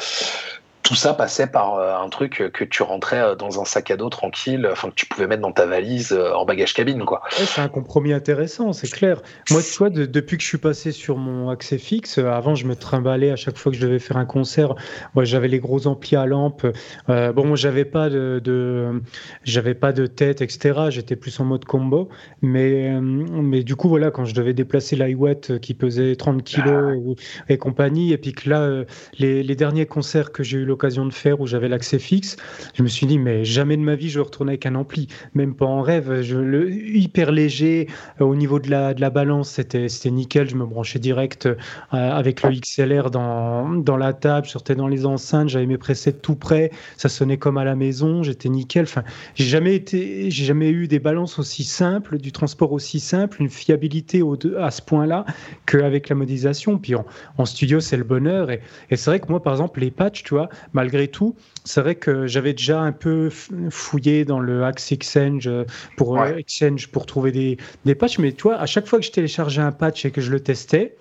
[0.90, 3.96] tout ça passait par euh, un truc que tu rentrais euh, dans un sac à
[3.96, 7.22] dos tranquille, enfin que tu pouvais mettre dans ta valise euh, en bagage cabine, quoi.
[7.30, 9.22] c'est un compromis intéressant, c'est clair.
[9.52, 12.76] Moi, tu vois, depuis que je suis passé sur mon accès fixe, avant je me
[12.76, 14.74] trimballais à chaque fois que je devais faire un concert.
[15.14, 16.66] Moi, j'avais les gros amplis à lampe.
[17.08, 19.04] bon, j'avais pas de,
[19.44, 20.88] j'avais pas de tête, etc.
[20.90, 22.10] J'étais plus en mode combo,
[22.42, 27.16] mais mais du coup voilà, quand je devais déplacer l'iWet qui pesait 30 kilos
[27.48, 28.86] et compagnie, et puis que là,
[29.20, 32.38] les, les derniers concerts que j'ai eu l'occasion de faire où j'avais l'accès fixe,
[32.74, 35.54] je me suis dit, mais jamais de ma vie je retourner avec un ampli, même
[35.54, 36.22] pas en rêve.
[36.22, 37.88] Je, le, hyper léger,
[38.22, 40.50] euh, au niveau de la, de la balance, c'était nickel.
[40.50, 41.56] Je me branchais direct euh,
[41.92, 46.14] avec le XLR dans, dans la table, je sortais dans les enceintes, j'avais mes presets
[46.14, 48.84] tout près, ça sonnait comme à la maison, j'étais nickel.
[48.84, 49.04] Enfin,
[49.36, 54.22] j'ai jamais été, jamais eu des balances aussi simples, du transport aussi simple, une fiabilité
[54.22, 55.26] au, à ce point-là
[55.66, 56.78] qu'avec la modélisation.
[56.78, 57.06] Puis en,
[57.38, 58.50] en studio, c'est le bonheur.
[58.50, 61.82] Et, et c'est vrai que moi, par exemple, les patchs, tu vois, malgré tout, c'est
[61.82, 63.30] vrai que j'avais déjà un peu
[63.70, 65.66] fouillé dans le Axe Exchange euh,
[65.98, 69.06] pour, euh, Exchange pour trouver des, des patchs, mais tu vois, à chaque fois que
[69.06, 70.96] je téléchargeais un patch et que je le testais,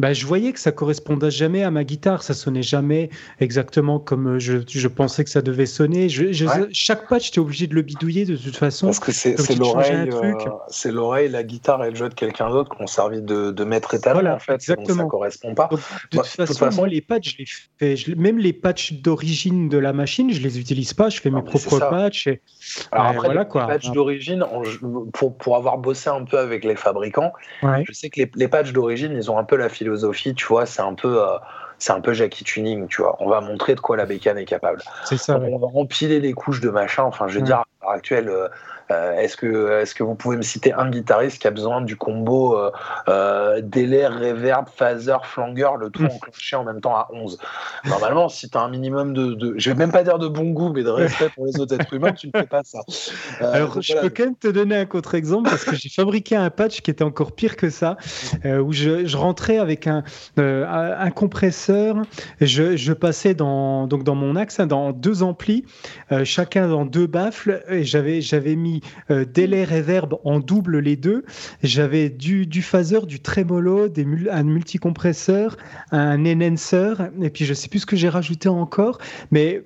[0.00, 4.36] bah, je voyais que ça correspondait jamais à ma guitare, ça sonnait jamais exactement comme
[4.36, 6.08] euh, je, pensais que ça devait sonner.
[6.72, 8.86] Chaque patch, j'étais obligé de le bidouiller de toute façon.
[8.86, 10.32] Parce que c'est l'oreille, euh,
[10.68, 13.64] c'est l'oreille, la guitare et le jeu de quelqu'un d'autre qui ont servi de, de
[13.64, 14.54] maître étalon en fait.
[14.54, 14.86] Exactement.
[14.86, 15.68] Donc ça correspond pas.
[15.68, 17.36] de, toute façon, moi les patchs,
[17.80, 21.10] je même les patchs d'origine de la machine, je les utilise pas.
[21.10, 22.28] Je fais mes propres patchs.
[22.90, 23.66] Alors après, voilà, les, quoi.
[23.66, 24.46] patchs d'origine,
[25.12, 28.72] pour, pour avoir bossé un peu avec les fabricants, je sais que les, les patchs
[28.72, 31.22] d'origine, ils ont un peu la philosophie philosophie, tu vois, c'est un peu.
[31.22, 31.36] Euh,
[31.78, 33.16] c'est un peu Jackie Tuning, tu vois.
[33.20, 34.82] On va montrer de quoi la bécane est capable.
[35.06, 35.38] C'est ça.
[35.38, 37.04] On va empiler les couches de machin.
[37.04, 38.30] Enfin, je veux dire, à l'heure actuelle,
[38.90, 41.80] euh, euh, est-ce que, est que vous pouvez me citer un guitariste qui a besoin
[41.80, 42.70] du combo euh,
[43.08, 46.06] euh, délai, reverb, phaser, flanger, le tout mm.
[46.06, 47.38] enclenché en même temps à 11
[47.86, 50.50] Normalement, si tu as un minimum de, de, Je vais même pas dire de bon
[50.50, 52.80] goût, mais de respect pour les autres êtres humains, tu ne fais pas ça.
[53.40, 56.80] Alors, je peux quand même te donner un contre-exemple parce que j'ai fabriqué un patch
[56.80, 57.96] qui était encore pire que ça,
[58.44, 60.04] où je, je, rentrais avec un,
[60.36, 61.96] un compresseur,
[62.40, 65.64] je, je, passais dans, donc dans mon axe, hein, dans deux amplis,
[66.24, 68.79] chacun dans deux baffles, et j'avais mis
[69.10, 71.24] euh, délai reverb en double les deux.
[71.62, 75.56] J'avais du, du phaser, du tremolo, des un multicompresseur,
[75.90, 78.98] un enhancer, et puis je sais plus ce que j'ai rajouté encore,
[79.30, 79.62] mais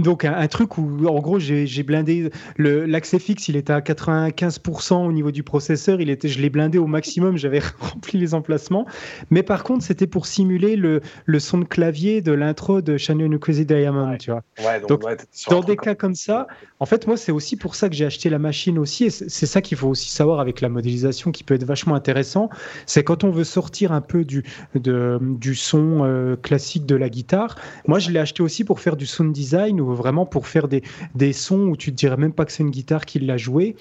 [0.00, 5.12] donc un, truc où en gros j'ai blindé l'accès fixe, il était à 95% au
[5.12, 8.86] niveau du processeur, il était, je l'ai blindé au maximum, j'avais rempli les emplacements.
[9.30, 13.38] Mais par contre, c'était pour simuler le, le, son de clavier de l'intro de Channel
[13.38, 14.42] Crazy Diamond, tu vois.
[14.88, 15.02] donc,
[15.50, 16.46] dans des cas comme ça,
[16.80, 19.04] en fait, moi, c'est aussi pour ça que j'ai acheté la machine aussi.
[19.04, 22.50] Et c'est ça qu'il faut aussi savoir avec la modélisation qui peut être vachement intéressant.
[22.86, 24.44] C'est quand on veut sortir un peu du,
[24.74, 27.56] de, du son euh, classique de la guitare.
[27.86, 31.68] Moi, je l'ai acheté aussi pour faire du sound design vraiment pour faire des, sons
[31.68, 33.76] où tu te dirais même pas que c'est une guitare qui l'a joué.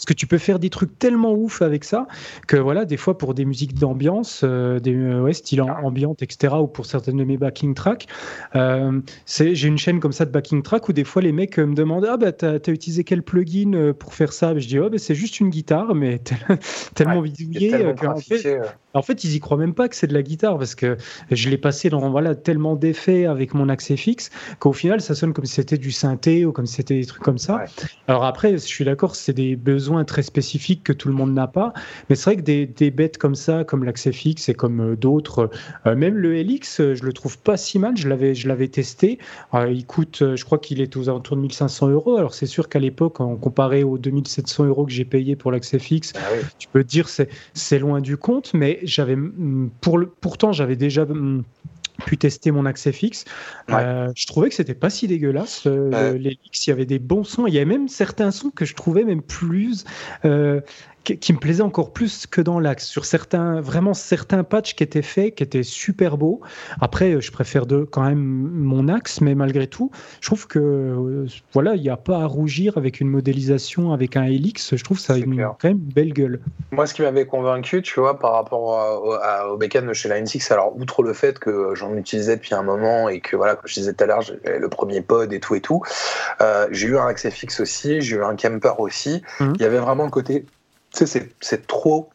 [0.00, 2.06] Parce que tu peux faire des trucs tellement ouf avec ça
[2.46, 6.54] que voilà, des fois pour des musiques d'ambiance, euh, des euh, ouais, style ambiante, etc.,
[6.58, 8.06] ou pour certaines de mes backing tracks,
[8.56, 11.74] euh, j'ai une chaîne comme ça de backing track où des fois les mecs me
[11.74, 14.58] demandent Ah, bah, t'as as utilisé quel plugin pour faire ça?
[14.58, 16.18] Je dis Oh, bah, c'est juste une guitare, mais
[16.94, 17.22] tellement
[17.94, 18.58] qu'en fait,
[18.94, 20.96] en fait, ils y croient même pas que c'est de la guitare parce que
[21.30, 25.32] je l'ai passé dans voilà, tellement d'effets avec mon accès fixe qu'au final, ça sonne
[25.32, 27.64] comme si c'était du synthé ou comme si c'était des trucs comme ça.
[28.08, 31.46] Alors après, je suis d'accord, c'est des besoins très spécifiques que tout le monde n'a
[31.46, 31.72] pas,
[32.08, 34.96] mais c'est vrai que des, des, bêtes comme ça, comme l'accès fixe et comme euh,
[34.96, 35.50] d'autres,
[35.86, 37.96] euh, même le Helix, euh, je le trouve pas si mal.
[37.96, 39.18] Je l'avais, je l'avais testé.
[39.54, 42.16] il coûte, je crois qu'il est aux alentours de 1500 euros.
[42.16, 45.78] Alors c'est sûr qu'à l'époque, en comparé aux 2700 euros que j'ai payé pour l'accès
[45.78, 46.20] fixe, ah
[46.58, 49.16] tu peux dire c'est c'est loin du compte, mais j'avais
[49.80, 51.06] pour le, pourtant j'avais déjà
[52.00, 53.24] pu tester mon accès fixe.
[53.70, 55.64] Euh, je trouvais que c'était pas si dégueulasse.
[55.66, 56.36] Euh, il
[56.66, 57.46] y avait des bons sons.
[57.46, 59.84] Il y avait même certains sons que je trouvais même plus
[61.04, 62.86] qui, me plaisait encore plus que dans l'axe.
[62.86, 66.40] Sur certains, vraiment certains patchs qui étaient faits, qui étaient super beaux.
[66.80, 69.90] Après, je préfère de, quand même mon axe, mais malgré tout,
[70.20, 74.16] je trouve que euh, voilà, il n'y a pas à rougir avec une modélisation avec
[74.16, 74.76] un Helix.
[74.76, 76.40] Je trouve ça a une, quand même belle gueule.
[76.70, 79.04] Moi, ce qui m'avait convaincu, tu vois, par rapport
[79.50, 82.62] au, bacon de chez Line 6, alors outre le fait que j'en utilisais depuis un
[82.62, 85.40] moment et que voilà, comme je disais tout à l'heure, j'avais le premier pod et
[85.40, 85.82] tout et tout,
[86.40, 89.22] euh, j'ai eu un accès fixe aussi, j'ai eu un camper aussi.
[89.40, 89.52] Mmh.
[89.56, 90.44] Il y avait vraiment le côté
[90.92, 92.10] tu sais, c'est trop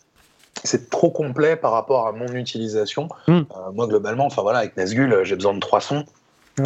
[0.63, 3.09] c'est trop complet par rapport à mon utilisation.
[3.27, 3.41] Hmm.
[3.55, 6.05] Euh, moi, globalement, enfin voilà, avec Nesgul, j'ai besoin de trois sons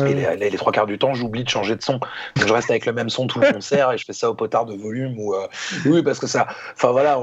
[0.05, 1.93] et les, trois quarts du temps, j'oublie de changer de son.
[1.93, 4.35] Donc je reste avec le même son tout le concert et je fais ça au
[4.35, 5.19] potard de volume.
[5.19, 5.47] Ou euh,
[5.85, 6.47] Oui, parce que ça.
[6.75, 7.19] Enfin voilà,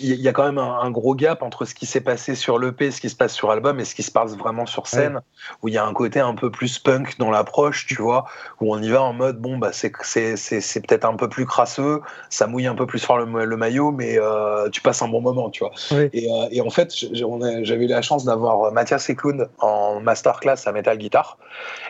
[0.00, 2.90] il y a quand même un, gros gap entre ce qui s'est passé sur l'EP,
[2.90, 5.20] ce qui se passe sur album et ce qui se passe vraiment sur scène,
[5.62, 8.26] où il y a un côté un peu plus punk dans l'approche, tu vois,
[8.60, 12.00] où on y va en mode bon, bah c'est peut-être un peu plus crasseux,
[12.30, 15.50] ça mouille un peu plus fort le, maillot, mais euh, tu passes un bon moment,
[15.50, 15.72] tu vois.
[16.12, 20.72] Et, euh, et, en fait, j'avais eu la chance d'avoir Mathias Eklund en masterclass à
[20.72, 21.38] Metal Guitar.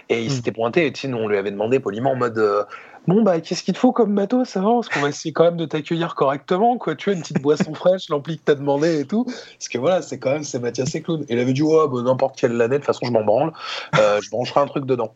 [0.08, 0.30] Et il hmm.
[0.30, 2.64] s'était pointé, et on lui avait demandé poliment en mode euh,
[3.06, 5.44] Bon, bah, qu'est-ce qu'il te faut comme matos ça va Parce qu'on va essayer quand
[5.44, 6.94] même de t'accueillir correctement, quoi.
[6.94, 9.24] Tu vois, une petite boisson fraîche, l'ampli que t'as demandé et tout.
[9.24, 11.22] Parce que voilà, c'est quand même, c'est Mathias Clown.
[11.28, 13.52] Et il avait dit Ouais, bah, n'importe quelle année, de toute façon, je m'en branle,
[13.98, 15.14] euh, je brancherai un truc dedans.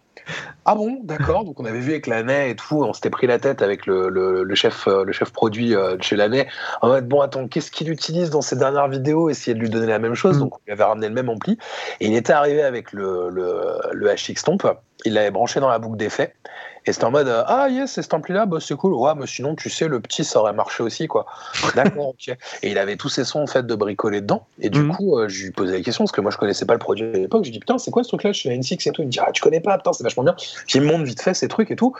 [0.66, 1.44] Ah bon, d'accord.
[1.44, 4.10] Donc on avait vu avec l'année et tout, on s'était pris la tête avec le,
[4.10, 6.46] le, chef, euh, le chef produit de chez l'année.
[6.82, 9.30] En mode bon, attends, qu'est-ce qu'il utilise dans ses dernières vidéos?
[9.30, 10.36] Essayer de lui donner la même chose.
[10.36, 10.40] Hmm.
[10.40, 11.56] Donc on lui avait ramené le même ampli.
[12.00, 14.58] Et il était arrivé avec le, le, le HX Tomp
[15.04, 16.34] il l'avait branché dans la boucle d'effet.
[16.88, 18.94] Et c'était en mode Ah, yes, c'est cet ampli-là, bah, c'est cool.
[18.94, 21.26] Ouais, mais sinon, tu sais, le petit, ça aurait marché aussi, quoi.
[21.76, 22.34] D'accord, ok.
[22.62, 24.46] Et il avait tous ses sons, en fait, de bricoler dedans.
[24.58, 24.96] Et du mhm.
[24.96, 27.04] coup, euh, je lui posais la question, parce que moi, je connaissais pas le produit
[27.04, 27.44] à l'époque.
[27.44, 28.32] Je lui dis Putain, c'est quoi ce truc-là?
[28.32, 29.02] Je suis à N6 et tout.
[29.02, 30.34] Il me dit Ah, tu connais pas, putain, c'est vachement bien.
[30.66, 31.94] Puis il me montre vite fait ces trucs et tout.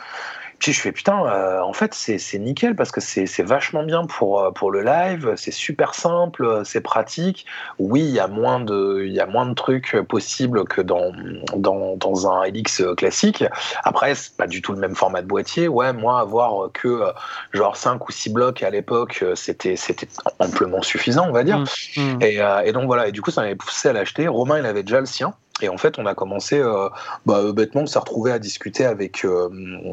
[0.59, 4.41] Puis je fais putain, euh, en fait c'est nickel parce que c'est vachement bien pour,
[4.41, 7.45] euh, pour le live, c'est super simple, c'est pratique.
[7.79, 11.11] Oui, il y a moins de il y a moins de trucs possibles que dans,
[11.55, 13.43] dans, dans un Helix classique.
[13.83, 15.67] Après, c'est pas du tout le même format de boîtier.
[15.69, 17.11] Ouais, moi avoir que euh,
[17.53, 20.07] genre 5 ou 6 blocs à l'époque, c'était c'était
[20.39, 21.59] amplement suffisant, on va dire.
[21.59, 22.21] Mmh, mmh.
[22.21, 24.27] Et, et, donc voilà, et du coup ça m'avait poussé à l'acheter.
[24.27, 25.33] Romain, il avait déjà le sien.
[25.61, 26.89] Et en fait, on a commencé, euh,
[27.25, 29.49] bah, bêtement, on s'est retrouvé à discuter avec, euh,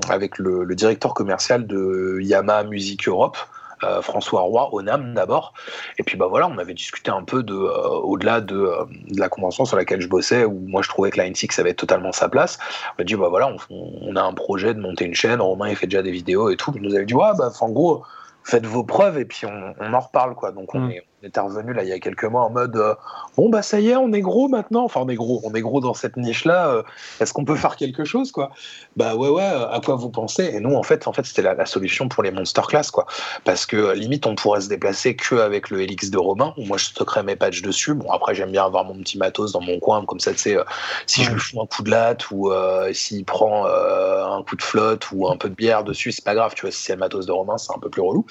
[0.09, 3.37] avec le, directeur commercial de Yamaha Music Europe.
[3.85, 5.53] Euh, François Roy, au NAM d'abord.
[5.99, 8.71] Et puis bah voilà, on avait discuté un peu de au-delà de,
[9.15, 12.11] la convention sur laquelle je bossais, où moi je trouvais que Line 6 avait totalement
[12.11, 12.59] sa place.
[12.97, 15.43] On a dit bah voilà, on, a un projet de monter une chaîne.
[15.43, 16.73] Romain il fait déjà des vidéos et tout.
[16.75, 18.03] Il nous avait dit ouais bah en gros
[18.45, 20.53] faites vos preuves et puis on, en reparle quoi.
[20.53, 20.93] Donc on, mm.
[20.93, 22.95] est, était revenu là il y a quelques mois en mode euh,
[23.37, 24.85] bon bah ça y est on est gros maintenant.
[24.85, 26.83] Enfin on est gros on est gros dans cette niche là euh,
[27.21, 28.51] est-ce qu'on peut faire quelque chose quoi?
[28.97, 30.45] Bah ouais ouais à quoi vous pensez?
[30.45, 33.07] Et nous en fait en fait c'était la, solution pour les monster class quoi.
[33.45, 36.53] Parce que limite on pourrait se déplacer que avec le Helix de Romain.
[36.59, 37.95] Où moi je stockerais mes patchs dessus.
[37.95, 40.57] Bon après j'aime bien avoir mon petit matos dans mon coin comme ça tu sais
[40.57, 40.65] euh,
[41.07, 42.53] si je lui fous un coup de latte ou
[42.93, 46.53] s'il prend un coup de flotte ou un peu de bière dessus c'est pas grave
[46.55, 46.71] tu vois.
[46.71, 48.27] Si c'est le matos de Romain c'est un peu plus relou.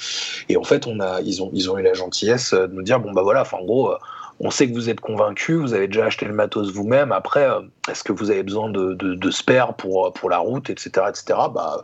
[0.50, 3.00] Et en fait on a ils ont ils ont eu la gentillesse de nous dire
[3.00, 3.98] bon bah voilà, enfin en gros, euh,
[4.40, 7.12] on sait que vous êtes convaincu, vous avez déjà acheté le matos vous-même.
[7.12, 7.48] Après,
[7.90, 11.40] est-ce que vous avez besoin de, de, spare pour, pour la route, etc., etc.
[11.54, 11.82] Bah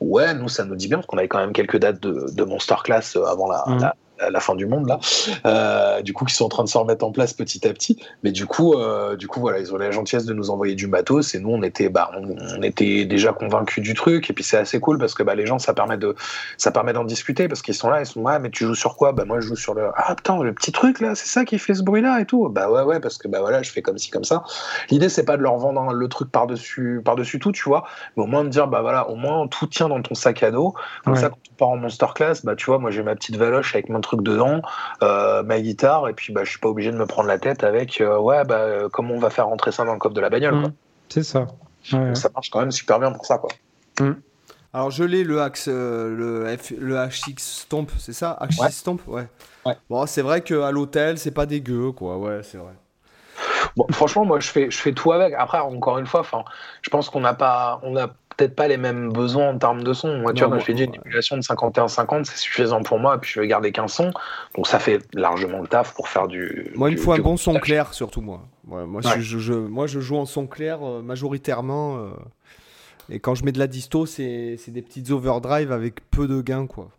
[0.00, 2.44] ouais, nous ça nous dit bien parce qu'on avait quand même quelques dates de, de
[2.44, 3.96] Monster Class avant la mmh la
[4.40, 4.98] fin du monde là,
[5.46, 7.98] euh, du coup qui sont en train de se remettre en place petit à petit.
[8.22, 10.86] Mais du coup, euh, du coup voilà, ils ont la gentillesse de nous envoyer du
[10.86, 14.30] matos et nous on était, bah, on, était déjà convaincus du truc.
[14.30, 16.14] Et puis c'est assez cool parce que bah, les gens ça permet de,
[16.56, 18.96] ça permet d'en discuter parce qu'ils sont là, ils sont ouais mais tu joues sur
[18.96, 19.12] quoi?
[19.12, 21.58] Bah moi je joue sur le ah putain le petit truc là, c'est ça qui
[21.58, 22.48] fait ce bruit là et tout.
[22.48, 24.44] Bah ouais ouais parce que bah voilà je fais comme ci comme ça.
[24.90, 27.84] L'idée c'est pas de leur vendre le truc par dessus par dessus tout tu vois,
[28.16, 30.50] mais au moins de dire bah voilà au moins tout tient dans ton sac à
[30.50, 30.74] dos.
[31.04, 33.36] Comme ça quand on part en monster class bah tu vois moi j'ai ma petite
[33.36, 34.62] valoche avec mon truc dedans,
[35.02, 37.62] euh, ma guitare, et puis bah, je suis pas obligé de me prendre la tête
[37.62, 40.20] avec euh, ouais, bah, euh, comment on va faire rentrer ça dans le coffre de
[40.20, 40.54] la bagnole.
[40.54, 40.72] Mmh.
[41.08, 41.46] C'est ça.
[41.82, 43.38] Ça marche quand même super bien pour ça.
[43.38, 43.50] Quoi.
[44.00, 44.14] Mmh.
[44.72, 48.38] Alors je l'ai le axe le, F, le HX Stomp, c'est ça?
[48.40, 49.00] HX Stomp?
[49.06, 49.26] Ouais.
[49.88, 52.72] Bon, c'est vrai qu'à l'hôtel, c'est pas dégueu quoi, ouais, c'est vrai.
[53.76, 55.34] Bon, franchement, moi je fais, je fais tout avec.
[55.38, 56.26] Après, encore une fois,
[56.82, 58.08] je pense qu'on n'a pas, on a
[58.38, 60.16] peut-être pas les mêmes besoins en termes de son.
[60.18, 63.18] Moi, tu vois, moi, je fais une émulation de 51-50, c'est suffisant pour moi, et
[63.18, 64.12] puis je vais garder qu'un son.
[64.54, 66.70] Donc ça fait largement le taf pour faire du.
[66.74, 68.42] Moi, il me faut un bon son clair, surtout moi.
[68.64, 68.86] moi,
[69.18, 71.98] je, moi, je joue en son clair euh, majoritairement.
[71.98, 72.10] Euh,
[73.10, 76.66] et quand je mets de la disto, c'est des petites overdrive avec peu de gains,
[76.66, 76.90] quoi.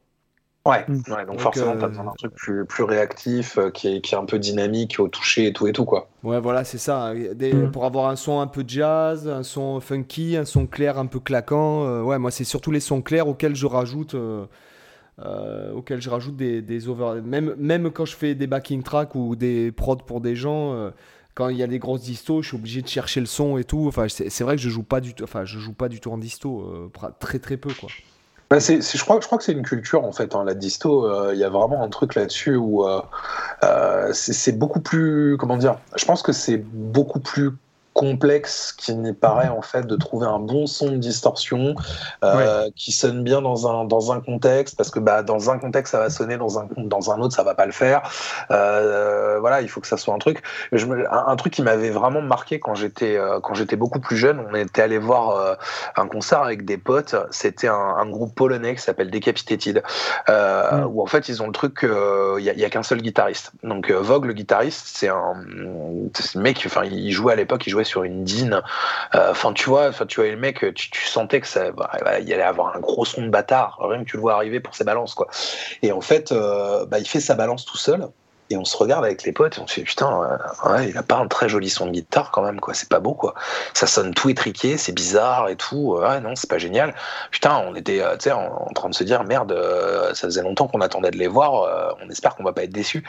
[0.70, 1.02] Ouais, mm.
[1.12, 4.14] ouais donc, forcément, tu as besoin d'un truc plus, plus réactif, euh, qui, est, qui
[4.14, 6.10] est un peu dynamique au toucher et tout et tout, quoi.
[6.24, 7.14] Ouais, voilà, c'est ça.
[7.14, 7.72] Des, mm.
[7.72, 11.20] Pour avoir un son un peu jazz, un son funky, un son clair un peu
[11.20, 11.86] claquant.
[11.86, 14.16] Euh, ouais, moi, c'est surtout les sons clairs auxquels je rajoute.
[14.16, 19.16] Euh, auxquels je rajoute des, des over même, même quand je fais des backing tracks
[19.16, 20.91] ou des prods pour des gens
[21.36, 23.66] quand il y a des grosses distos je suis obligé de chercher le son et
[23.66, 26.00] tout enfin c'est vrai que je joue pas du tout enfin je joue pas du
[26.00, 26.90] tout en disto
[27.20, 27.90] très très peu quoi
[28.50, 31.06] bah, je, crois, je crois que c'est une culture en fait, hein, la disto.
[31.06, 33.00] Euh, il y a vraiment un truc là-dessus où euh,
[33.64, 35.38] euh, c'est beaucoup plus.
[35.38, 37.52] Comment dire Je pense que c'est beaucoup plus
[37.94, 41.76] complexe qui n'y paraît en fait de trouver un bon son de distorsion
[42.24, 45.91] euh, qui sonne bien dans un, dans un contexte parce que bah, dans un contexte
[45.91, 48.02] ça va sonner dans un, dans un autre ça va pas le faire.
[48.52, 50.41] Euh, voilà il faut que ça soit un truc.
[50.72, 54.40] Je un, truc qui m'avait vraiment marqué quand j'étais euh, quand j'étais beaucoup plus jeune
[54.49, 55.57] on était allé voir
[55.95, 59.84] un concert avec des potes c'était un, groupe polonais qui s'appelle Decapitated
[60.28, 60.86] mm.
[60.90, 63.52] où en fait ils ont le truc il y a, qu'un seul guitariste.
[63.64, 67.78] Donc Vogue le guitariste c'est un, un mec enfin il jouait à l'époque il jouait
[67.84, 68.61] sur une dîne.
[69.15, 71.89] Euh, enfin, tu vois, enfin, tu vois, le mec, tu, sentais que ça, bah,
[72.22, 74.76] il allait avoir un gros son de bâtard, rien que tu le vois arriver pour
[74.76, 75.27] ses balances, quoi.
[75.81, 78.07] Et en fait, euh, bah, il fait sa balance tout seul
[78.50, 81.04] et on se regarde avec les potes et on se dit putain ouais, il a
[81.04, 82.74] pas un très joli son de guitare quand même quoi.
[82.74, 83.36] C'est pas beau quoi.
[83.74, 85.96] Ça sonne tout étriqué c'est bizarre et tout.
[85.96, 86.96] Ouais non c'est pas génial.
[87.32, 90.68] Putain on était euh, en, en, train de se dire merde euh, ça faisait longtemps
[90.68, 93.04] qu'on attendait de les voir euh, on espère qu'on va pas être déçu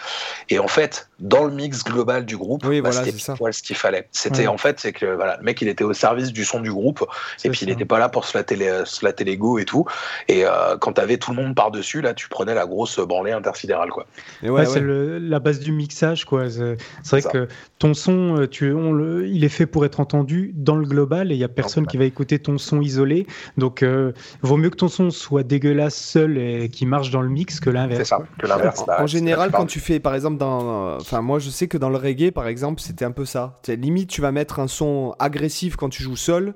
[0.49, 4.09] et en fait dans le mix global du groupe oui, bah, c'était ce qu'il fallait.
[4.13, 6.73] C'était en fait c'est que voilà le mec il était au service du son du
[6.73, 7.07] groupe
[7.45, 9.85] et puis il était pas là pour se la télé se la l'ego et tout.
[10.29, 10.45] Et
[10.81, 14.07] quand t'avais tout le monde par dessus là tu prenais la grosse branlée intersidérale quoi.
[14.43, 16.51] Et ouais, c'est le la base du mixage, quoi.
[16.51, 16.77] C'est
[17.11, 17.49] vrai que
[17.79, 21.31] ton son, euh, tu, on le, il est fait pour être entendu dans le global
[21.33, 23.27] et il n'y a personne qui va écouter ton son isolé.
[23.57, 24.13] Donc, euh,
[24.43, 27.71] vaut mieux que ton son soit dégueulasse seul et qui marche dans le mix que
[27.71, 28.01] l'inverse.
[28.01, 28.85] C'est ça, que l'inverse.
[28.87, 30.97] en général, quand tu fais, par exemple, dans.
[30.97, 33.61] Enfin, moi, je sais que dans le reggae, par exemple, c'était un peu ça.
[33.69, 36.55] limite, tu vas mettre un son agressif quand tu joues seul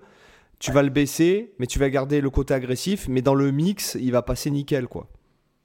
[0.64, 3.98] tu vas le baisser, mais tu vas garder le côté agressif, mais dans le mix,
[4.01, 5.09] il va passer nickel, quoi.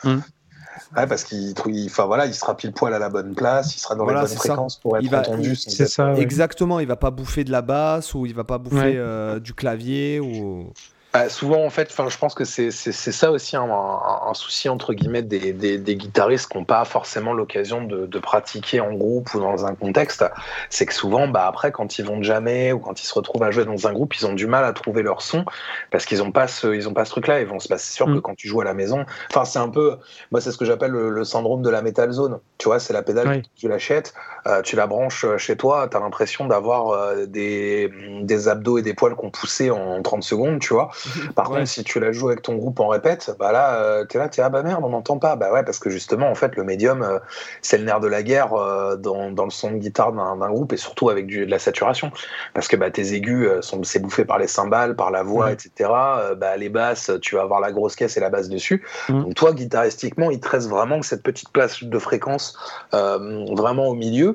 [0.03, 0.22] Hum.
[0.95, 1.53] Ouais, parce qu'il
[1.86, 4.28] enfin, voilà, il sera pile poil à la bonne place, il sera dans la bonne
[4.28, 5.56] fréquence pour être entendu.
[5.56, 6.14] C'est ça.
[6.16, 9.53] Exactement, il va pas bouffer de la basse ou il va pas bouffer euh, du
[9.53, 10.72] clavier ou.
[11.20, 15.52] Bah, souvent, en fait, je pense que c'est ça aussi un, souci entre guillemets des,
[15.52, 19.76] des, guitaristes qui n'ont pas forcément l'occasion de, de, pratiquer en groupe ou dans un
[19.76, 20.24] contexte.
[20.70, 23.52] C'est que souvent, bah, après, quand ils vont jamais ou quand ils se retrouvent à
[23.52, 25.44] jouer dans un groupe, ils ont du mal à trouver leur son
[25.91, 27.41] parce qu'ils n'ont pas ce, ils ont pas ce truc-là.
[27.41, 28.22] Ils vont se passer sûr que mm.
[28.22, 29.98] quand tu joues à la maison, enfin, c'est un peu,
[30.32, 32.40] moi, c'est ce que j'appelle le, syndrome de la metal zone.
[32.60, 34.14] Tu vois, c'est la pédale, tu l'achètes,
[34.48, 37.91] euh, tu la branches chez toi, tu as l'impression d'avoir euh, des,
[38.22, 40.90] des abdos et des poils qu'on poussé en 30 secondes, tu vois.
[41.36, 44.18] Par contre, si tu la joues avec ton groupe en répète, bah là, euh, t'es
[44.18, 45.36] là, t'es ah bah merde, on n'entend pas.
[45.36, 47.20] Bah ouais, parce que justement, en fait, le médium, euh,
[47.61, 50.74] c'est le nerf de la guerre euh, dans, dans, le son de guitare d'un groupe
[50.74, 52.11] et surtout avec du, de la saturation.
[52.53, 55.90] Parce que bah, tes aigus sont c'est bouffé par les cymbales, par la voix, etc.
[56.38, 58.86] bah, les basses, tu vas avoir la grosse caisse et la basse dessus.
[59.07, 59.24] Mm.
[59.24, 62.57] Donc toi, guitaristiquement, il te reste vraiment cette petite place de fréquence
[62.91, 64.28] vraiment au milieu.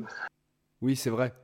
[0.81, 1.35] Oui, c'est vrai.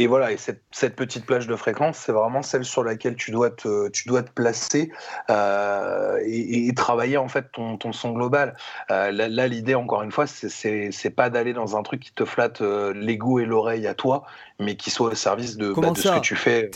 [0.00, 3.32] Et voilà, et cette, cette, petite plage de fréquence, c'est vraiment celle sur laquelle tu
[3.32, 4.90] dois te, tu dois te placer
[5.28, 8.56] euh, et, travailler en fait ton, ton son global.
[8.90, 12.62] Euh, là, l'idée, encore une fois, c'est pas d'aller dans un truc qui te flatte
[12.62, 14.24] euh, l'ego et l'oreille à toi,
[14.58, 16.70] mais qui soit au service de, bah, de ce que tu fais.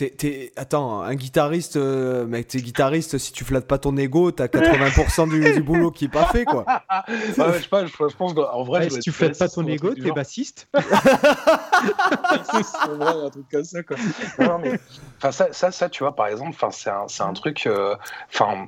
[0.55, 5.29] Attends, un guitariste, euh, mec, t'es guitariste, si tu flattes pas ton ego, t'as 80%
[5.29, 6.63] du, du, boulot qui est pas fait, quoi.
[7.07, 8.87] ouais, je, pas, je, pense en vrai.
[8.91, 10.67] si tu flattes pas ton ego, t'es bassiste.
[11.75, 13.63] un truc comme
[15.31, 17.67] ça, ça, tu vois, par exemple, c'est un, un truc.
[17.67, 17.95] Euh,
[18.33, 18.67] enfin,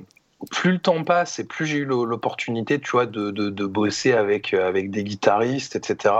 [0.50, 4.54] plus le temps passe et plus j'ai eu l'opportunité, tu vois, de, de, bosser avec,
[4.54, 6.14] avec des guitaristes, etc.,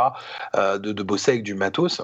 [0.56, 2.02] euh, de, bosser avec du matos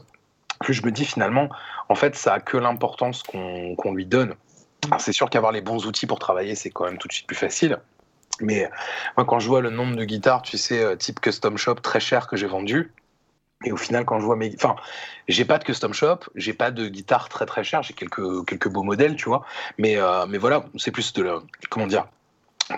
[0.60, 1.48] plus je me dis finalement,
[1.88, 4.34] en fait, ça a que l'importance qu'on lui donne.
[4.98, 7.36] C'est sûr qu'avoir les bons outils pour travailler, c'est quand même tout de suite plus
[7.36, 7.78] facile.
[8.40, 8.70] Mais
[9.16, 12.00] moi, quand je vois le nombre de guitares, tu sais, euh, type custom shop très
[12.00, 12.92] cher que j'ai vendu,
[13.64, 14.76] et au final, quand je vois mes, enfin,
[15.28, 18.68] j'ai pas de custom shop, j'ai pas de guitare très très chère, j'ai quelques quelques
[18.68, 19.44] beaux modèles, tu vois.
[19.78, 21.38] Mais euh, mais voilà, c'est plus de la,
[21.70, 22.06] comment dire,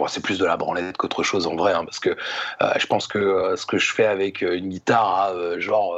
[0.01, 2.87] Bon, c'est plus de la branlette qu'autre chose en vrai, hein, parce que euh, je
[2.89, 5.97] pense que euh, ce que je fais avec une guitare à genre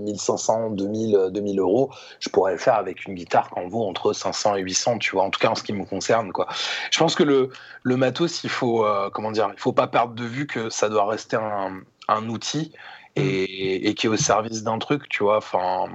[0.00, 4.12] 1500, 2000, 2000 euros, je pourrais le faire avec une guitare qui en vaut entre
[4.12, 6.48] 500 et 800, tu vois, en tout cas en ce qui me concerne, quoi.
[6.90, 7.50] Je pense que le,
[7.84, 11.06] le matos, il faut, comment dire, il faut pas perdre de vue que ça doit
[11.06, 12.72] rester un, un outil
[13.16, 15.86] et, et qui est au service d'un truc, tu vois, enfin,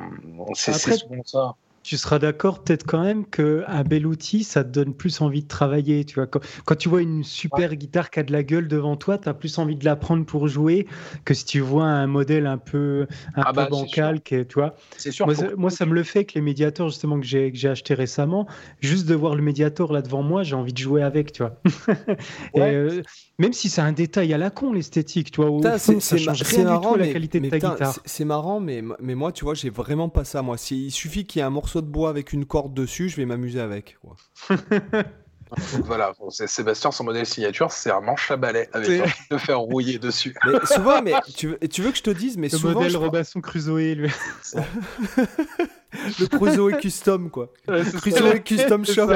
[0.53, 4.93] c'est souvent ça tu seras d'accord peut-être quand même qu'un bel outil, ça te donne
[4.93, 6.05] plus envie de travailler.
[6.05, 9.17] Tu vois, quand, tu vois une super guitare qui a de la gueule devant toi,
[9.17, 10.87] tu as plus envie de la prendre pour jouer
[11.25, 14.21] que si tu vois un modèle un peu, un ah peu bah, bancal.
[14.21, 14.75] tu vois.
[14.97, 15.27] Sûr,
[15.57, 18.47] moi, ça me le fait que les médiators justement que j'ai acheté récemment,
[18.81, 21.31] juste de voir le médiator là devant moi, j'ai envie de jouer avec.
[21.31, 21.59] Tu vois.
[22.55, 23.03] Euh,
[23.37, 26.65] même si c'est un détail à la con, l'esthétique, tu vois, ça, ça change rien
[26.65, 27.99] marrant, du tout la qualité de ta guitare.
[28.03, 30.41] C'est marrant, mais, mais moi, tu vois, j'ai vraiment pas ça.
[30.41, 33.15] Moi, il suffit qu'il y ait un morceau de bois avec une corde dessus, je
[33.15, 33.97] vais m'amuser avec.
[35.83, 39.59] voilà, c'est Sébastien, son modèle signature, c'est un manche à balai avec un de faire
[39.59, 40.35] rouiller dessus.
[40.45, 42.73] Mais souvent, mais tu, tu, veux que je te dise, mais le souvent.
[42.73, 44.11] modèle Robinson Crusoe, lui.
[46.19, 47.51] le Crusoe Custom, quoi.
[47.67, 49.09] Crusoe Custom Shop.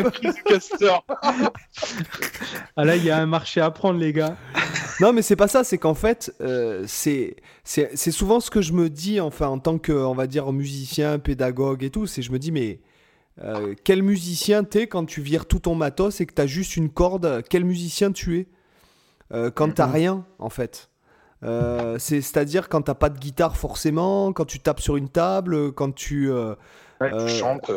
[2.75, 4.37] ah là, il y a un marché à prendre, les gars.
[4.99, 7.35] non, mais c'est pas ça, c'est qu'en fait, euh, c'est
[8.11, 11.83] souvent ce que je me dis, enfin, en tant que, on va dire, musicien, pédagogue
[11.83, 12.79] et tout, c'est je me dis, mais
[13.41, 16.89] euh, quel musicien t'es quand tu vires tout ton matos et que t'as juste une
[16.89, 17.43] corde?
[17.49, 18.47] Quel musicien tu es
[19.33, 20.89] euh, quand t'as rien, en fait?
[21.43, 25.93] Euh, C'est-à-dire quand t'as pas de guitare forcément, quand tu tapes sur une table, quand
[25.93, 26.31] tu...
[27.27, 27.71] chantes.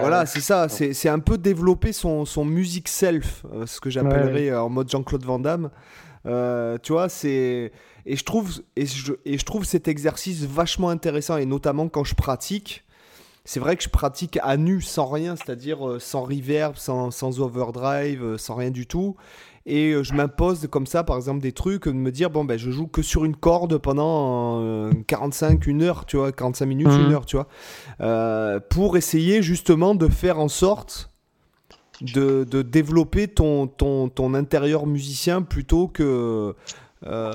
[0.00, 0.68] voilà, c'est ça.
[0.68, 5.38] C'est un peu développer son, son music self, ce que j'appellerais en mode Jean-Claude Van
[5.38, 5.70] Damme.
[6.24, 7.72] tu vois, c'est
[8.06, 12.02] et je trouve et je, et je trouve cet exercice vachement intéressant et notamment quand
[12.02, 12.84] je pratique
[13.44, 17.40] c'est vrai que je pratique à nu, sans rien, c'est-à-dire euh, sans reverb, sans, sans
[17.40, 19.16] overdrive, euh, sans rien du tout.
[19.66, 22.58] Et euh, je m'impose comme ça, par exemple, des trucs, de me dire, bon, ben,
[22.58, 27.06] je joue que sur une corde pendant 45, une heure, tu vois, 45 minutes, une
[27.06, 27.12] mhm.
[27.12, 31.10] heure, tu vois, pour essayer justement de faire en sorte
[32.00, 36.54] de, de développer ton, ton, ton intérieur musicien plutôt que
[37.06, 37.32] euh,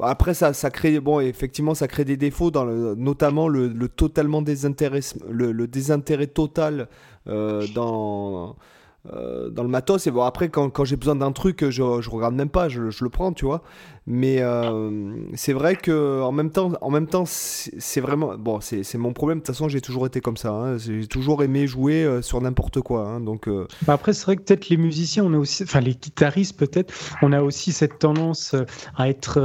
[0.00, 3.88] après, ça, ça crée, bon, effectivement, ça crée des défauts, dans le, notamment le, le
[3.88, 6.88] totalement désintérêt, le, le, désintérêt total
[7.26, 8.52] euh, dans euh,
[9.04, 10.06] dans le matos.
[10.06, 12.90] Et bon, après, quand, quand j'ai besoin d'un truc, je, je regarde même pas, je,
[12.90, 13.62] je, le prends, tu vois.
[14.06, 14.90] Mais euh,
[15.34, 18.60] c'est vrai que en même temps, en même temps, c'est vraiment bon.
[18.60, 19.38] C'est mon problème.
[19.38, 20.50] De toute façon, j'ai toujours été comme ça.
[20.50, 20.78] Hein.
[20.78, 23.06] J'ai toujours aimé jouer euh, sur n'importe quoi.
[23.06, 23.20] Hein.
[23.20, 26.58] Donc bah, après, c'est vrai que peut-être les musiciens, on a aussi, enfin les guitaristes
[26.58, 26.92] peut-être,
[27.22, 28.54] on a aussi cette tendance
[28.96, 29.40] à être,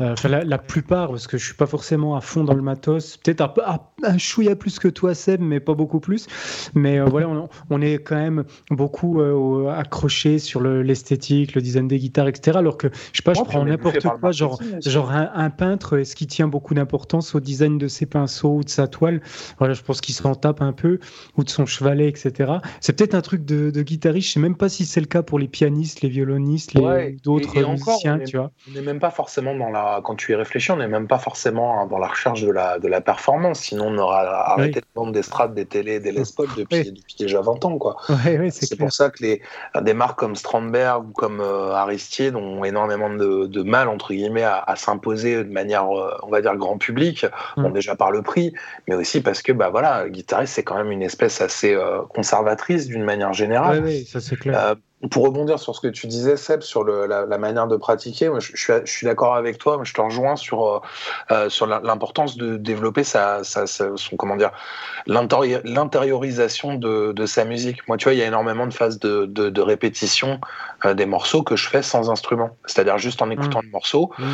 [0.00, 3.16] enfin la, plupart, parce que je suis pas forcément à fond dans le matos.
[3.16, 6.26] Peut-être un, un, un chouïa plus que toi, Seb, mais pas beaucoup plus.
[6.74, 11.98] Mais voilà, on, on est quand même beaucoup euh, accroché sur l'esthétique, le, design des
[11.98, 12.58] guitares, etc.
[12.58, 16.26] Alors que, je sais pas, je prends n'importe quoi, genre, genre un, peintre, est-ce qu'il
[16.26, 19.20] tient beaucoup d'importance au design de ses pinceaux ou de sa toile?
[19.58, 20.98] Voilà, je pense qu'il s'en tape un peu,
[21.36, 22.52] ou de son chevalet, etc.
[22.80, 25.22] C'est peut-être un truc de, de, guitariste, je sais même pas si c'est le cas
[25.22, 28.50] pour les pianistes, les violonistes, les d'autres musiciens, tu vois.
[28.68, 31.18] On n'est même pas forcément dans la, quand tu y réfléchis, on n'est même pas
[31.18, 35.12] forcément dans la recherche de la, de la performance, sinon on aura arrêté de vendre
[35.12, 37.96] des strats, des télés, des Les Paul depuis, depuis déjà 20 ans, quoi.
[38.50, 39.42] c'est pour ça que les,
[39.82, 44.74] des marques comme Strandberg ou comme euh, Aristide ont énormément de, mal, entre guillemets, à,
[44.76, 47.26] s'imposer de manière, euh, on va dire, grand public.
[47.56, 47.72] Mm.
[47.72, 48.52] déjà par le prix,
[48.88, 52.86] mais aussi parce que, bah voilà, guitariste, c'est quand même une espèce assez euh, conservatrice
[52.86, 53.82] d'une manière générale.
[53.84, 54.76] Oui, ça c'est clair
[55.10, 58.82] pour rebondir sur ce que tu disais, Seb, sur la, manière de pratiquer, moi, je,
[58.84, 59.78] suis, d'accord avec toi.
[59.82, 60.80] je te rejoins sur, euh,
[61.30, 64.50] euh, sur l'importance de développer sa, son, comment dire,
[65.06, 67.86] l'intériorisation de, sa musique.
[67.88, 70.40] Moi, tu vois, il y a énormément de phases de, répétition
[70.84, 72.50] euh, des morceaux que je fais sans instrument.
[72.66, 73.66] C'est-à-dire juste en écoutant mmh.
[73.66, 74.24] le morceau, mmh.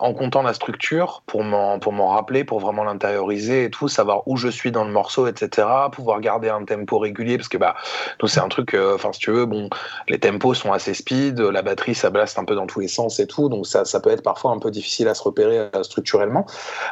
[0.00, 4.48] en comptant la structure pour m'en rappeler, pour vraiment l'intérioriser et tout, savoir où je
[4.48, 5.66] suis dans le morceau, etc.
[5.92, 7.76] Pouvoir garder un tempo régulier, parce que bah,
[8.20, 9.68] nous, c'est un truc, enfin, si tu veux, bon,
[10.08, 13.20] les tempos sont assez speed, la batterie ça blaste un peu dans tous les sens
[13.20, 15.82] et tout, donc ça, ça peut être parfois un peu difficile à se repérer euh,
[15.82, 16.46] structurellement.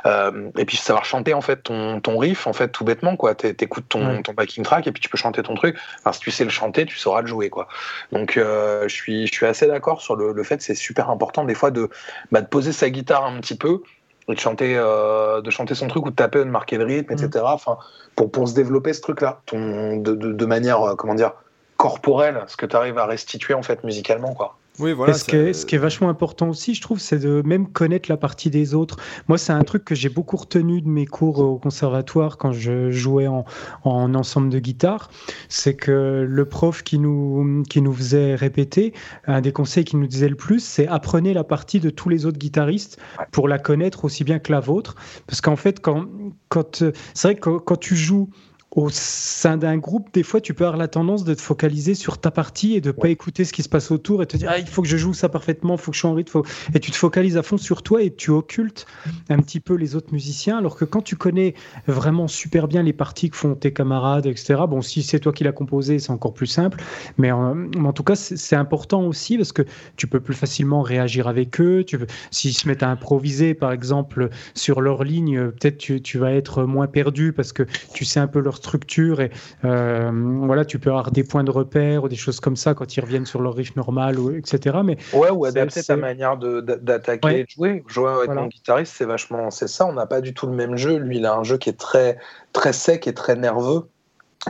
[0.05, 3.35] Euh, et puis savoir chanter en fait ton, ton riff, en fait tout bêtement quoi.
[3.35, 5.77] T'écoutes ton, ton backing track et puis tu peux chanter ton truc.
[5.99, 7.69] Enfin, si tu sais le chanter, tu sauras le jouer quoi.
[8.13, 11.11] Donc euh, je suis je suis assez d'accord sur le, le fait que c'est super
[11.11, 11.89] important des fois de
[12.33, 13.83] bah, de poser sa guitare un petit peu
[14.29, 17.29] et de chanter, de chanter son truc ou de taper, de marquer le rythme, etc.
[17.37, 17.43] Mm.
[17.45, 17.79] Enfin,
[18.17, 21.31] pour, pour se développer ce truc-là, de, de, de, manière, comment dire,
[21.77, 24.59] corporel, ce que tu arrives à restituer en fait musicalement quoi.
[24.79, 25.15] Oui, voilà.
[25.15, 28.75] Ce, qui est, vachement important aussi, je trouve, c'est de même connaître la partie des
[28.75, 28.99] autres.
[29.27, 32.91] Moi, c'est un truc que j'ai beaucoup retenu de mes cours au conservatoire quand je
[32.91, 33.45] jouais en,
[33.85, 35.11] en ensemble de guitare.
[35.49, 38.93] C'est que le prof qui nous, qui nous faisait répéter,
[39.27, 42.27] un des conseils qu'il nous disait le plus, c'est apprenez la partie de tous les
[42.27, 42.99] autres guitaristes
[43.31, 44.95] pour la connaître aussi bien que la vôtre.
[45.27, 46.05] Parce qu'en fait, quand,
[46.51, 46.85] quand,
[47.15, 48.29] c'est vrai que quand tu joues
[48.77, 52.19] au sein d'un groupe, des fois, tu peux avoir la tendance de te focaliser sur
[52.19, 54.59] ta partie et de pas écouter ce qui se passe autour et te dire ah,
[54.59, 56.43] il faut que je joue ça parfaitement, il faut que je sois en rythme.
[56.75, 58.87] Et tu te focalises à fond sur toi et tu occultes
[59.31, 60.59] un petit peu les autres musiciens.
[60.59, 61.55] Alors que quand tu connais
[61.87, 65.43] vraiment super bien les parties que font tes camarades, etc., bon, si c'est toi qui
[65.43, 66.79] l'as composé, c'est encore plus simple.
[67.17, 69.63] Mais en, en tout cas, c'est important aussi parce que
[69.97, 71.83] tu peux plus facilement réagir avec eux.
[71.83, 71.99] Tu
[72.31, 76.65] s'ils se mettent à improviser, par exemple, sur leur ligne, peut-être tu, tu vas être
[76.65, 77.63] moins perdu parce que
[77.95, 79.31] tu sais un peu leur structure et
[79.65, 80.11] euh,
[80.45, 83.01] voilà, tu peux avoir des points de repère ou des choses comme ça quand ils
[83.01, 84.79] reviennent sur leur riff normal, ou, etc.
[84.85, 87.85] Mais ouais, ou adapter ta manière d'attaquer et de jouer.
[87.87, 89.87] Jouer avec mon guitariste, c'est vachement, c'est ça.
[89.87, 90.97] On n'a pas du tout le même jeu.
[90.97, 92.19] Lui, il a un jeu qui est très,
[92.53, 93.89] très sec et très nerveux.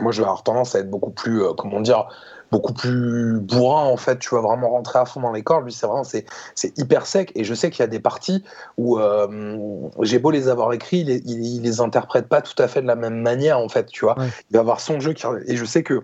[0.01, 2.07] Moi, je vais avoir tendance à être beaucoup plus, euh, comment dire,
[2.51, 5.73] beaucoup plus bourrin en fait tu vas vraiment rentrer à fond dans les cordes lui
[5.73, 6.25] c'est vraiment c'est
[6.55, 7.31] c'est hyper sec.
[7.35, 8.43] Et je sais qu'il y a des parties
[8.77, 9.57] où euh,
[10.01, 12.95] j'ai beau les avoir écrits il, il, les interprète pas tout à fait de la
[12.95, 14.15] même manière en fait tu vois.
[14.19, 15.25] Il va avoir son jeu qui...
[15.47, 16.03] et je sais que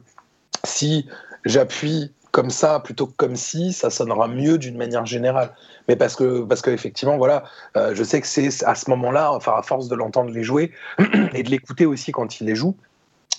[0.64, 1.08] si
[1.46, 5.52] j'appuie comme ça plutôt que comme si, ça sonnera mieux d'une manière générale.
[5.88, 7.44] Mais parce que, parce que effectivement, voilà,
[7.78, 10.72] euh, je sais que c'est à ce moment-là, enfin à force de l'entendre les jouer
[11.34, 12.76] et de l'écouter aussi quand il les joue,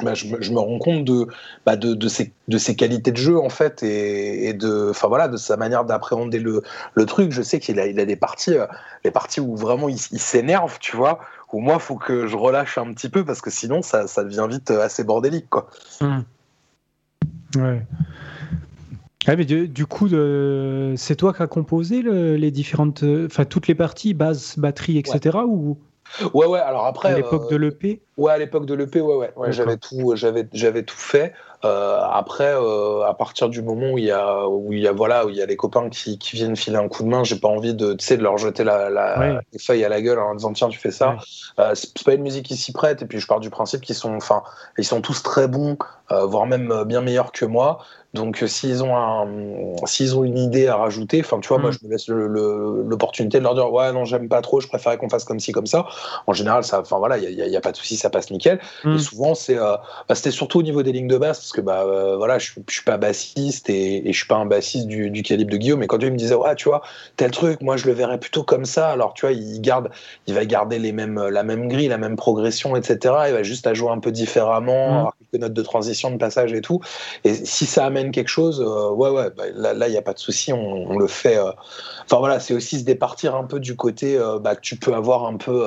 [0.02, 1.28] bah, je, me rends compte de,
[1.64, 5.28] bah, de, de, ses, de, ses, qualités de jeu en fait et, de, enfin voilà,
[5.28, 6.62] de sa manière d'appréhender le,
[6.94, 7.30] le, truc.
[7.30, 8.66] Je sais qu'il a, il a des parties, euh,
[9.04, 11.20] les parties où vraiment il, s'énerve, tu vois,
[11.52, 14.48] où moi faut que je relâche un petit peu parce que sinon ça, ça devient
[14.50, 15.70] vite euh, assez bordélique quoi.
[16.00, 16.20] Mmh.
[17.56, 17.86] Ouais.
[19.28, 20.08] mais du, coup,
[20.96, 25.38] c'est toi qui as composé les différentes, enfin toutes les parties, basse, batterie, etc.
[25.46, 25.78] Ou
[26.32, 27.10] Ouais, ouais, alors après.
[27.10, 29.32] À l'époque de l'EP Ouais, à l'époque de l'EP, ouais, ouais.
[29.36, 31.32] ouais j'avais tout, j'avais, j'avais tout fait.
[31.64, 34.92] Euh, après, euh, à partir du moment où il y a, où il y a,
[34.92, 37.24] voilà, où il y a les copains qui, qui viennent filer un coup de main,
[37.24, 40.34] j'ai pas envie de, de leur jeter la, la les feuilles à la gueule en
[40.34, 41.16] disant tiens, tu fais ça.
[41.58, 43.02] Euh, c'est pas une musique qui s'y prête.
[43.02, 44.42] Et puis je pars du principe qu'ils sont, enfin,
[44.78, 45.76] ils sont tous très bons,
[46.12, 47.78] euh, voire même bien meilleurs que moi.
[48.14, 49.26] Donc euh, s'ils ont un,
[49.86, 51.72] s'ils ont une idée à rajouter, enfin tu vois, moi mm.
[51.72, 55.08] je me laisse l'opportunité de leur dire ouais non j'aime pas trop, je préférais qu'on
[55.08, 55.86] fasse comme ci comme ça.
[56.28, 58.60] En général ça, enfin voilà, il y, a, pas de souci, ça passe nickel.
[58.84, 58.94] Mm.
[58.94, 59.76] Et souvent c'est, euh,
[60.08, 62.52] bah, c'était surtout au niveau des lignes de basse parce que bah euh, voilà, je,
[62.68, 65.56] je, suis pas bassiste et, et, je suis pas un bassiste du, du calibre de
[65.56, 65.80] Guillaume.
[65.80, 66.82] Mais quand lui me disait ouais tu vois
[67.16, 68.90] tel truc, moi je le verrais plutôt comme ça.
[68.90, 69.90] Alors tu vois il garde,
[70.28, 73.12] il va garder les mêmes, la même grille, la même progression, etc.
[73.26, 74.98] Il va juste la jouer un peu différemment, mm.
[74.98, 76.80] avoir quelques notes de transition, de passage et tout.
[77.24, 79.44] Et si ça amène quelque chose, euh, ouais, ouais, bah,
[79.74, 81.36] là, il n'y a pas de souci, on, le fait.
[81.36, 81.50] Euh.
[82.04, 84.94] Enfin voilà, c'est aussi se départir un peu du côté euh, bah, que tu peux
[84.94, 85.66] avoir un peu.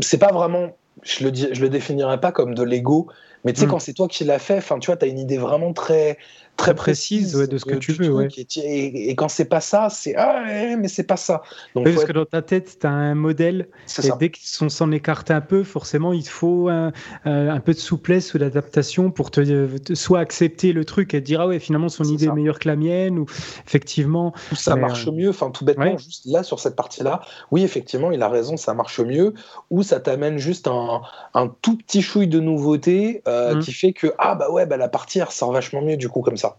[0.00, 3.08] c'est pas vraiment, je le, je le définirais pas comme de l'ego,
[3.44, 3.70] mais tu sais, mm.
[3.70, 6.18] quand c'est toi qui l'as fait, enfin, tu vois, tu as une idée vraiment très,
[6.62, 8.28] très précise de ce que tu veux.
[8.56, 10.44] Et, quand c'est pas ça, c'est ah
[10.78, 11.42] mais c'est pas ça.
[11.74, 13.68] Donc, parce que dans ta tête, tu as un modèle
[14.02, 16.92] et dès qu'on s'en écarte un peu, forcément, il faut un,
[17.24, 21.40] un peu de souplesse ou d'adaptation pour te, soit accepter le truc et te dire
[21.40, 23.26] ah ouais finalement son idée est, meilleure que la mienne ou
[23.66, 25.30] effectivement ça marche mieux.
[25.30, 29.00] Enfin tout bêtement, juste là sur cette partie-là, oui effectivement il a raison, ça marche
[29.00, 29.34] mieux.
[29.70, 31.02] Ou ça t'amène juste un,
[31.34, 33.60] un, tout petit chouille de nouveauté euh, mmh.
[33.60, 36.20] qui fait que ah bah ouais bah la partie elle ressort vachement mieux du coup
[36.20, 36.51] comme ça.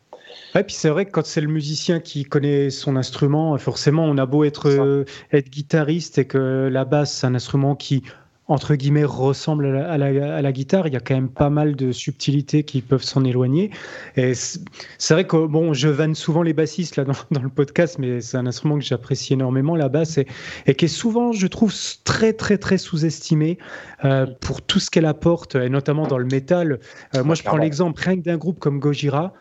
[0.56, 4.18] Ouais, puis c'est vrai que quand c'est le musicien qui connaît son instrument, forcément, on
[4.18, 8.04] a beau être, euh, être guitariste et que la basse, c'est un instrument qui
[8.48, 12.64] entre guillemets, ressemble à la, guitare, il y a quand même pas mal de subtilités
[12.64, 13.72] qui peuvent s'en éloigner.
[14.18, 18.20] Et c'est vrai que bon, je vanne souvent les bassistes là dans, le podcast, mais
[18.20, 20.28] c'est un instrument que j'apprécie énormément, la basse, et,
[20.65, 23.57] et, qui est souvent, je trouve, très très très sous-estimé
[24.03, 26.80] euh, pour tout ce qu'elle apporte, et notamment dans le métal.
[27.15, 29.34] Euh, moi, je prends l'exemple rien que d'un groupe comme Gojira.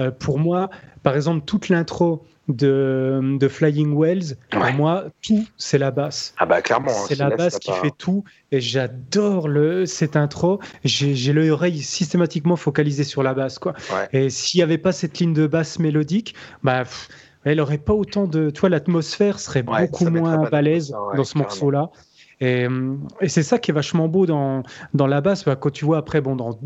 [0.00, 0.70] Euh, pour moi,
[1.02, 6.34] par exemple, toute l'intro de, de Flying Wells, pour moi, tout, c'est la basse.
[6.38, 6.90] Ah bah clairement.
[6.90, 8.24] Hein, c'est la basse qui fait tout.
[8.52, 10.60] Et j'adore le, cette intro.
[10.84, 13.58] J'ai l'oreille systématiquement focalisée sur la basse.
[13.58, 13.74] Quoi.
[14.12, 16.84] Et s'il n'y avait pas cette ligne de basse mélodique, bah,
[17.44, 18.50] elle aurait pas autant de.
[18.50, 21.90] Toi, l'atmosphère serait beaucoup moins balèze dans ce morceau-là.
[22.40, 22.66] Et,
[23.20, 25.44] et c'est ça qui est vachement beau dans, dans la basse.
[25.60, 26.58] Quand tu vois après, bon, dans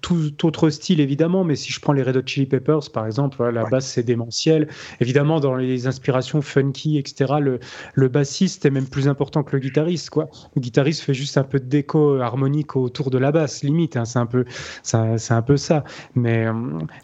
[0.00, 3.42] tout autre style évidemment, mais si je prends les Red Hot Chili Peppers par exemple,
[3.48, 4.68] la basse c'est démentiel.
[5.00, 7.60] Évidemment, dans les inspirations funky, etc., le,
[7.94, 10.10] le bassiste est même plus important que le guitariste.
[10.10, 10.28] Quoi.
[10.56, 13.96] Le guitariste fait juste un peu de déco harmonique autour de la basse, limite.
[13.96, 14.44] Hein, c'est un peu
[14.82, 15.16] ça.
[15.30, 15.84] Un peu ça.
[16.14, 16.46] Mais,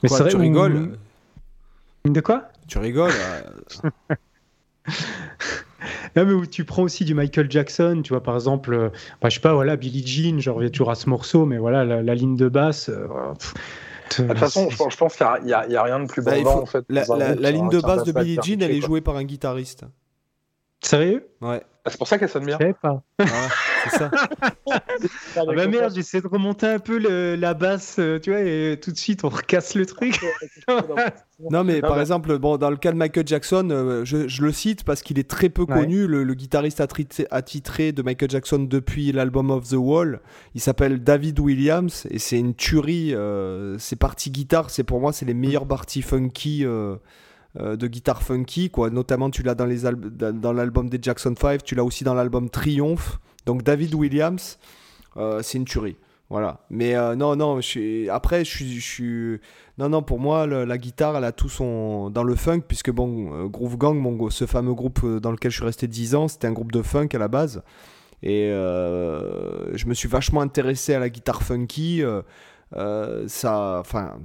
[0.03, 0.31] mais c'est vrai.
[0.31, 0.99] Tu rigoles?
[2.05, 2.49] De quoi?
[2.69, 3.11] Tu rigoles?
[3.11, 4.15] Euh,
[6.17, 8.89] Non, mais où tu prends aussi du Michael Jackson, tu vois, par exemple, euh,
[9.21, 11.85] bah, je sais pas, voilà, Billie Jean, je reviens toujours à ce morceau, mais voilà,
[11.85, 12.89] la, ligne de basse.
[12.89, 13.07] Euh,
[14.19, 16.85] de toute façon, je pense qu'il n'y a, rien de plus bah, en fait.
[16.89, 19.85] La, ligne de basse de Billie Jean, elle est jouée par un guitariste.
[20.83, 21.29] Sérieux?
[21.41, 21.63] Ouais.
[21.85, 22.59] Ah, c'est pour ça qu'elle sonne bien.
[22.61, 23.03] Je sais pas.
[23.19, 24.11] c'est ça.
[24.71, 26.99] ah bah merde, j'essaie de remonter un peu
[27.37, 30.21] la basse, euh, tu vois, et tout de suite on recasse le truc.
[31.51, 34.85] non, mais par exemple, bon, dans le cas de Michael Jackson, euh, je, le cite
[34.85, 36.83] parce qu'il est très peu connu, le, guitariste
[37.31, 40.21] attitré de Michael Jackson depuis l'album of the Wall.
[40.55, 43.15] Il s'appelle David Williams et c'est une tuerie.
[43.15, 46.65] Euh, ses parties guitare, c'est pour moi, c'est les meilleures parties funky.
[46.65, 46.97] Euh,
[47.59, 48.91] de guitare funky, quoi.
[48.91, 52.49] Notamment, tu l'as dans, les dans l'album des Jackson 5, tu l'as aussi dans l'album
[52.49, 53.19] Triumph.
[53.47, 54.59] Donc, David Williams,
[55.17, 55.97] euh, c'est une tuerie.
[56.29, 56.61] Voilà.
[56.71, 57.59] Mais euh, non, non,
[58.11, 59.41] après, je suis.
[59.79, 62.11] Non, non, pour moi, la guitare, elle a tout son.
[62.11, 65.89] Dans le funk, puisque, bon, Groove Gang, ce fameux groupe dans lequel je suis resté
[65.89, 67.63] 10 ans, c'était un groupe de funk à la base.
[68.23, 72.05] Et je me suis vachement intéressé à la guitare funky.
[72.77, 74.19] Euh, ça, enfin,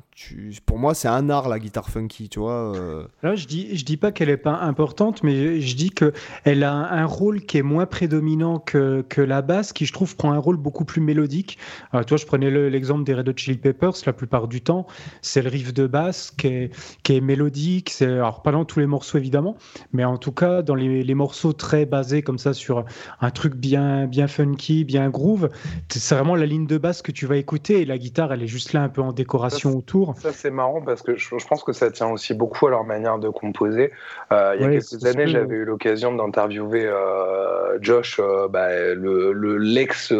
[0.65, 2.73] pour moi, c'est un art la guitare funky, tu vois.
[2.75, 3.05] Euh.
[3.21, 6.13] Là, je dis, je dis pas qu'elle est pas importante, mais je dis que
[6.45, 10.15] elle a un rôle qui est moins prédominant que, que la basse, qui je trouve
[10.15, 11.57] prend un rôle beaucoup plus mélodique.
[11.91, 13.93] Alors, toi, je prenais l'exemple des Red Hot Chili Peppers.
[14.05, 14.87] La plupart du temps,
[15.21, 17.89] c'est le riff de basse qui est, qui est mélodique.
[17.89, 19.57] C'est alors pas dans tous les morceaux évidemment,
[19.91, 22.85] mais en tout cas dans les, les morceaux très basés comme ça sur
[23.19, 25.49] un truc bien, bien funky, bien groove,
[25.89, 28.47] c'est vraiment la ligne de basse que tu vas écouter et la guitare elle est
[28.47, 30.04] juste là un peu en décoration autour.
[30.13, 33.19] Ça, c'est marrant parce que je, pense que ça tient aussi beaucoup à leur manière
[33.19, 33.91] de composer.
[34.31, 39.57] Euh, il y a quelques années, j'avais eu l'occasion d'interviewer euh, Josh, euh, bah, le,
[39.57, 40.13] l'ex,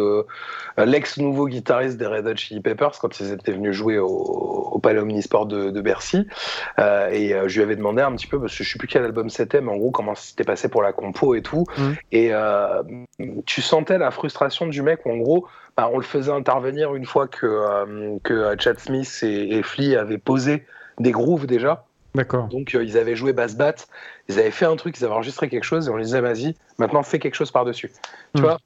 [0.78, 4.78] l'ex nouveau guitariste des Red Hot Chili Peppers, quand ils étaient venus jouer au, au
[4.78, 6.26] Palais Omnisport de, de Bercy.
[6.78, 9.30] et je lui avais demandé un petit peu, parce que je sais plus quel album
[9.30, 11.64] c'était, mais en gros, comment c'était passé pour la compo et tout.
[11.78, 11.92] Mmh.
[12.12, 12.32] Et
[13.46, 15.46] tu sentais la frustration du mec où, en gros,
[15.76, 19.96] bah, on le faisait intervenir une fois que, euh, que Chad Smith et, et Flea
[19.96, 20.64] avaient posé
[20.98, 21.84] des grooves déjà.
[22.14, 22.48] D'accord.
[22.48, 23.74] Donc euh, ils avaient joué bass bat,
[24.28, 26.54] ils avaient fait un truc, ils avaient enregistré quelque chose et on lui disait vas-y,
[26.78, 27.92] maintenant fais quelque chose par-dessus.
[28.34, 28.44] Tu hmm.
[28.44, 28.58] vois,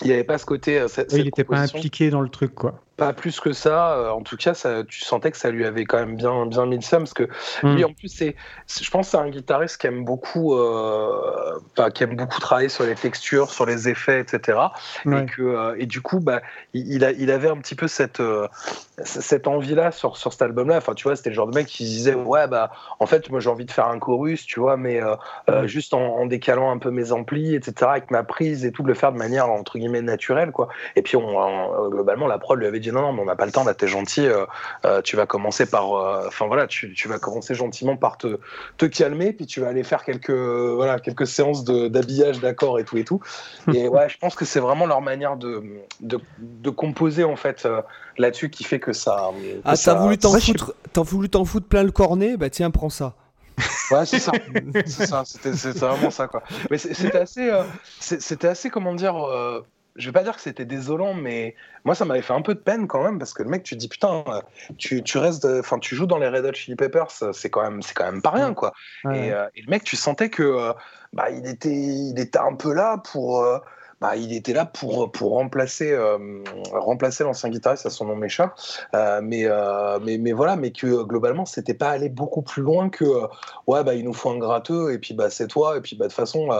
[0.00, 0.78] il n'y avait pas ce côté.
[0.78, 2.80] Euh, il n'était pas impliqué dans le truc, quoi.
[2.96, 3.92] Pas plus que ça.
[3.92, 6.64] Euh, en tout cas, ça, tu sentais que ça lui avait quand même bien, bien
[6.64, 7.00] mis le seum.
[7.00, 7.24] Parce que
[7.62, 7.88] lui, hmm.
[7.88, 8.36] en plus, c'est,
[8.80, 11.58] je pense que c'est un guitariste qui aime, beaucoup, euh,
[11.94, 14.58] qui aime beaucoup travailler sur les textures, sur les effets, etc.
[15.04, 16.40] Et, que, euh, et du coup, bah,
[16.72, 18.22] il, a, il avait un petit peu cette,
[19.04, 20.78] cette envie-là sur, sur cet album-là.
[20.78, 23.40] Enfin, tu vois, c'était le genre de mec qui disait Ouais, bah, en fait, moi,
[23.40, 25.66] j'ai envie de faire un chorus, tu vois, mais hmm.
[25.66, 28.94] juste en, décalant un peu mes amplis, etc., avec ma prise et tout, de le
[28.94, 30.68] faire de manière, entre guillemets, naturelle, quoi.
[30.96, 33.46] Et puis, on, globalement, la prod lui avait dit non, non, mais on n'a pas
[33.46, 34.46] le temps, là, t'es gentil, euh,
[34.84, 38.38] euh, tu vas commencer par, euh, enfin voilà, tu, vas commencer gentiment par te,
[38.76, 42.96] te calmer, puis tu vas aller faire quelques, voilà, quelques séances d'habillage, d'accords et tout
[42.98, 43.20] et tout.
[43.74, 45.62] Et ouais, je pense que c'est vraiment leur manière de,
[46.00, 47.66] de, composer en fait
[48.18, 49.30] là-dessus qui fait que ça.
[49.64, 53.14] ah, t'as voulu t'en foutre, voulu t'en foutre plein le cornet, bah tiens, prends ça.
[53.90, 54.32] Ouais, c'est ça.
[54.86, 55.22] c'est ça.
[55.24, 56.42] C'était vraiment ça, quoi.
[56.70, 57.50] Mais c'était assez,
[58.00, 59.14] c'était assez, comment dire,
[59.96, 61.54] je vais pas dire que c'était désolant, mais
[61.84, 63.74] moi ça m'avait fait un peu de peine quand même parce que le mec, tu
[63.74, 64.24] te dis putain,
[64.78, 67.82] tu, tu restes, enfin tu joues dans les Red Hot Chili Peppers, c'est quand même,
[67.82, 68.72] c'est quand même pas rien quoi.
[69.04, 70.72] Et, euh, et, le mec, tu sentais que euh,
[71.12, 73.58] bah, il était, il était un peu là pour, euh,
[74.00, 75.96] bah, il était là pour pour remplacer,
[76.72, 78.54] remplacer l'ancien guitariste, à son nom m'échappe,
[78.92, 79.46] mais,
[80.02, 83.04] mais mais voilà, mais que globalement c'était pas aller beaucoup plus loin que
[83.66, 86.04] ouais bah il nous faut un gratteux et puis bah c'est toi et puis bah
[86.04, 86.50] de toute façon,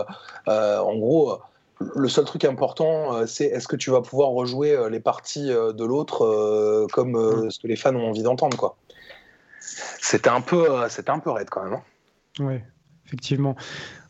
[0.46, 1.38] en gros
[1.81, 6.86] le seul truc important, c'est est-ce que tu vas pouvoir rejouer les parties de l'autre
[6.93, 7.51] comme mm.
[7.51, 8.77] ce que les fans ont envie d'entendre, quoi.
[9.61, 11.74] C'était un peu, c'était un peu raide quand même.
[11.74, 12.44] Hein.
[12.44, 12.65] Ouais,
[13.05, 13.57] effectivement.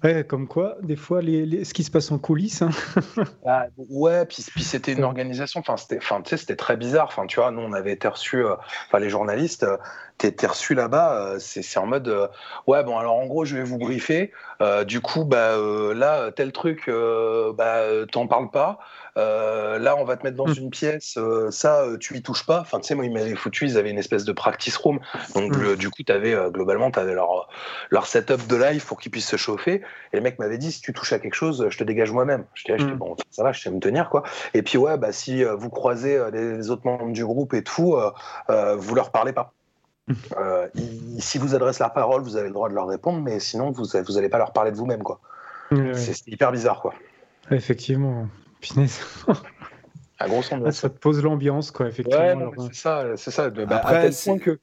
[0.05, 2.63] Ouais, comme quoi, des fois, les, ce qui se passe en coulisses.
[2.63, 2.71] Hein.
[3.49, 5.61] Ah, ouais, puis, puis c'était une organisation.
[5.61, 7.07] Enfin, c'était, enfin, tu sais, c'était très bizarre.
[7.07, 8.57] Enfin, tu vois, nous, on avait été reçus, euh,
[8.89, 9.77] enfin, les journalistes, euh,
[10.19, 11.15] t'es reçu là-bas.
[11.15, 12.09] Euh, c'est, c'est en mode,
[12.67, 14.33] ouais, bon, alors en gros, je vais vous briefer.
[14.87, 15.57] du coup, bah,
[15.95, 16.91] là, tel truc,
[17.57, 18.79] bah, t'en parles pas.
[19.17, 20.55] Euh, là, on va te mettre dans hmm.
[20.59, 22.61] une pièce, euh, ça, euh, tu y touches pas.
[22.61, 25.01] Enfin, tu sais, moi, ils m'avaient foutu, ils avaient une espèce de practice room.
[25.35, 25.77] Donc, hmm.
[25.77, 27.49] du coup, avais, globalement, tu avais leur,
[27.91, 29.83] leur setup de live pour qu'ils puissent se chauffer.
[30.13, 32.45] Et le mec m'avait dit, si tu touches à quelque chose, je te dégage moi-même.
[32.55, 32.97] Je disais, hmm.
[32.97, 34.23] bon, ça va, je sais me tenir, quoi.
[34.55, 37.97] Et puis, ouais, bah, si vous croisez les autres membres du groupe et tout,
[38.49, 39.53] vous leur parlez pas.
[41.19, 43.85] si vous adressez la parole, vous avez le droit de leur répondre, mais sinon, vous
[44.07, 45.21] vous allez pas leur parler de vous-même, quoi.
[45.95, 46.95] C'est hyper bizarre, quoi.
[47.51, 48.29] Effectivement.
[48.61, 49.01] Punaise.
[50.19, 52.51] À gros ah, ça te pose l'ambiance, quoi, effectivement.
[52.59, 53.51] c'est ça, c'est ça.
[53.51, 54.59] Bah, Après, c'est que...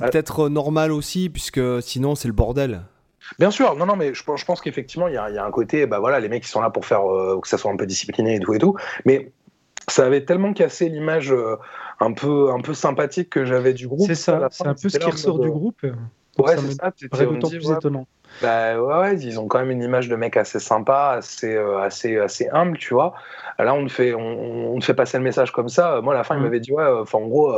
[0.00, 2.82] peut-être euh, normal aussi, puisque sinon, c'est le bordel.
[3.38, 5.86] Bien sûr, non, non, mais je, je pense qu'effectivement, il y, y, a un côté,
[5.86, 7.86] bah voilà, les mecs qui sont là pour faire euh, que ça soit un peu
[7.86, 9.32] discipliné et tout et tout, mais
[9.88, 11.56] ça avait tellement cassé l'image euh,
[12.00, 14.06] un peu, un peu sympathique que j'avais du groupe.
[14.06, 15.84] C'est ça, c'est un peu ce qui ressort du groupe.
[16.38, 17.24] Ouais, c'est ça.
[17.24, 18.06] d'autant plus étonnant.
[18.42, 22.18] Bah ouais, ils ont quand même une image de mec assez sympa, assez, euh, assez,
[22.18, 23.14] assez humble, tu vois.
[23.58, 26.00] Là, on te fait, on, on, fait passer le message comme ça.
[26.02, 26.42] Moi, à la fin, il mm.
[26.44, 27.52] m'avait dit, ouais, enfin, en gros,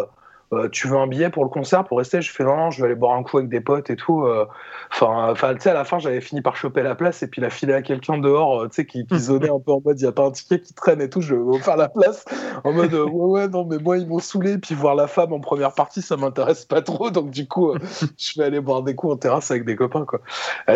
[0.53, 2.21] euh, tu veux un billet pour le concert pour rester?
[2.21, 4.25] Je fais non, non, je vais aller boire un coup avec des potes et tout.
[4.25, 4.47] Euh.
[4.93, 7.41] Enfin, enfin tu sais, à la fin, j'avais fini par choper la place et puis
[7.41, 10.01] la filer à quelqu'un dehors, euh, tu sais, qui, qui zonnait un peu en mode,
[10.01, 12.25] il n'y a pas un ticket qui traîne et tout, je vais faire la place.
[12.65, 14.59] En mode, ouais, ouais, non, mais moi, ils m'ont saoulé.
[14.59, 17.11] Puis voir la femme en première partie, ça m'intéresse pas trop.
[17.11, 17.73] Donc, du coup,
[18.19, 20.21] je vais aller boire des coups en terrasse avec des copains, quoi.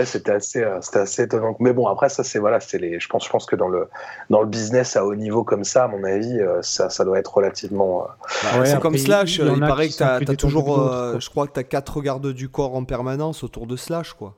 [0.05, 1.57] c'était assez, c'était assez étonnant.
[1.59, 3.89] Mais bon, après, ça, c'est, voilà, c'est les, je pense, je pense que dans le,
[4.31, 7.35] dans le business à haut niveau comme ça, à mon avis, ça, ça doit être
[7.35, 8.07] relativement.
[8.45, 11.61] Bah, c'est comme Slash, il paraît que tu as, toujours, euh, je crois que tu
[11.61, 14.37] as quatre gardes du corps en permanence autour de Slash, quoi.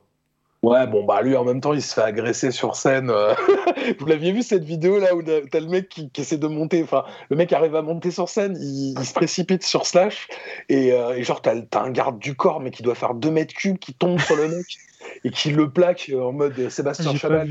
[0.63, 3.11] Ouais, bon, bah lui en même temps, il se fait agresser sur scène.
[3.11, 3.35] Euh.
[3.99, 7.03] Vous l'aviez vu cette vidéo là où t'as le mec qui, essaie de monter, enfin,
[7.29, 10.27] le mec arrive à monter sur scène, il, se précipite sur Slash,
[10.67, 13.53] et, euh, genre, t'as as un garde du corps, mais qui doit faire 2 mètres
[13.53, 14.65] cubes, qui tombe sur le mec,
[15.23, 17.47] et qui le plaque en mode Sébastien Chabal.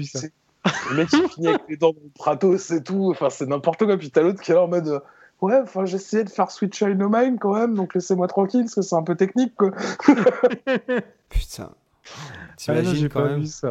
[0.91, 3.85] Le mec, il finit avec les dents dans le pratos et tout, enfin, c'est n'importe
[3.85, 3.97] quoi.
[3.97, 5.01] Puis t'as l'autre qui est là en mode
[5.43, 8.63] Ouais, enfin, j'ai essayé de faire Switch in No Mind quand même, donc laissez-moi tranquille,
[8.63, 9.71] parce que c'est un peu technique, quoi.
[11.29, 11.71] Putain.
[12.57, 13.45] T'imagines quand même.
[13.45, 13.71] ça,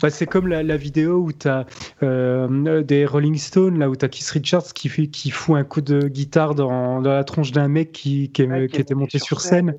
[0.00, 1.66] bah, c'est comme la, vidéo où tu as
[2.02, 5.64] euh, des Rolling Stones, là où tu as Keith Richards qui, fait, qui fout un
[5.64, 9.76] coup de guitare dans, dans la tronche d'un mec qui, qui, était monté sur scène.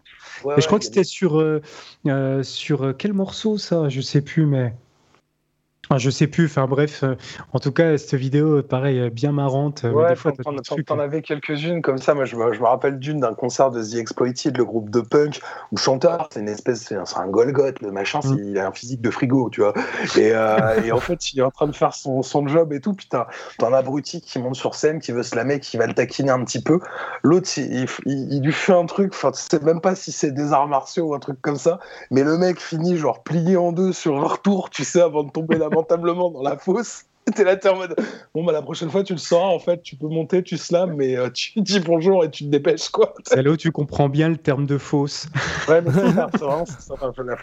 [0.58, 1.62] et je crois que c'était sur, euh,
[2.08, 3.90] euh, sur quel morceau ça?
[3.90, 4.74] Je sais plus, mais.
[5.90, 7.16] Ah, je sais plus, enfin bref, euh,
[7.54, 9.84] en tout cas, cette vidéo, pareil, bien marrante.
[9.86, 10.16] Euh, ouais,
[10.86, 12.16] t'en avais quelques-unes comme ça.
[12.16, 15.02] Moi, je me, je me rappelle d'une d'un concert de The Exploited, le groupe de
[15.02, 15.42] punk,
[15.72, 18.38] où chanteur, c'est une espèce, c'est un Golgoth, le machin, mm.
[18.40, 19.74] il a un physique de frigo, tu vois.
[20.18, 22.82] Et, euh, et, en fait, il est en train de faire son, son job et
[22.82, 22.94] tout.
[22.94, 23.28] Putain,
[23.60, 26.32] t'as un abruti qui monte sur scène, qui veut se lamer, qui va le taquiner
[26.32, 26.80] un petit peu.
[27.24, 30.52] L'autre, il, il, lui fait un truc, enfin, tu sais même pas si c'est des
[30.52, 31.80] arts martiaux ou un truc comme ça,
[32.10, 35.32] mais le mec finit genre plié en deux sur un retour, tu sais, avant de
[35.32, 37.06] tomber là lamentablement dans la fosse.
[37.36, 37.96] T'es là, t'es en mode
[38.36, 40.96] bon, bah la prochaine fois, tu le sauras, en fait, tu peux monter, tu slams,
[40.96, 43.16] mais euh, tu dis bonjour et tu te dépêches, quoi.
[43.24, 45.28] C'est là où tu comprends bien le terme de fosse.
[45.68, 47.24] Ouais, mais c'est ça, c'est vraiment ça.
[47.24, 47.34] La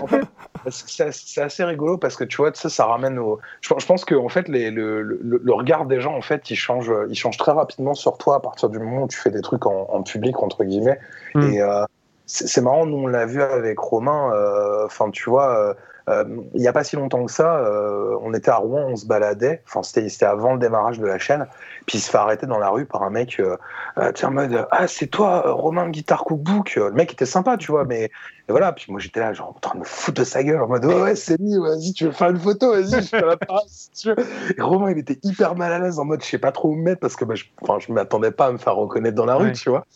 [0.00, 0.24] en fait,
[0.70, 3.40] c'est assez rigolo parce que tu vois, ça, ça ramène au.
[3.60, 6.92] Je, pense que, en fait, les, le, le, regard des gens, en fait, il change,
[7.08, 9.66] il change très rapidement sur toi à partir du moment où tu fais des trucs
[9.66, 11.00] en, public, entre guillemets.
[11.34, 11.42] Hmm.
[11.42, 11.60] Et.
[11.60, 11.84] Euh,
[12.28, 14.32] c'est marrant, nous on l'a vu avec Romain.
[14.32, 15.76] Euh, enfin, tu vois,
[16.08, 19.06] il n'y a pas si longtemps que ça, euh, on était à Rouen, on se
[19.06, 21.48] baladait, enfin c'était avant le démarrage de la chaîne,
[21.86, 23.56] puis il se fait arrêter dans la rue par un mec, euh,
[23.96, 26.76] en mode Ah, c'est toi, Romain Guitar Cookbook.
[26.76, 28.10] Le mec était sympa, tu vois, mais
[28.48, 28.72] voilà.
[28.72, 30.84] Puis moi j'étais là, genre en train de me foutre de sa gueule, en mode
[30.84, 34.08] Ouais, c'est lui, vas-y, tu veux faire une photo, vas-y, je fais la passe, tu
[34.08, 34.16] veux.
[34.56, 36.74] Et Romain il était hyper mal à l'aise, en mode Je sais pas trop où
[36.74, 37.44] me mettre parce que bah, je,
[37.78, 39.86] je m'attendais pas à me faire reconnaître dans la rue, tu vois.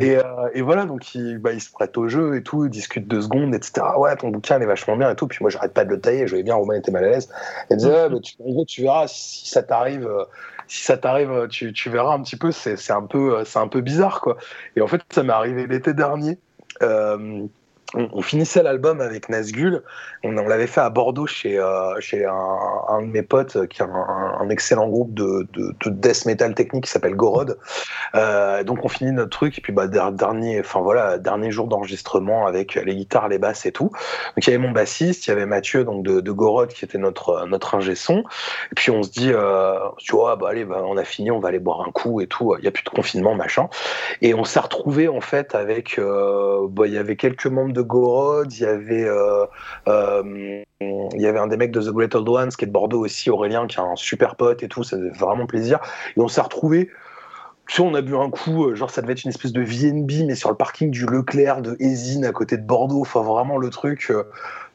[0.00, 0.18] Et,
[0.54, 3.22] et, voilà, donc il, bah, il se prête au jeu et tout, il discute deux
[3.22, 3.86] secondes, etc.
[3.98, 5.26] Ouais, ton bouquin il est vachement bien et tout.
[5.26, 6.26] Puis moi j'arrête pas de le tailler.
[6.26, 7.28] Je voyais bien, Romain était mal à l'aise.
[7.70, 10.06] Il disait, bah, tu, tu verras si ça t'arrive.
[10.06, 10.24] Euh,
[10.68, 12.50] si ça t'arrive, euh, tu, tu, verras un petit peu.
[12.50, 14.36] C'est un peu, euh, c'est un peu bizarre, quoi.
[14.74, 16.38] Et en fait, ça m'est arrivé l'été dernier.
[17.94, 19.82] On, finissait l'album avec Nazgul.
[20.24, 23.86] On, on l'avait fait à Bordeaux chez, euh, chez un, de mes potes qui a
[23.86, 27.58] un, excellent groupe de, de, death metal technique qui s'appelle Gorod.
[28.14, 32.46] Euh, donc on finit notre truc et puis bah, dernier, enfin voilà, dernier jour d'enregistrement
[32.46, 33.90] avec les guitares, les basses et tout.
[33.90, 36.98] Donc il y avait mon bassiste, il y avait Mathieu donc de, Gorod qui était
[36.98, 38.20] notre notre ingé son.
[38.72, 41.38] Et puis on se dit, euh, tu vois, bah allez, bah, on a fini, on
[41.38, 42.54] va aller boire un coup et tout.
[42.58, 43.68] Il y a plus de confinement machin.
[44.22, 48.52] Et on s'est retrouvé en fait avec, bah, il y avait quelques membres de Gorod,
[48.52, 49.46] il y avait euh,
[49.88, 52.72] euh, il y avait un des mecs de The Great Old Ones qui est de
[52.72, 55.78] Bordeaux aussi, Aurélien, qui est un super pote et tout, ça faisait vraiment plaisir.
[56.16, 56.90] Et on s'est retrouvés
[57.68, 59.60] tu sais, on a bu un coup, euh, genre ça devait être une espèce de
[59.60, 63.00] VNB, mais sur le parking du Leclerc de Hésine à côté de Bordeaux.
[63.00, 64.12] Enfin, vraiment le truc,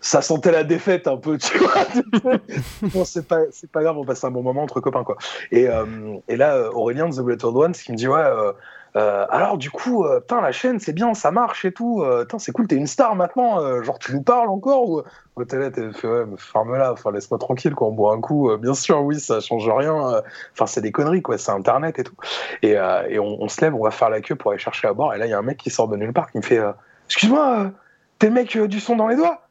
[0.02, 1.86] ça sentait la défaite un peu, tu vois.
[2.82, 3.46] bon, c'est pas,
[3.76, 5.16] grave, on passe un bon moment entre copains, quoi.
[5.52, 5.68] Et,
[6.28, 8.26] et là, Aurélien de The Great Old Ones qui me dit, ouais,
[8.96, 12.02] alors du coup, euh, la chaîne c'est bien, ça marche et tout.
[12.02, 13.62] Euh, c'est cool, t'es une star maintenant.
[13.62, 17.40] Euh, genre tu nous parles encore ou t'es là, t'es fait ouais, ferme-la, enfin laisse-moi
[17.40, 17.88] tranquille quoi.
[17.88, 18.56] On boit un coup.
[18.58, 20.22] bien sûr, oui, ça change rien.
[20.54, 22.16] Enfin c'est des conneries quoi, c'est Internet et tout.
[22.62, 22.78] Et,
[23.20, 25.14] on, se lève, on va faire la queue pour aller chercher à boire.
[25.14, 26.60] Et là il y a un mec qui sort de nulle part qui me fait,
[27.08, 27.72] excuse-moi,
[28.20, 29.42] t'es le mec du son dans les doigts?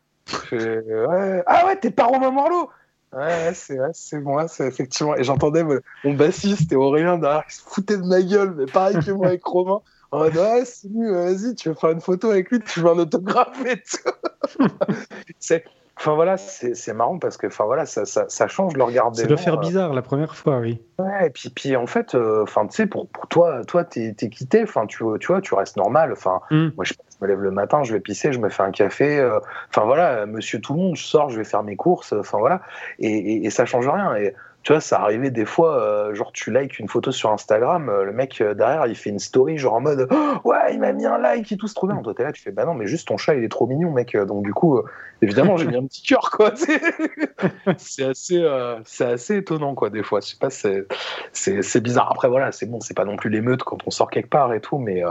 [0.52, 1.42] ouais.
[1.46, 2.70] Ah ouais, t'es pas Romain Morlot.
[3.12, 5.16] Ouais, c'est c'est moi, c'est effectivement.
[5.16, 8.98] Et j'entendais mon bassiste et Aurélien derrière qui se foutait de ma gueule, mais pareil
[9.04, 9.80] que moi avec Romain.
[10.12, 12.98] En mode, ouais, c'est vas-y, tu veux faire une photo avec lui, tu veux un
[12.98, 14.64] autographe et tout.
[15.38, 15.64] c'est,
[16.00, 19.20] Enfin voilà, c'est marrant parce que enfin voilà, ça, ça, ça change le regard des
[19.20, 19.60] Ça doit faire euh.
[19.60, 20.80] bizarre la première fois, oui.
[20.98, 24.14] Ouais, et puis, puis en fait, euh, enfin tu sais, pour, pour, toi, toi t'es
[24.18, 26.12] es quitté, enfin tu, tu vois, tu restes normal.
[26.12, 26.70] Enfin, hmm.
[26.74, 29.18] moi je, me lève le matin, je vais pisser, je me fais un café.
[29.18, 32.14] Euh, enfin voilà, monsieur tout le monde, je sors, je vais faire mes courses.
[32.14, 32.62] Enfin voilà,
[32.98, 34.16] et, et, et ça change rien.
[34.16, 37.88] Et tu vois, ça arrivait des fois, euh, genre tu likes une photo sur Instagram,
[37.88, 40.80] euh, le mec euh, derrière il fait une story, genre en mode oh, ouais, il
[40.80, 41.96] m'a mis un like et tout, c'est trop bien.
[42.02, 43.90] Toi t'es là, tu fais bah non, mais juste ton chat il est trop mignon,
[43.90, 44.14] mec.
[44.14, 44.82] Donc du coup,
[45.22, 46.52] évidemment, j'ai mis un petit cœur, quoi.
[47.78, 48.46] c'est assez,
[48.84, 50.20] c'est assez étonnant, quoi, des fois.
[50.20, 52.10] Je sais pas, c'est, bizarre.
[52.10, 54.60] Après, voilà, c'est bon, c'est pas non plus l'émeute quand on sort quelque part et
[54.60, 55.02] tout, mais,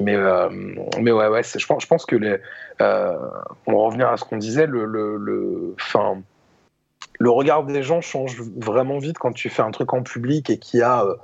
[0.00, 0.16] mais,
[1.00, 2.38] mais ouais, ouais, je pense, je pense que les.
[2.80, 4.84] on va revenir à ce qu'on disait, le.
[4.84, 6.22] le, le fin,
[7.24, 10.58] le regard des gens change vraiment vite quand tu fais un truc en public et
[10.58, 11.14] qui a, euh,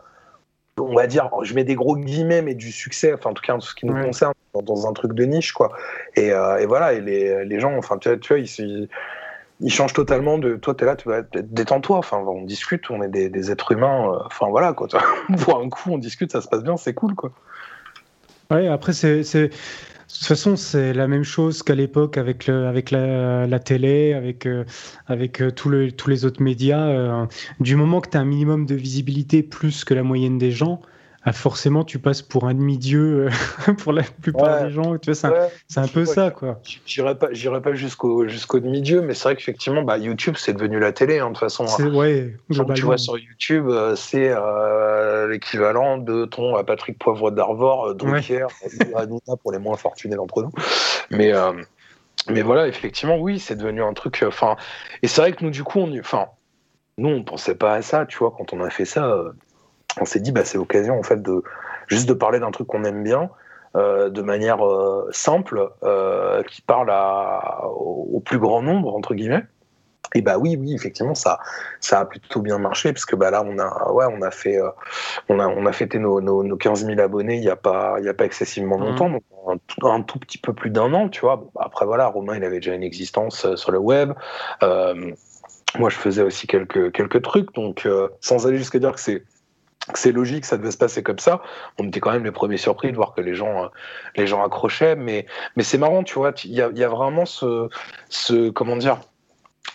[0.78, 3.52] on va dire, je mets des gros guillemets, mais du succès, enfin en tout cas
[3.52, 5.72] en ce qui nous concerne, dans, un truc de niche, quoi.
[6.16, 8.88] Et, euh, voilà, et les, gens, enfin tu vois, ils,
[9.60, 13.08] ils, changent totalement de, toi t'es là, tu vas détends-toi, enfin on discute, on est
[13.08, 14.88] des, êtres humains, euh, enfin voilà, quoi.
[15.28, 17.30] On voit un coup, on discute, ça se passe bien, c'est cool, quoi.
[18.50, 19.50] Ouais, après c'est
[20.12, 24.46] toute façon, c'est la même chose qu'à l'époque avec, le, avec la, la, télé, avec,
[24.46, 24.64] euh,
[25.06, 25.70] avec euh, tous
[26.08, 26.88] les autres médias.
[26.88, 27.26] Euh,
[27.60, 30.82] du moment que tu as un minimum de visibilité plus que la moyenne des gens,
[31.22, 34.96] ah, forcément tu passes pour un demi-dieu euh, pour la plupart des gens.
[34.96, 36.60] Tu vois, c'est un, peu ça, quoi.
[36.86, 40.78] J'irai pas, j'irai pas jusqu'au jusqu'au demi-dieu, mais c'est vrai qu'effectivement, bah, YouTube c'est devenu
[40.78, 41.66] la télé hein, de toute façon.
[41.92, 42.34] Ouais,
[42.74, 48.46] tu vois sur YouTube, euh, c'est euh, l'équivalent de ton Patrick Poivre d'Arvor, Drucker,
[49.42, 50.52] pour les moins fortunés d'entre nous.
[51.10, 51.32] Mais
[52.28, 54.22] mais voilà, effectivement, oui, c'est devenu un truc.
[54.26, 54.56] Enfin,
[55.02, 56.26] et c'est vrai que nous, du coup, on, enfin,
[56.98, 59.16] nous, on pensait pas à ça, tu vois, quand on a fait ça
[60.00, 61.42] on s'est dit bah c'est l'occasion en fait de
[61.88, 63.30] juste de parler d'un truc qu'on aime bien
[63.76, 66.92] euh, de manière euh, simple euh, qui parle
[67.72, 69.44] au, plus grand nombre entre guillemets.
[70.12, 71.38] Et bah oui oui effectivement ça
[71.78, 74.58] ça a plutôt bien marché parce que bah là on a ouais on a fait
[75.28, 78.04] on a on a fêté nos, nos, 15 000 abonnés il y a pas il
[78.04, 78.84] y a pas excessivement mmh.
[78.84, 79.22] longtemps donc
[79.84, 81.36] un, tout petit peu plus d'un an tu vois.
[81.54, 84.14] Bah, après voilà Romain il avait déjà une existence sur le web.
[84.62, 87.88] Moi je faisais aussi quelques quelques trucs donc
[88.20, 89.22] sans aller jusqu'à dire que c'est
[89.98, 91.42] c'est logique, ça devait se passer comme ça.
[91.78, 93.68] On était quand même les premiers surpris de voir que les gens, euh,
[94.16, 95.26] les gens accrochaient, mais,
[95.58, 96.32] c'est marrant, tu vois.
[96.44, 97.68] Il y a, vraiment ce,
[98.08, 98.98] ce, comment dire.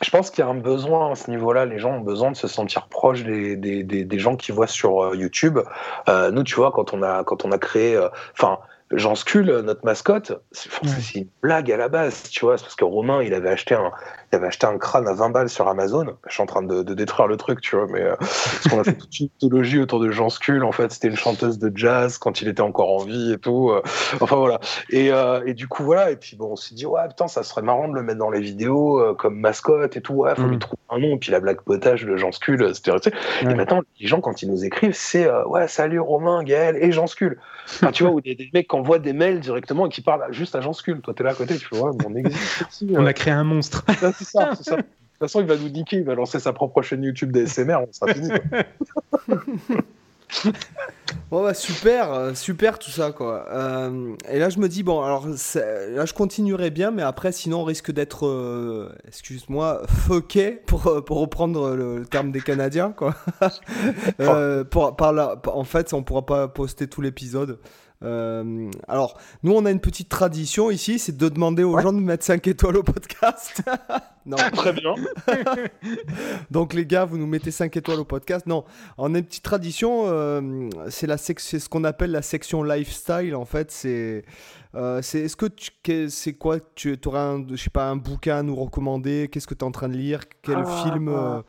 [0.01, 1.65] Je pense qu'il y a un besoin à ce niveau-là.
[1.65, 5.59] Les gens ont besoin de se sentir proches des, gens qui voient sur euh, YouTube.
[6.09, 7.97] Euh, nous, tu vois, quand on a, quand créé,
[8.33, 8.59] enfin.
[8.91, 13.23] Jean Skull, notre mascotte, c'est une blague à la base, tu vois, parce que Romain,
[13.23, 13.91] il avait acheté un,
[14.31, 16.17] il avait acheté un crâne à 20 balles sur Amazon.
[16.27, 18.83] Je suis en train de, détruire le truc, tu vois, mais euh, parce qu'on a
[18.83, 20.63] fait toute une mythologie autour de Jean Skull.
[20.63, 23.71] En fait, c'était une chanteuse de jazz quand il était encore en vie et tout.
[23.71, 23.81] Euh.
[24.21, 24.59] enfin voilà.
[24.89, 26.11] Et, euh, et, du coup voilà.
[26.11, 28.29] Et puis bon, on s'est dit ouais putain, ça serait marrant de le mettre dans
[28.29, 30.13] les vidéos comme mascotte et tout.
[30.13, 30.59] Ouais, faut lui mm.
[30.59, 31.15] trouver un nom.
[31.15, 32.91] Et puis la blague potage de Jean Skull, c'était.
[33.41, 37.05] Et maintenant, les gens quand ils nous écrivent, c'est ouais salut Romain, Gaël et Jean.
[37.65, 40.25] Enfin, tu vois, où des, des mecs qui envoient des mails directement et qui parlent
[40.31, 41.01] juste à Jean Skull.
[41.01, 43.83] Toi, t'es là à côté, tu vois, on existe On a créé un monstre.
[44.19, 44.85] De toute
[45.19, 48.13] façon, il va nous niquer, il va lancer sa propre chaîne YouTube d'ASMR, on sera
[48.13, 48.29] fini.
[51.31, 53.47] Bon bah super, euh, super tout ça quoi.
[53.49, 57.61] Euh, et là je me dis bon alors là je continuerai bien mais après sinon
[57.61, 63.15] on risque d'être, euh, excuse-moi, fucké pour, pour reprendre le, terme des Canadiens quoi.
[64.69, 67.57] pour, par là, en fait on pourra pas poster tout l'épisode.
[68.05, 71.99] Euh, alors, nous, on a une petite tradition ici, c'est de demander aux gens de
[71.99, 73.63] mettre 5 étoiles au podcast.
[74.25, 74.37] non.
[74.53, 74.93] Très bien.
[76.51, 78.45] Donc, les gars, vous nous mettez 5 étoiles au podcast.
[78.45, 78.63] Non,
[78.97, 83.35] on a une petite tradition, euh, c'est la c'est ce qu'on appelle la section lifestyle,
[83.35, 83.71] en fait.
[83.71, 84.23] C'est.
[84.75, 85.71] Euh, c'est est-ce que tu
[86.09, 89.29] c'est quoi tu aurais un je sais pas un bouquin à nous recommander?
[89.31, 90.23] Qu'est-ce que tu es en train de lire?
[90.41, 91.43] Quel ah, film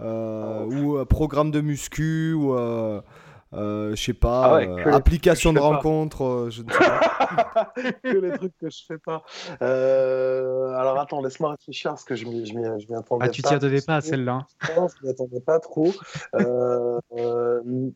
[0.00, 0.64] ah.
[0.64, 3.00] ou programme de muscu ou euh,
[3.52, 7.72] je sais pas, ah euh, application de rencontre, euh, je ne sais pas.
[8.02, 9.22] que les trucs que je fais pas.
[9.60, 12.64] alors attends, laisse-moi réfléchir parce que je m'y,
[12.94, 14.46] attendais ah, tu t'y attendais pas à celle-là
[14.76, 15.92] Non, je m'y attendais pas trop.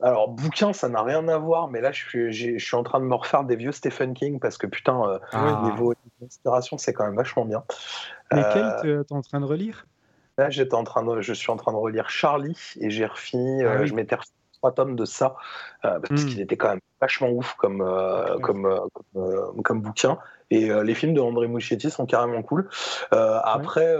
[0.00, 3.00] alors, bouquin, ça n'a rien à voir, mais là, je suis, je suis en train
[3.00, 5.62] de me refaire des vieux Stephen King parce que putain, ah.
[5.64, 7.62] niveau inspiration, c'est quand même vachement bien.
[8.32, 9.86] Mais quel tu es en train de relire?
[10.38, 13.62] Là, j'étais en train de, je suis en train de relire Charlie et j'ai refini,
[13.64, 14.32] ah je m'étais refini
[14.62, 15.34] trois tomes de ça,
[15.84, 16.26] euh, parce hmm.
[16.28, 20.18] qu'il était quand même vachement ouf comme, euh, comme, euh, comme, bouquin.
[20.50, 22.68] Et les films de André Muschietti sont carrément cool.
[23.10, 23.96] après,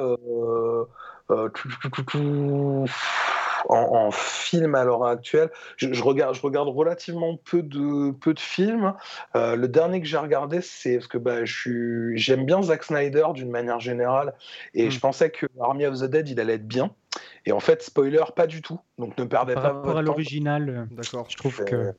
[3.70, 8.92] en, film à l'heure actuelle, je, regarde, je regarde relativement peu de, peu de films.
[9.34, 13.80] le dernier que j'ai regardé, c'est parce que bah, j'aime bien Zack Snyder d'une manière
[13.80, 14.34] générale,
[14.74, 14.90] et hmm.
[14.90, 16.90] je pensais que Army of the Dead, il allait être bien.
[17.44, 18.80] Et en fait, spoiler, pas du tout.
[18.98, 19.68] Donc ne perdez Par pas.
[19.70, 21.26] Par rapport à l'original, euh, d'accord.
[21.28, 21.92] Je trouve que.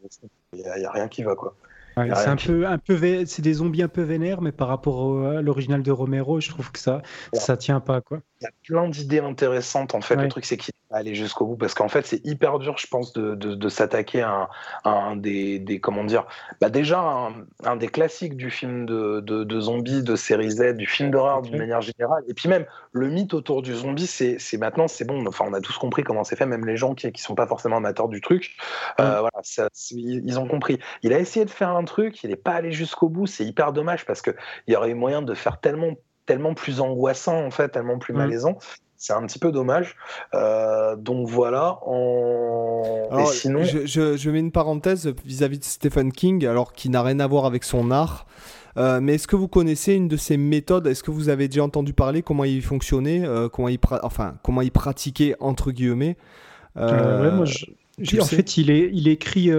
[0.54, 1.56] Il n'y a, rien qui va, quoi
[1.96, 5.42] c'est un peu, un peu, c'est des zombies un peu vénères, mais par rapport à
[5.42, 7.02] l'original de Romero, je trouve que ça,
[7.34, 8.20] ça tient pas, quoi.
[8.42, 10.16] Il y a plein d'idées intéressantes, en fait.
[10.16, 13.14] Le truc, c'est qu'il aller jusqu'au bout, parce qu'en fait, c'est hyper dur, je pense,
[13.14, 14.50] de, de, s'attaquer à,
[14.86, 16.26] un, des, des, comment dire,
[16.62, 17.30] bah déjà
[17.64, 21.58] un, des classiques du film de, de, zombies, de série Z, du film d'horreur d'une
[21.58, 25.26] manière générale, et puis même le mythe autour du zombie, c'est, maintenant, c'est bon.
[25.26, 27.48] Enfin, on a tous compris comment c'est fait, même les gens qui, qui sont pas
[27.48, 28.56] forcément amateurs du truc,
[29.00, 30.80] euh, voilà, ça, ils ont compris.
[31.02, 33.74] Il a essayé de faire un truc, il n'est pas allé jusqu'au bout, c'est hyper
[33.74, 34.36] dommage parce qu'il
[34.68, 35.94] y aurait eu moyen de faire tellement,
[36.26, 38.58] tellement plus angoissant, en fait, tellement plus malaisant.
[39.06, 39.98] C'est un petit peu dommage.
[40.34, 41.78] Euh, donc voilà.
[41.86, 43.26] En...
[43.26, 43.62] sinon...
[43.66, 47.66] je, mets une parenthèse vis-à-vis de Stephen King, alors qui n'a rien à voir avec
[47.66, 48.26] son art.
[48.78, 50.88] Euh, mais est-ce que vous connaissez une de ses méthodes?
[50.88, 54.62] Est-ce que vous avez déjà entendu parler comment il fonctionnait, euh, comment il enfin comment
[54.62, 56.16] il pratiquait entre guillemets?
[56.78, 59.52] Ouais, moi, en fait, il, est, il écrit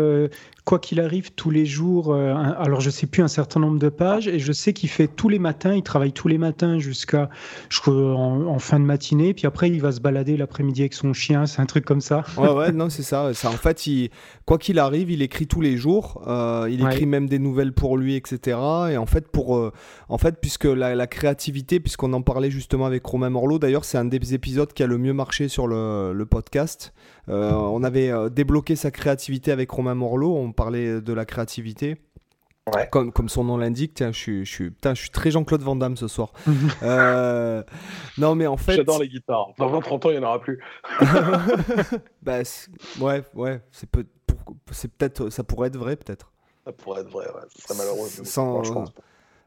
[0.65, 3.91] quoi qu'il arrive, tous les jours, euh, alors je sais plus un certain nombre de
[3.91, 7.29] pages, et je sais qu'il fait tous les matins, il travaille tous les matins jusqu'à
[7.87, 11.45] en, en, fin de matinée, puis après il va se balader l'après-midi avec son chien,
[11.45, 12.25] c'est un truc comme ça.
[12.39, 13.35] Ouais, ouais, non, c'est ça.
[13.35, 13.51] ça.
[13.51, 14.09] En fait, il,
[14.47, 17.99] quoi qu'il arrive, il écrit tous les jours, euh, il écrit même des nouvelles pour
[17.99, 18.57] lui, etc.
[18.91, 19.71] Et en fait, pour, euh,
[20.09, 24.07] en fait puisque la, créativité, puisqu'on en parlait justement avec Romain Morlot, d'ailleurs, c'est un
[24.07, 26.95] des épisodes qui a le mieux marché sur le, le podcast.
[27.29, 31.99] on avait débloqué sa créativité avec Romain Morlot, on parler de la créativité.
[32.91, 35.77] Comme, comme son nom l'indique, tiens, je suis, je suis, je suis très Jean-Claude Van
[35.77, 36.33] Damme ce soir.
[36.83, 37.63] Euh,
[38.19, 38.77] non, mais en fait.
[38.77, 39.49] J'adore les guitares.
[39.59, 40.63] Dans 20-30 ans, il n'y en aura plus.
[42.23, 42.41] bah,
[43.01, 43.61] ouais, ouais.
[43.71, 44.07] C'est peut,
[44.99, 46.33] peut-être, ça pourrait être vrai, peut-être.
[46.65, 47.43] Ça pourrait être vrai, ouais.
[47.55, 48.09] Ce serait malheureux.
[48.09, 48.85] Sans,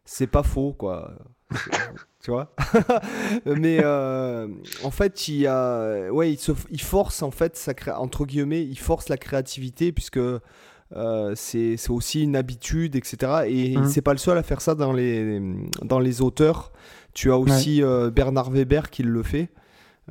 [0.06, 1.12] c'est pas faux, quoi.
[2.24, 2.54] tu vois?
[3.46, 4.48] Mais euh,
[4.84, 8.80] en fait, il, a, ouais, il, se, il force, en fait, sa entre guillemets, il
[8.80, 10.20] force la créativité, puisque
[10.96, 13.44] euh, c'est aussi une habitude, etc.
[13.48, 13.88] Et mmh.
[13.88, 15.42] c'est pas le seul à faire ça dans les,
[15.82, 16.72] dans les auteurs.
[17.14, 19.50] Tu as aussi euh, Bernard Weber qui le fait.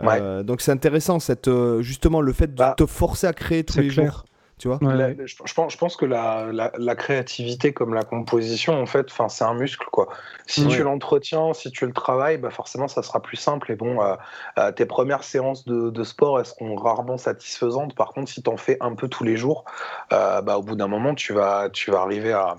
[0.02, 1.50] Euh, donc c'est intéressant, cette,
[1.80, 4.24] justement, le fait de bah, te forcer à créer tous les jours.
[4.58, 9.08] Tu vois je, pense, je pense que la, la, créativité comme la composition, en fait,
[9.28, 9.86] c'est un muscle.
[9.92, 10.08] Quoi.
[10.46, 13.70] Si tu l'entretiens, si tu le travailles, bah forcément, ça sera plus simple.
[13.70, 14.16] Et bon, euh,
[14.58, 17.94] euh, tes premières séances de, de sport, elles seront rarement satisfaisantes.
[17.94, 19.66] Par contre, si tu en fais un peu tous les jours,
[20.14, 22.56] euh, bah, au bout d'un moment, tu vas, tu vas arriver à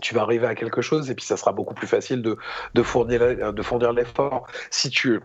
[0.00, 2.36] tu vas arriver à quelque chose et puis ça sera beaucoup plus facile de,
[2.74, 4.46] de fournir, de fournir l'effort.
[4.70, 5.20] Si tu,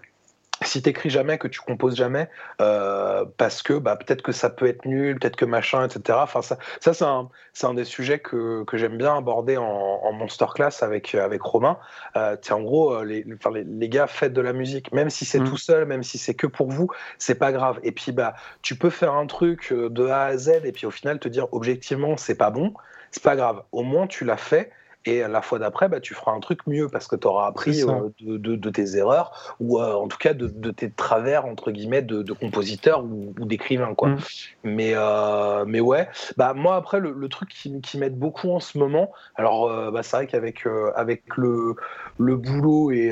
[0.62, 2.30] si t'écris jamais, que tu composes jamais,
[2.62, 6.20] euh, parce que bah, peut-être que ça peut être nul, peut-être que machin, etc.
[6.22, 7.30] Enfin, ça, ça c'est un,
[7.64, 11.78] un, des sujets que, que j'aime bien aborder en, en monster class avec, avec Romain.
[12.16, 15.40] Euh, en gros, euh, les, les, les, gars, faites de la musique, même si c'est
[15.40, 15.50] mmh.
[15.50, 17.80] tout seul, même si c'est que pour vous, c'est pas grave.
[17.84, 20.92] Et puis, bah, tu peux faire un truc de A à Z, et puis au
[20.92, 22.74] final te dire objectivement, c'est pas bon,
[23.12, 23.64] c'est pas grave.
[23.72, 24.72] Au moins, tu l'as fait
[25.06, 27.84] et la fois d'après, bah, tu feras un truc mieux parce que tu auras appris
[28.22, 33.34] de, tes erreurs ou en tout cas de, tes travers entre guillemets de, compositeur ou,
[33.46, 34.10] d'écrivain quoi.
[34.10, 34.20] Mm.
[34.64, 34.94] Mais
[35.66, 36.08] mais ouais,
[36.38, 40.18] bah moi après le, truc qui, qui m'aide beaucoup en ce moment, alors bah, c'est
[40.18, 40.66] vrai qu'avec
[40.96, 41.76] avec le
[42.18, 43.12] le boulot et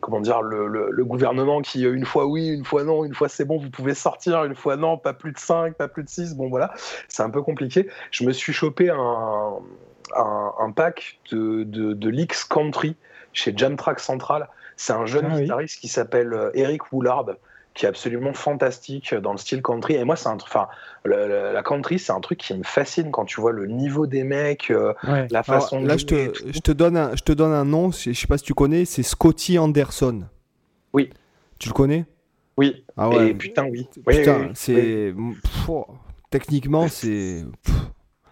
[0.00, 3.44] comment dire le, le, gouvernement qui une fois oui, une fois non, une fois c'est
[3.44, 6.34] bon, vous pouvez sortir, une fois non, pas plus de 5, pas plus de 6,
[6.36, 6.72] bon voilà,
[7.08, 7.88] c'est un peu compliqué.
[8.10, 9.58] Je me suis chopé un,
[10.16, 12.96] un, pack de, de, de Leaks Country
[13.32, 14.48] chez Jamtrack Central.
[14.76, 17.26] C'est un jeune ah guitariste qui s'appelle euh, Eric Woolard
[17.74, 19.94] qui est absolument fantastique dans le style country.
[19.94, 20.68] Et moi, c'est un enfin,
[21.04, 24.70] la, country, c'est un truc qui me fascine quand tu vois le niveau des mecs,
[24.70, 24.94] euh,
[25.30, 25.82] la façon.
[25.82, 27.90] là, je te, je te donne un, je te donne un nom.
[27.90, 28.84] Je sais pas si tu connais.
[28.84, 30.22] C'est Scotty Anderson.
[30.92, 31.10] Oui.
[31.58, 32.04] Tu le connais?
[32.56, 32.84] Oui.
[32.96, 33.30] Ah ouais.
[33.30, 33.88] Et putain, oui.
[34.06, 35.12] Putain, c'est
[36.30, 37.44] techniquement, c'est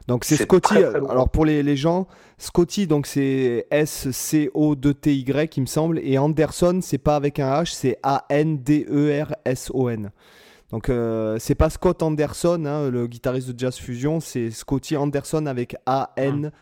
[0.08, 0.76] donc c'est Scotty.
[0.76, 2.08] alors pour les, les, gens,
[2.38, 6.00] Scotty, donc c'est S-C-O-2-T-Y, il me semble.
[6.00, 8.50] Et Anderson, c'est pas avec un H, c'est A-N-D-E-R-S-O-N.
[10.72, 15.44] Donc euh, c'est pas Scott Anderson, hein, le guitariste de Jazz Fusion, c'est Scotty Anderson
[15.44, 16.52] avec A-N-D-E-R-S-O-N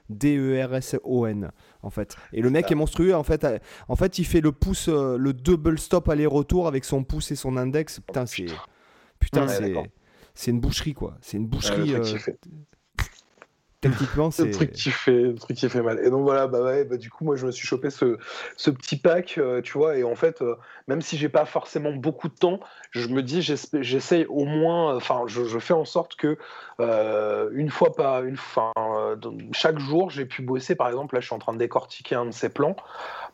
[1.83, 2.17] en fait.
[2.33, 3.47] Et le mec est monstrueux en fait.
[3.87, 7.37] En fait, il fait le pouce, euh, le double stop aller-retour avec son pouce et
[7.37, 8.01] son index.
[8.01, 8.47] Putain, c'est
[9.21, 9.75] putain, c'est
[10.35, 11.17] c'est une boucherie quoi.
[11.21, 11.95] C'est une boucherie.
[14.31, 14.45] C'est.
[14.45, 16.01] le truc qui fait, le truc qui fait mal.
[16.05, 18.19] Et donc voilà, bah ouais, bah du coup, moi, je me suis chopé ce,
[18.57, 21.93] ce petit pack, euh, tu vois, et en fait, euh, même si j'ai pas forcément
[21.93, 26.17] beaucoup de temps, je me dis, j'essaye au moins, enfin, je, je, fais en sorte
[26.17, 26.37] que
[26.81, 28.73] euh, une fois pas, une, fin,
[29.53, 30.75] chaque jour, j'ai pu bosser.
[30.75, 32.77] Par exemple, là, je suis en train de décortiquer un de ces plans.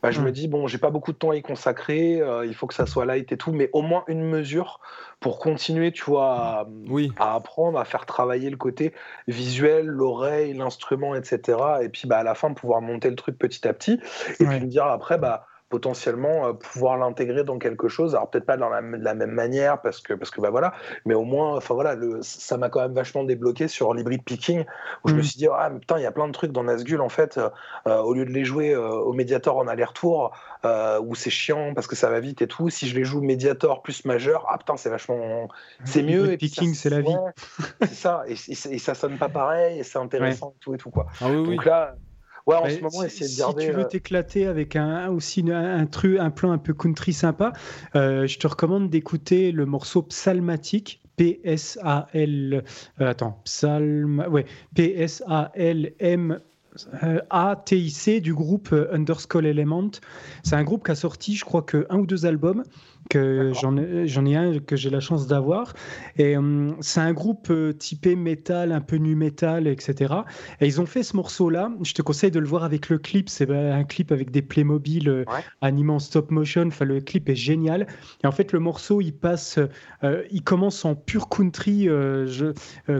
[0.01, 0.31] Bah, je me mmh.
[0.31, 3.05] dis, bon, j'ai pas beaucoup de temps à y consacrer, il faut que ça soit
[3.05, 4.79] light et tout, mais au moins une mesure
[5.19, 7.11] pour continuer, tu vois, à, oui.
[7.17, 8.93] à apprendre, à faire travailler le côté
[9.27, 11.57] visuel, l'oreille, l'instrument, etc.
[11.81, 13.99] Et puis, bah, à la fin, pouvoir monter le truc petit à petit.
[14.39, 18.15] Et puis me dire après, bah, potentiellement euh, pouvoir l'intégrer dans quelque chose.
[18.15, 20.73] Alors peut-être pas dans la, de la, même manière parce que parce que bah voilà.
[21.05, 24.63] Mais au moins enfin voilà le, ça m'a quand même vachement débloqué sur l'hybrid picking
[25.03, 25.23] où je me mm.
[25.23, 27.37] suis dit ah mais putain il y a plein de trucs dans Nazgul en fait
[27.37, 27.49] euh,
[27.87, 30.31] euh, au lieu de les jouer au médiator en aller-retour
[31.01, 33.81] où c'est chiant parce que ça va vite et tout si je les joue médiator
[33.81, 35.47] plus majeur ah putain c'est vachement
[35.85, 37.15] c'est mieux et picking c'est la vie.
[37.81, 40.89] c'est ça et, et, ça sonne pas pareil et c'est intéressant et tout et tout
[40.89, 41.07] quoi.
[41.21, 41.95] Ah, oui, donc là
[42.47, 43.63] Ouais, en ce moment, essayer de garder.
[43.63, 47.11] Si tu veux euh, t'éclater avec un, aussi un, truc, un plan un peu country
[47.11, 47.51] sympa,
[47.95, 51.01] euh, je te recommande d'écouter le morceau Psalmatique.
[51.17, 52.63] P-S-A-L.
[53.01, 54.25] Euh, attends, Psalm.
[54.29, 54.45] Ouais,
[54.75, 56.39] P-S-A-L-M.
[57.31, 59.89] A-T-I-C du groupe Underskull Element.
[60.43, 62.63] C'est un groupe qui a sorti, je crois, que un ou deux albums
[63.09, 65.73] que j'en ai, ai un que j'ai la chance d'avoir.
[66.17, 70.13] Et hum, c'est un groupe euh, typé métal, un peu nu métal, etc.
[70.61, 71.71] Et ils ont fait ce morceau-là.
[71.83, 73.29] Je te conseille de le voir avec le clip.
[73.29, 75.25] C'est un clip avec des Playmobil euh,
[75.61, 76.67] animés en stop motion.
[76.67, 77.87] Enfin, le clip est génial.
[78.23, 79.59] Et en fait, le morceau, il passe,
[80.03, 82.53] euh, il commence en pur country, je,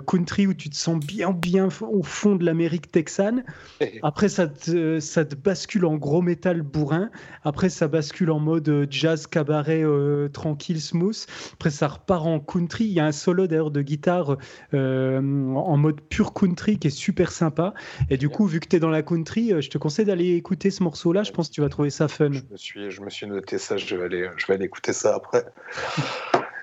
[0.06, 3.44] country où tu te sens bien, bien au fond de l'Amérique texane.
[4.04, 7.10] Après, ça te, ça te bascule en gros métal bourrin.
[7.44, 11.18] Après, ça bascule en mode jazz cabaret euh, tranquille, smooth.
[11.54, 12.86] Après, ça repart en country.
[12.86, 14.38] Il y a un solo d'ailleurs de guitare
[14.74, 17.74] euh, en mode pur country qui est super sympa.
[18.10, 20.36] Et du coup, vu que tu es dans la country, euh, je te conseille d'aller
[20.36, 21.24] écouter ce morceau-là.
[21.24, 22.32] Je pense que tu vas trouver ça fun.
[22.32, 23.78] Je me suis, je me suis noté ça.
[23.78, 25.46] Je vais aller, je vais aller écouter ça après.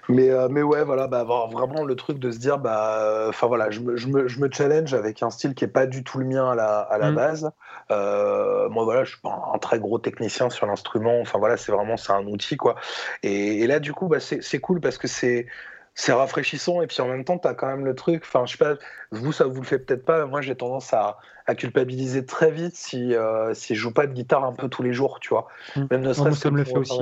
[0.09, 3.47] Mais, euh, mais ouais, voilà, bah, avoir vraiment le truc de se dire, bah, enfin
[3.47, 6.05] voilà, je me, je, me, je me, challenge avec un style qui est pas du
[6.05, 7.15] tout le mien à la, à la mm.
[7.15, 7.51] base.
[7.91, 11.21] Euh, moi, voilà, je suis pas un, très gros technicien sur l'instrument.
[11.21, 12.77] Enfin voilà, c'est vraiment c'est un outil quoi.
[13.23, 15.47] Et, et là, du coup, bah, c'est cool parce que c'est
[15.95, 18.57] c'est rafraîchissant et puis en même temps tu as quand même le truc enfin je
[18.57, 18.75] sais pas
[19.11, 22.77] vous ça vous le fait peut-être pas moi j'ai tendance à, à, culpabiliser très vite
[22.77, 25.47] si euh, si je joue pas de guitare un peu tous les jours tu vois.
[25.77, 25.85] Mmh.
[25.91, 26.99] même ne serait-ce que me le fait aussi.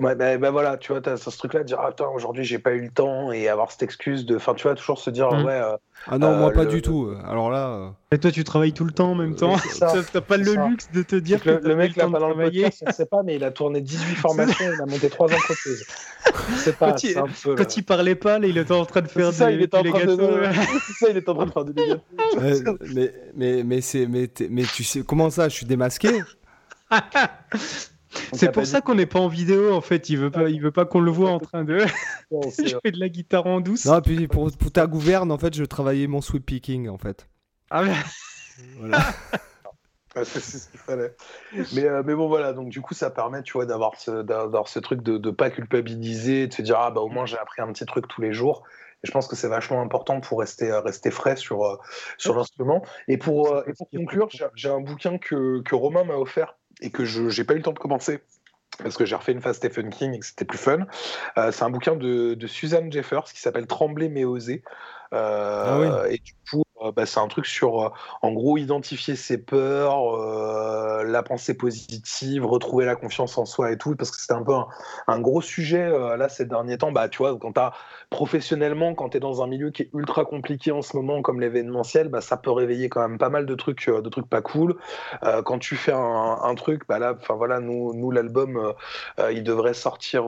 [0.00, 2.12] ouais, bah, bah, voilà tu vois tu as ce truc là de dire ah, attends
[2.14, 4.98] aujourd'hui j'ai pas eu le temps et avoir cette excuse de enfin tu vois toujours
[4.98, 5.44] se dire mmh.
[5.44, 5.76] ouais euh,
[6.08, 7.10] ah non moi euh, pas du tout.
[7.26, 9.56] Alors là et toi tu travailles tout le temps en même temps.
[9.78, 12.92] t'as pas le luxe de te dire que, le, mec là pendant le podcast on
[12.92, 15.86] sait pas mais il a tourné 18 formations il a monté trois entreprises.
[16.56, 16.94] C'est pas
[17.56, 19.76] quand il parlait pas, là, il était en train de faire ça, des, il était
[19.76, 20.16] en train de...
[20.98, 25.02] ça, il en train de faire des mais, mais, mais, c'est, mais, mais tu sais,
[25.02, 26.22] comment ça, je suis démasqué?
[28.32, 30.08] C'est pour ça qu'on n'est pas en vidéo en fait.
[30.08, 31.78] Il veut pas, il veut pas qu'on le voit en train de.
[32.30, 33.84] je fais de la guitare en douce.
[33.86, 37.28] Non, puis pour, pour ta gouverne, en fait, je travaillais mon sweep picking en fait.
[37.70, 37.94] Ah mais...
[38.78, 38.98] Voilà.
[40.24, 41.14] c'est ce qu'il fallait.
[41.74, 44.68] Mais, euh, mais bon, voilà, donc du coup, ça permet, tu vois, d'avoir ce, d'avoir
[44.68, 47.60] ce truc de ne pas culpabiliser, de se dire, ah bah au moins j'ai appris
[47.60, 48.64] un petit truc tous les jours.
[49.02, 51.76] Et je pense que c'est vachement important pour rester, euh, rester frais sur, euh,
[52.18, 52.82] sur l'instrument.
[53.08, 57.04] Et pour, et pour conclure, j'ai un bouquin que, que Romain m'a offert et que
[57.04, 58.20] je n'ai pas eu le temps de commencer
[58.82, 60.86] parce que j'ai refait une phase Stephen King et que c'était plus fun.
[61.50, 64.62] c'est un bouquin de, de Suzanne Jeffers qui s'appelle Trembler mais oser.
[65.12, 66.14] ah oui.
[66.14, 67.88] Et du coup, euh, bah, c'est un truc sur, euh,
[68.22, 73.78] en gros, identifier ses peurs, euh, la pensée positive, retrouver la confiance en soi et
[73.78, 74.54] tout, parce que c'était un peu
[75.06, 76.92] un, gros sujet là ces derniers temps.
[76.92, 77.72] Bah, tu vois, quand as
[78.10, 81.40] professionnellement, quand tu es dans un milieu qui est ultra compliqué en ce moment, comme
[81.40, 84.76] l'événementiel, bah, ça peut réveiller quand même pas mal de trucs, de trucs pas cool.
[85.44, 88.74] quand tu fais un, truc, bah là, enfin voilà, nous, nous l'album,
[89.30, 90.24] il devrait sortir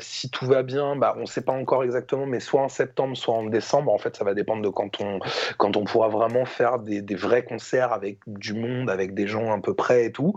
[0.00, 0.96] si tout va bien.
[0.96, 3.92] Bah, on sait pas encore exactement, mais soit en septembre, soit en décembre.
[3.92, 5.18] En fait, ça va dépendre de quand on,
[5.58, 9.52] quand on on pourra vraiment faire des, vrais concerts avec du monde, avec des gens
[9.52, 10.34] un peu près et tout.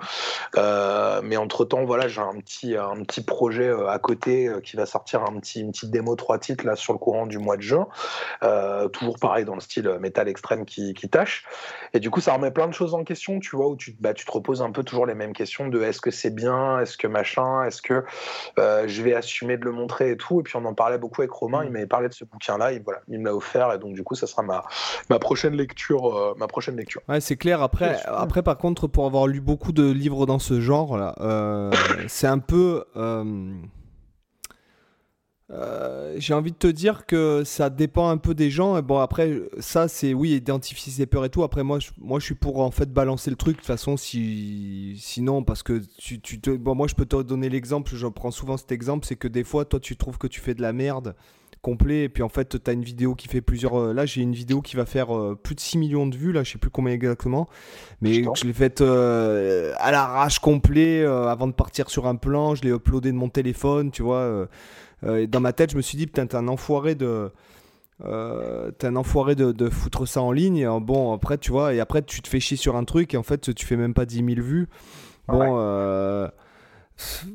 [0.57, 4.75] Euh, mais entre-temps, voilà, j'ai un petit, un petit projet euh, à côté euh, qui
[4.75, 7.55] va sortir un petit, une petite démo trois titres là sur le courant du mois
[7.55, 7.87] de juin.
[8.91, 11.45] toujours pareil dans le style métal extrême qui, qui tâche.
[11.93, 14.13] Et du coup, ça remet plein de choses en question, tu vois, où tu, bah,
[14.13, 16.97] tu te reposes un peu toujours les mêmes questions de est-ce que c'est bien, est-ce
[16.97, 18.03] que machin, est-ce que
[18.57, 20.41] je vais assumer de le montrer et tout.
[20.41, 22.83] Et puis on en parlait beaucoup avec Romain, il m'avait parlé de ce bouquin-là, il,
[22.83, 24.63] voilà, il me l'a offert et donc du coup, ça sera ma,
[25.09, 26.05] ma prochaine lecture.
[26.15, 27.01] Euh, ma prochaine lecture.
[27.07, 27.61] Ouais, c'est clair.
[27.61, 31.71] Après, après, par contre, pour avoir lu beaucoup de livres dans ce genre, là, euh,
[32.07, 32.83] c'est un peu.
[35.49, 38.77] Euh, j'ai envie de te dire que ça dépend un peu des gens.
[38.77, 41.43] Et bon, après, ça, c'est oui, identifier ses peurs et tout.
[41.43, 43.55] Après, moi, je, moi, je suis pour en fait balancer le truc.
[43.55, 47.21] De toute façon, si, sinon, parce que tu, tu te, bon, moi, je peux te
[47.21, 47.95] donner l'exemple.
[47.95, 49.05] Je prends souvent cet exemple.
[49.05, 51.15] C'est que des fois, toi, tu trouves que tu fais de la merde
[51.67, 52.03] complet.
[52.03, 54.33] Et puis en fait tu as une vidéo qui fait plusieurs euh, là j'ai une
[54.33, 56.31] vidéo qui va faire euh, plus de 6 millions de vues.
[56.31, 57.47] Là je sais plus combien exactement.
[58.01, 62.55] Mais je, l'ai faite euh, à l'arrache complet avant de partir sur un plan.
[62.55, 64.47] Je l'ai uploadé de mon téléphone tu vois
[65.05, 67.31] et dans ma tête je me suis dit putain t'es un enfoiré de
[67.99, 70.67] t'es un enfoiré de, de, foutre ça en ligne.
[70.79, 73.23] Bon après tu vois et après tu te fais chier sur un truc et en
[73.23, 74.69] fait tu fais même pas 10 000 vues.
[75.27, 76.29] Bon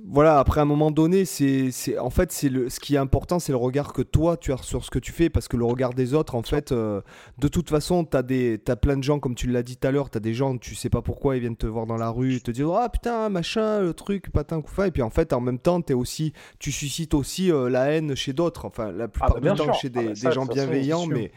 [0.07, 3.53] voilà, après un moment donné, c'est, en fait, c'est le, ce qui est important, c'est
[3.53, 5.95] le regard que toi tu as sur ce que tu fais, parce que le regard
[5.95, 7.01] des autres, en fait, euh,
[7.39, 10.11] de toute façon, tu as, plein de gens, comme tu l'as dit tout à l'heure,
[10.11, 12.41] tu as des gens, tu sais pas pourquoi, ils viennent te voir dans la rue,
[12.41, 15.59] te dire Ah putain, machin, le truc, patin, couffin, et puis en fait, en même
[15.59, 19.41] temps, es aussi, tu suscites aussi euh, la haine chez d'autres, enfin, la plupart ah,
[19.41, 21.31] bah, du temps chez des, ah, bah, gens bienveillants, mais.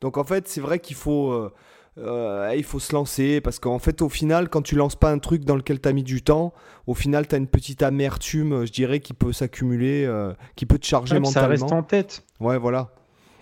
[0.00, 1.30] Donc en fait, c'est vrai qu'il faut.
[1.30, 1.52] Euh,
[1.98, 5.18] euh, il faut se lancer parce qu'en fait au final quand tu lances pas un
[5.18, 6.54] truc dans lequel tu as mis du temps
[6.86, 10.78] au final tu as une petite amertume je dirais qui peut s'accumuler euh, qui peut
[10.78, 12.24] te charger mentalement ça reste en tête.
[12.40, 12.88] Ouais voilà.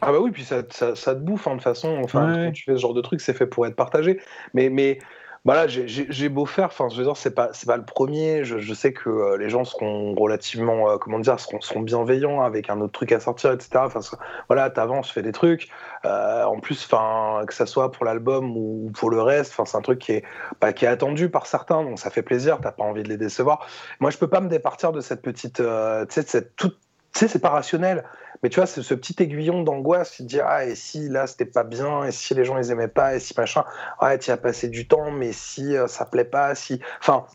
[0.02, 2.00] Ah bah oui puis ça, ça, te bouffe hein, de toute façon.
[2.02, 4.18] Enfin quand tu fais ce genre de truc c'est fait pour être partagé.
[4.52, 4.98] Mais mais
[5.46, 8.44] voilà, j'ai beau faire, enfin, je veux dire, c'est pas, pas le premier.
[8.44, 12.42] Je, je sais que euh, les gens seront relativement, euh, comment dire, seront, seront, bienveillants
[12.42, 13.70] avec un autre truc à sortir, etc.
[13.76, 14.00] Enfin,
[14.48, 15.70] voilà, t'avances, fais des trucs.
[16.04, 19.78] Euh, en plus, enfin, que ça soit pour l'album ou pour le reste, enfin, c'est
[19.78, 20.24] un truc qui est,
[20.60, 22.58] bah, qui est attendu par certains, donc ça fait plaisir.
[22.60, 23.66] T'as pas envie de les décevoir.
[23.98, 25.62] Moi, je peux pas me départir de cette petite, tu
[26.10, 26.78] sais, cette toute,
[27.14, 28.04] tu sais, c'est pas rationnel.
[28.42, 31.44] Mais tu vois, c'est ce petit aiguillon d'angoisse qui dit Ah, et si là c'était
[31.44, 33.64] pas bien, et si les gens ils aimaient pas, et si machin,
[34.00, 36.80] ouais, tu as passé du temps, mais si euh, ça plaît pas, si.
[37.00, 37.26] Enfin,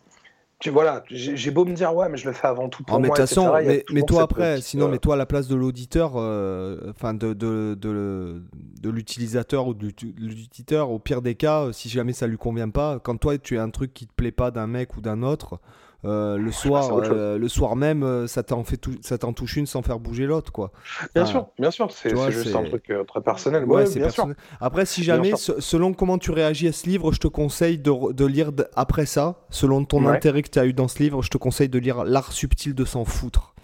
[0.59, 2.99] tu voilà, j'ai beau me dire ouais, mais je le fais avant tout pour oh,
[2.99, 3.17] mais moi.
[3.17, 7.13] Façon, mais, mais toi après, sinon, euh, mets-toi à la place de l'auditeur, euh, enfin
[7.13, 8.41] de, de, de,
[8.81, 10.89] de l'utilisateur ou de l'utilisateur.
[10.89, 13.69] Au pire des cas, si jamais ça lui convient pas, quand toi tu as un
[13.69, 15.59] truc qui te plaît pas d'un mec ou d'un autre,
[16.05, 19.65] euh, le soir, euh, le soir même, euh, ça t'en fait ça t'en touche une
[19.65, 20.71] sans faire bouger l'autre, quoi.
[21.13, 23.65] Bien sûr, bien sûr, c'est juste un truc très personnel.
[23.65, 24.35] Ouais, c'est personnel.
[24.61, 28.25] Après, si jamais, selon comment tu réagis à ce livre, je te conseille de, de
[28.25, 31.37] lire après ça, selon ton intérêt que tu as eu dans ce livre, je te
[31.37, 33.54] conseille de lire L'art subtil de s'en foutre.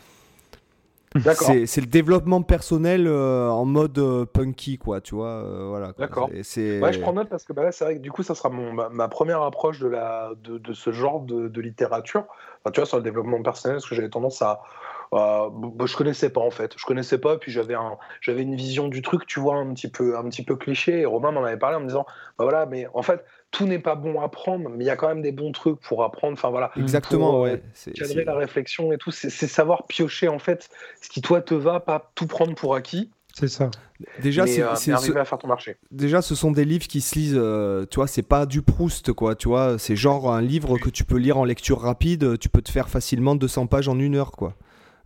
[1.20, 5.28] C'est le développement personnel euh, en mode euh, punky, quoi, tu vois.
[5.28, 5.94] Euh, voilà.
[5.98, 6.30] D'accord.
[6.30, 8.50] Ouais, je prends note parce que bah, là, c'est vrai que du coup, ça sera
[8.50, 12.26] mon, ma, première approche de, la, de, de ce genre de, de littérature.
[12.64, 14.62] Enfin, tu vois, sur le développement personnel, parce que j'avais tendance à.
[15.14, 18.56] Euh, bah, je connaissais pas en fait, je connaissais pas, puis j'avais un, j'avais une
[18.56, 21.02] vision du truc, tu vois, un petit peu, un petit peu cliché.
[21.02, 22.06] Et Romain m'en avait parlé en me disant,
[22.38, 24.96] bah voilà, mais en fait, tout n'est pas bon à prendre, mais il y a
[24.96, 26.34] quand même des bons trucs pour apprendre.
[26.34, 26.72] Enfin voilà.
[26.78, 27.62] Exactement, pour, ouais.
[27.88, 29.12] Euh, cadrer la réflexion et tout.
[29.12, 30.70] C'est savoir piocher en fait
[31.02, 33.12] ce qui toi te va, pas tout prendre pour acquis.
[33.34, 33.70] C'est ça.
[34.22, 35.78] Déjà, c'est euh, arriver à faire ton marché.
[35.92, 37.38] Déjà, ce sont des livres qui se lisent.
[37.38, 39.36] Euh, tu vois, c'est pas du Proust, quoi.
[39.36, 42.38] Tu vois, c'est genre un livre que tu peux lire en lecture rapide.
[42.40, 44.56] Tu peux te faire facilement 200 pages en une heure, quoi.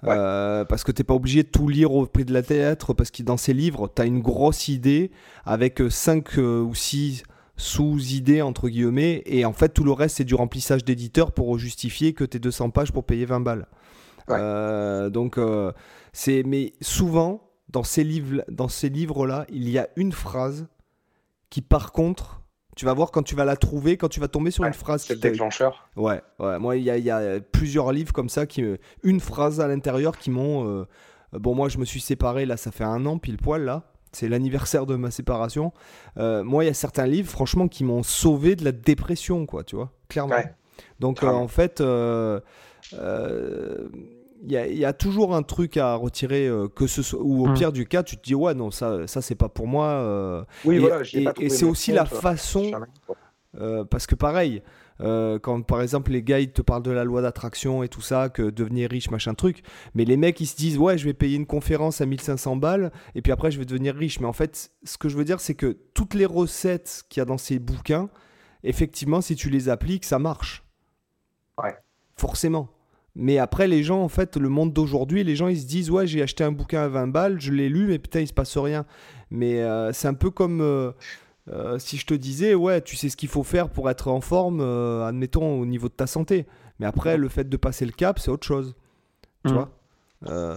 [0.02, 3.24] Parce que t'es pas obligé de tout lire au prix de la théâtre, parce que
[3.24, 5.12] dans ces livres, tu as une grosse idée
[5.46, 7.24] avec 5 ou 6
[7.58, 12.14] sous-idée, entre guillemets, et en fait, tout le reste, c'est du remplissage d'éditeur pour justifier
[12.14, 13.68] que tes 200 pages pour payer 20 balles.
[14.30, 15.72] Euh, donc, euh,
[16.12, 16.44] c'est.
[16.44, 20.68] Mais souvent, dans ces livres, dans ces livres-là, il y a une phrase
[21.50, 22.42] qui, par contre,
[22.76, 25.04] tu vas voir quand tu vas la trouver, quand tu vas tomber sur une phrase.
[25.04, 25.90] C'est le déclencheur.
[25.96, 26.60] Ouais, ouais.
[26.60, 28.64] Moi, il y, y, a plusieurs livres comme ça qui,
[29.04, 30.86] une phrase à l'intérieur qui m'ont.
[31.34, 33.84] bon, moi, je me suis séparé là, ça fait un an pile poil là
[34.16, 35.74] c'est l'anniversaire de ma séparation.
[36.18, 39.64] Euh, moi, il y a certains livres, franchement, qui m'ont sauvé de la dépression, quoi,
[39.64, 40.36] tu vois, clairement.
[41.00, 42.40] Donc, euh, en fait, euh,
[44.48, 47.54] il y, a toujours un truc à retirer, que ce soit, ou au hum.
[47.54, 50.46] pire du cas, tu te dis, ouais, non, ça, ça c'est pas pour moi.
[50.66, 51.02] oui, et, voilà,
[51.40, 52.72] et c'est aussi la façon.
[53.90, 54.62] parce que pareil,
[55.02, 58.02] euh, quand par exemple les gars ils te parlent de la loi d'attraction et tout
[58.02, 59.62] ça, que devenir riche, machin truc,
[59.94, 62.92] mais les mecs ils se disent ouais je vais payer une conférence à 1500 balles
[63.14, 64.20] et puis après je vais devenir riche.
[64.20, 67.22] Mais en fait ce que je veux dire c'est que toutes les recettes qu'il y
[67.22, 68.10] a dans ces bouquins,
[68.64, 70.64] effectivement si tu les appliques ça marche.
[71.62, 71.76] Ouais.
[72.16, 72.70] Forcément.
[73.16, 76.06] Mais après, les gens, en fait, le monde d'aujourd'hui, les gens, ils se disent, ouais,
[76.06, 78.58] j'ai acheté un bouquin à 20 balles, je l'ai lu, mais putain, il se passe
[78.58, 78.86] rien.
[79.32, 80.92] Mais euh, c'est un peu comme, euh,
[81.52, 84.22] euh, si je te disais, ouais, tu sais ce qu'il faut faire pour être en
[84.22, 86.46] forme, euh, admettons, au niveau de ta santé.
[86.80, 88.76] Mais après, le fait de passer le cap, c'est autre chose.
[89.46, 89.56] Tu mmh.
[89.56, 89.70] vois?
[90.28, 90.56] Euh,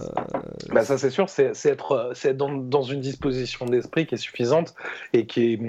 [0.69, 4.73] bah ça c'est sûr, c'est être, être dans, dans, une disposition d'esprit qui est suffisante
[5.13, 5.59] et qui est,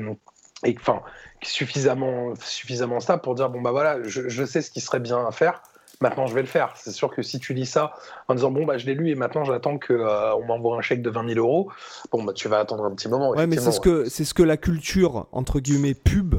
[0.64, 1.02] et, enfin,
[1.42, 5.26] suffisamment, suffisamment stable pour dire bon bah voilà, je, je, sais ce qui serait bien
[5.26, 5.62] à faire
[6.00, 6.72] maintenant je vais le faire.
[6.76, 7.94] C'est sûr que si tu lis ça
[8.28, 10.80] en disant bon bah je l'ai lu et maintenant j'attends qu'on euh, on m'envoie un
[10.80, 11.70] chèque de 20 000 euros,
[12.12, 13.30] bon bah tu vas attendre un petit moment.
[13.30, 16.36] Ouais, mais c'est ce que c'est ce que la culture entre guillemets pub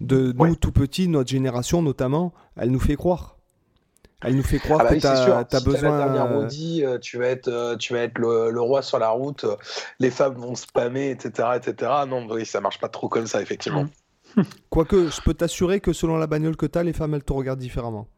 [0.00, 3.36] de nous tout petits, notre génération notamment, elle nous fait croire.
[4.20, 5.96] Elle nous fait croire ah bah que tu as, besoin.
[5.96, 9.10] La dernière maudit, euh, tu vas être, euh, tu vas être le, roi sur la
[9.10, 9.46] route,
[10.00, 11.92] les femmes vont spammer, etc., etc.
[12.08, 13.86] Non, oui, ça marche pas trop comme ça, effectivement.
[14.70, 17.32] Quoique, je peux t'assurer que selon la bagnole que tu as, les femmes, elles te
[17.32, 18.08] regardent différemment.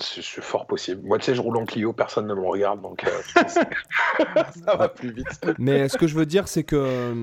[0.00, 1.02] C'est fort possible.
[1.04, 3.42] Moi, tu sais, je roule en Clio, personne ne me regarde, donc euh,
[4.64, 5.26] ça va plus vite.
[5.58, 7.14] Mais ce que je veux dire, c'est que.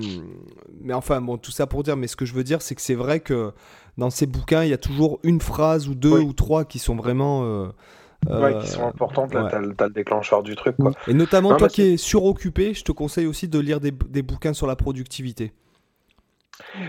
[0.80, 2.82] Mais enfin, bon, tout ça pour dire, mais ce que je veux dire, c'est que
[2.82, 3.52] c'est vrai que
[3.98, 6.96] dans ces bouquins, il y a toujours une phrase ou deux ou trois qui sont
[6.96, 7.44] vraiment.
[7.44, 7.68] Euh,
[8.28, 9.34] euh, qui sont importantes.
[9.34, 10.76] Là, t'as, le déclencheur du truc.
[10.76, 10.92] Quoi.
[11.06, 14.52] Et notamment, toi qui es suroccupé, je te conseille aussi de lire des, des bouquins
[14.52, 15.52] sur la productivité.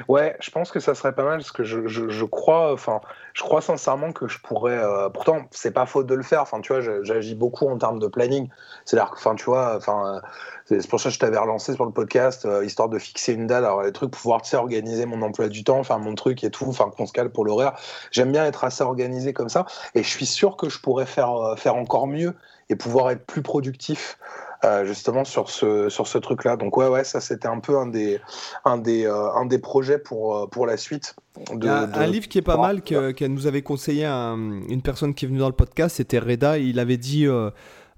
[0.07, 3.02] Ouais, je pense que ça serait pas mal parce que je, je, crois, enfin,
[3.34, 4.77] je crois sincèrement que je pourrais.
[4.77, 6.41] Euh, pourtant, c'est pas faute de le faire.
[6.41, 8.49] Enfin, tu vois, j'agis beaucoup en termes de planning.
[8.85, 10.22] C'est-à-dire enfin, tu vois, enfin,
[10.68, 13.48] c'est pour ça que je t'avais relancé sur le podcast, euh, histoire de fixer une
[13.48, 16.44] date, alors les trucs, pouvoir, tu sais, organiser mon emploi du temps, faire mon truc
[16.44, 17.73] et tout, enfin, qu'on se cale pour l'horaire.
[18.11, 19.65] J'aime bien être assez organisé comme ça,
[19.95, 22.34] et je suis sûr que je pourrais faire euh, faire encore mieux
[22.69, 24.18] et pouvoir être plus productif
[24.65, 26.57] euh, justement sur ce, sur ce truc-là.
[26.57, 28.19] Donc ouais, ouais, ça c'était un peu un des,
[28.65, 31.15] un des, euh, un des projets pour, euh, pour la suite.
[31.53, 35.27] De, un, livre qui est pas mal, qu'elle nous avait conseillé une personne qui est
[35.27, 37.27] venue dans le podcast, c'était Reda, il avait dit...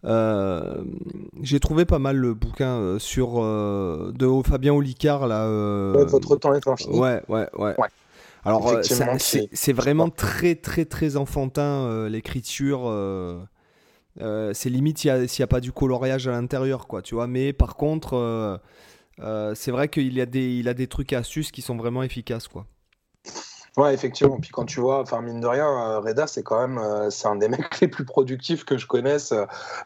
[0.04, 5.48] j'ai trouvé pas mal le bouquin sur de Fabien Olicard là.
[6.04, 7.00] votre temps est infini.
[7.00, 7.76] Ouais, ouais, ouais.
[8.44, 12.82] Alors c'est vraiment très très très enfantin l'écriture.
[12.88, 13.40] Euh,
[14.54, 17.28] c'est limite s'il n'y a, pas du coloriage à l'intérieur, quoi, tu vois.
[17.28, 18.58] Mais par contre, euh,
[19.20, 22.66] euh, c'est vrai qu'il a des, trucs et astuces qui sont vraiment efficaces, quoi.
[23.78, 24.40] Ouais, effectivement.
[24.42, 27.48] Puis quand tu vois, enfin mine de rien, Reda, c'est quand même, c'est un des
[27.50, 29.34] mecs les plus productifs que je connaisse.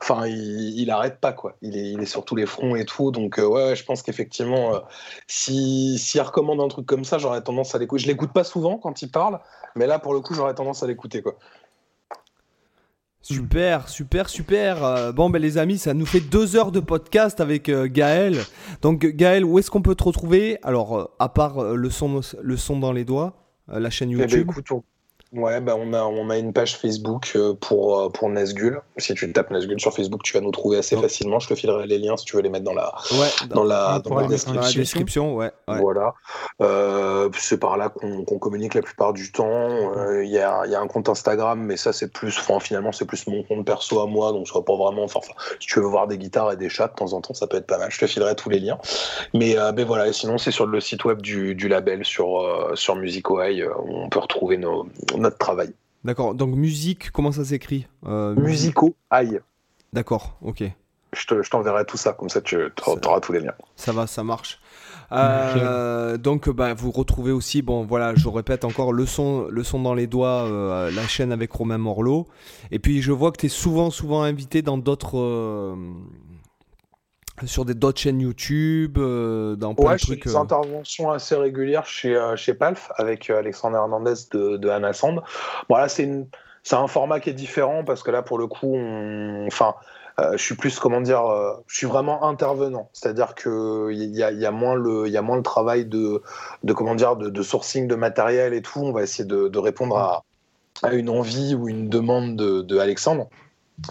[0.02, 1.58] Enfin, il, il arrête pas quoi.
[1.62, 3.12] Il est, il est sur tous les fronts et tout.
[3.12, 4.82] Donc ouais, je pense qu'effectivement,
[5.28, 8.04] si s'il recommande un truc comme ça, j'aurais tendance à l'écouter.
[8.04, 9.40] Je l'écoute pas souvent quand il parle,
[9.76, 11.36] mais là pour le coup, j'aurais tendance à l'écouter quoi.
[13.24, 14.84] Super, super, super.
[14.84, 18.38] Euh, bon, ben les amis, ça nous fait deux heures de podcast avec euh, Gaël.
[18.82, 20.58] Donc, Gaël, où est-ce qu'on peut te retrouver?
[20.62, 23.38] Alors, euh, à part le, son, le son dans les doigts,
[23.70, 24.52] la chaîne eh ben, YouTube.
[25.34, 28.82] Ouais, bah on, a, on a une page Facebook euh, pour, euh, pour Nesgul.
[28.98, 31.40] Si tu tapes Nesgul sur Facebook, tu vas nous trouver assez facilement.
[31.40, 32.94] Je te filerai les liens si tu veux les mettre dans la,
[33.50, 35.36] dans la, dans la description.
[35.36, 36.14] ouais, Voilà.
[36.62, 39.92] Euh, c'est par là qu'on communique la plupart du temps.
[40.22, 43.06] Il y, a, y, a, un compte Instagram, mais ça, c'est plus, enfin, finalement, c'est
[43.06, 44.34] plus mon compte perso à moi.
[44.34, 45.04] Donc, pas vraiment.
[45.04, 45.20] Enfin,
[45.60, 47.58] si tu veux voir des guitares et des chats de temps en temps, ça peut
[47.58, 47.90] être pas mal.
[47.90, 48.78] Je te filerai tous les liens.
[49.34, 52.96] Mais ben voilà, et sinon, c'est sur le site web du, du label, sur, sur
[52.96, 54.86] Musico où on peut retrouver nos
[55.24, 55.74] notre travail.
[56.04, 56.36] D'accord.
[56.36, 59.40] Donc musique, comment ça s'écrit euh, Musico Aïe.
[59.94, 60.64] D'accord, ok.
[61.14, 63.54] Je t'enverrai tout ça, comme ça tu auras tous les liens.
[63.76, 64.60] Ça va, ça marche.
[65.14, 69.80] Euh, donc bah, vous retrouvez aussi, bon voilà, je répète encore, le son, le son
[69.80, 72.26] dans les doigts, euh, la chaîne avec Romain Morlot.
[72.72, 75.76] Et puis je vois que tu es souvent, souvent invité dans d'autres
[77.46, 80.26] sur des d'autres chaînes YouTube, dans plein ouais, de trucs.
[80.26, 85.22] des interventions assez régulières chez, chez Palf avec Alexandre Hernandez de, de Anna Sand.
[85.68, 86.28] Bon, là, c'est une
[86.64, 88.78] c'est un format qui est différent parce que là, pour le coup,
[89.48, 89.76] enfin,
[90.20, 92.90] euh, je suis plus, comment dire, euh, je suis vraiment intervenant.
[92.94, 96.22] C'est-à-dire qu'il y, y, a moins le, y a moins le travail de,
[96.64, 98.80] de comment dire, de, sourcing de matériel et tout.
[98.80, 100.24] On va essayer de, répondre à,
[100.84, 103.30] à, une envie ou une demande de, de Alexandre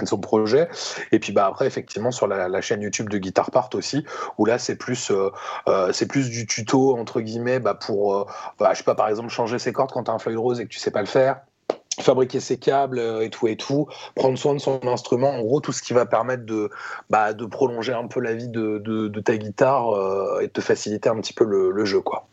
[0.05, 0.69] son projet
[1.12, 4.05] et puis bah après effectivement sur la, chaîne YouTube de Guitar Part aussi
[4.39, 8.27] où là c'est plus euh, c'est plus du tuto entre guillemets bah, pour
[8.59, 10.60] bah, je sais pas par exemple changer ses cordes quand tu as un Floyd Rose
[10.60, 11.40] et que tu sais pas le faire
[12.01, 15.60] fabriquer ses câbles euh, et tout et tout, prendre soin de son instrument, en gros
[15.60, 16.70] tout ce qui va permettre de,
[17.10, 21.16] bah, prolonger un peu la vie de, ta guitare euh, et de te faciliter un
[21.20, 22.27] petit peu le, jeu quoi.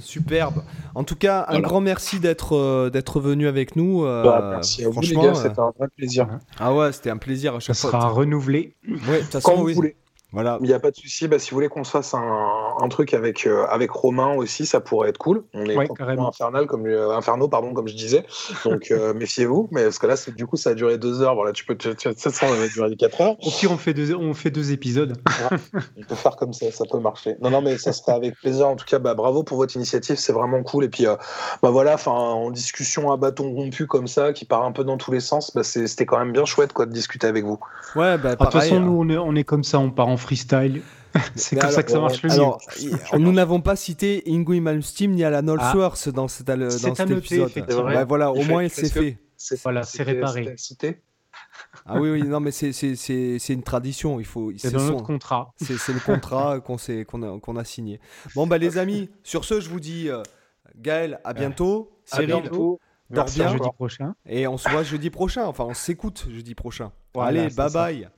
[0.00, 0.62] Superbe.
[0.94, 4.02] En tout cas, un grand merci d'être euh, d'être venu avec nous.
[4.02, 6.28] Bah, merci à vous les gars, c'était un vrai plaisir.
[6.58, 8.74] Ah ouais, c'était un plaisir à chaque Ça sera renouvelé.
[8.88, 9.96] Ouais, de toute façon, Quand vous voulez.
[10.32, 10.58] Voilà.
[10.60, 11.26] Il n'y a pas de souci.
[11.26, 12.48] Bah, si vous voulez qu'on se fasse un,
[12.78, 15.44] un truc avec, euh, avec Romain aussi, ça pourrait être cool.
[15.54, 16.28] On est ouais, carrément.
[16.28, 18.26] infernal comme euh, inferno, pardon, comme je disais.
[18.66, 19.68] Donc euh, méfiez-vous.
[19.72, 21.34] Mais parce que là, du coup, ça a duré deux heures.
[21.34, 23.36] Voilà, tu peux, tu, tu, ça, ça va durer quatre heures.
[23.42, 25.16] Au pire, on fait deux, on fait deux épisodes.
[25.96, 27.36] on peut faire comme ça, ça peut marcher.
[27.40, 28.68] Non, non, mais ça serait avec plaisir.
[28.68, 30.84] En tout cas, bah, bravo pour votre initiative, c'est vraiment cool.
[30.84, 31.06] Et puis,
[31.62, 34.98] bah voilà, enfin, en discussion à bâton rompu comme ça, qui part un peu dans
[34.98, 37.58] tous les sens, bah, c'était quand même bien chouette, quoi, de discuter avec vous.
[37.96, 40.08] Ouais, bah, ah, De toute façon, nous, on est, on est comme ça, on part
[40.08, 40.82] en freestyle.
[41.34, 42.60] C'est comme ça que ça marche le alors,
[43.18, 46.10] Nous n'avons pas cité Ingui Malmsteen ni Alan Holsworth ah.
[46.12, 47.52] dans, cet, dans cet épisode.
[47.66, 49.18] Bah, voilà, au moins il s'est fait.
[49.62, 50.56] Voilà, c'est réparé.
[51.86, 54.20] Ah oui, oui, non, mais c'est une tradition.
[54.20, 54.52] Il faut.
[54.56, 55.52] C'est dans notre contrat.
[55.56, 58.00] C'est le contrat qu'on a, signé.
[58.34, 60.22] Bon, bah les amis, sur ce, je vous dis, euh,
[60.76, 61.90] Gaël, à bientôt.
[62.10, 62.80] À bientôt.
[63.10, 63.48] Dors bien.
[63.48, 64.14] Jeudi prochain.
[64.26, 65.46] Et on se voit jeudi prochain.
[65.46, 66.92] Enfin, on s'écoute jeudi prochain.
[67.18, 68.08] Allez, bye bye.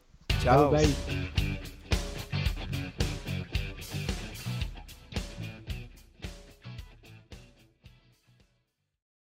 [0.43, 0.71] Ciao.
[0.71, 0.89] bye.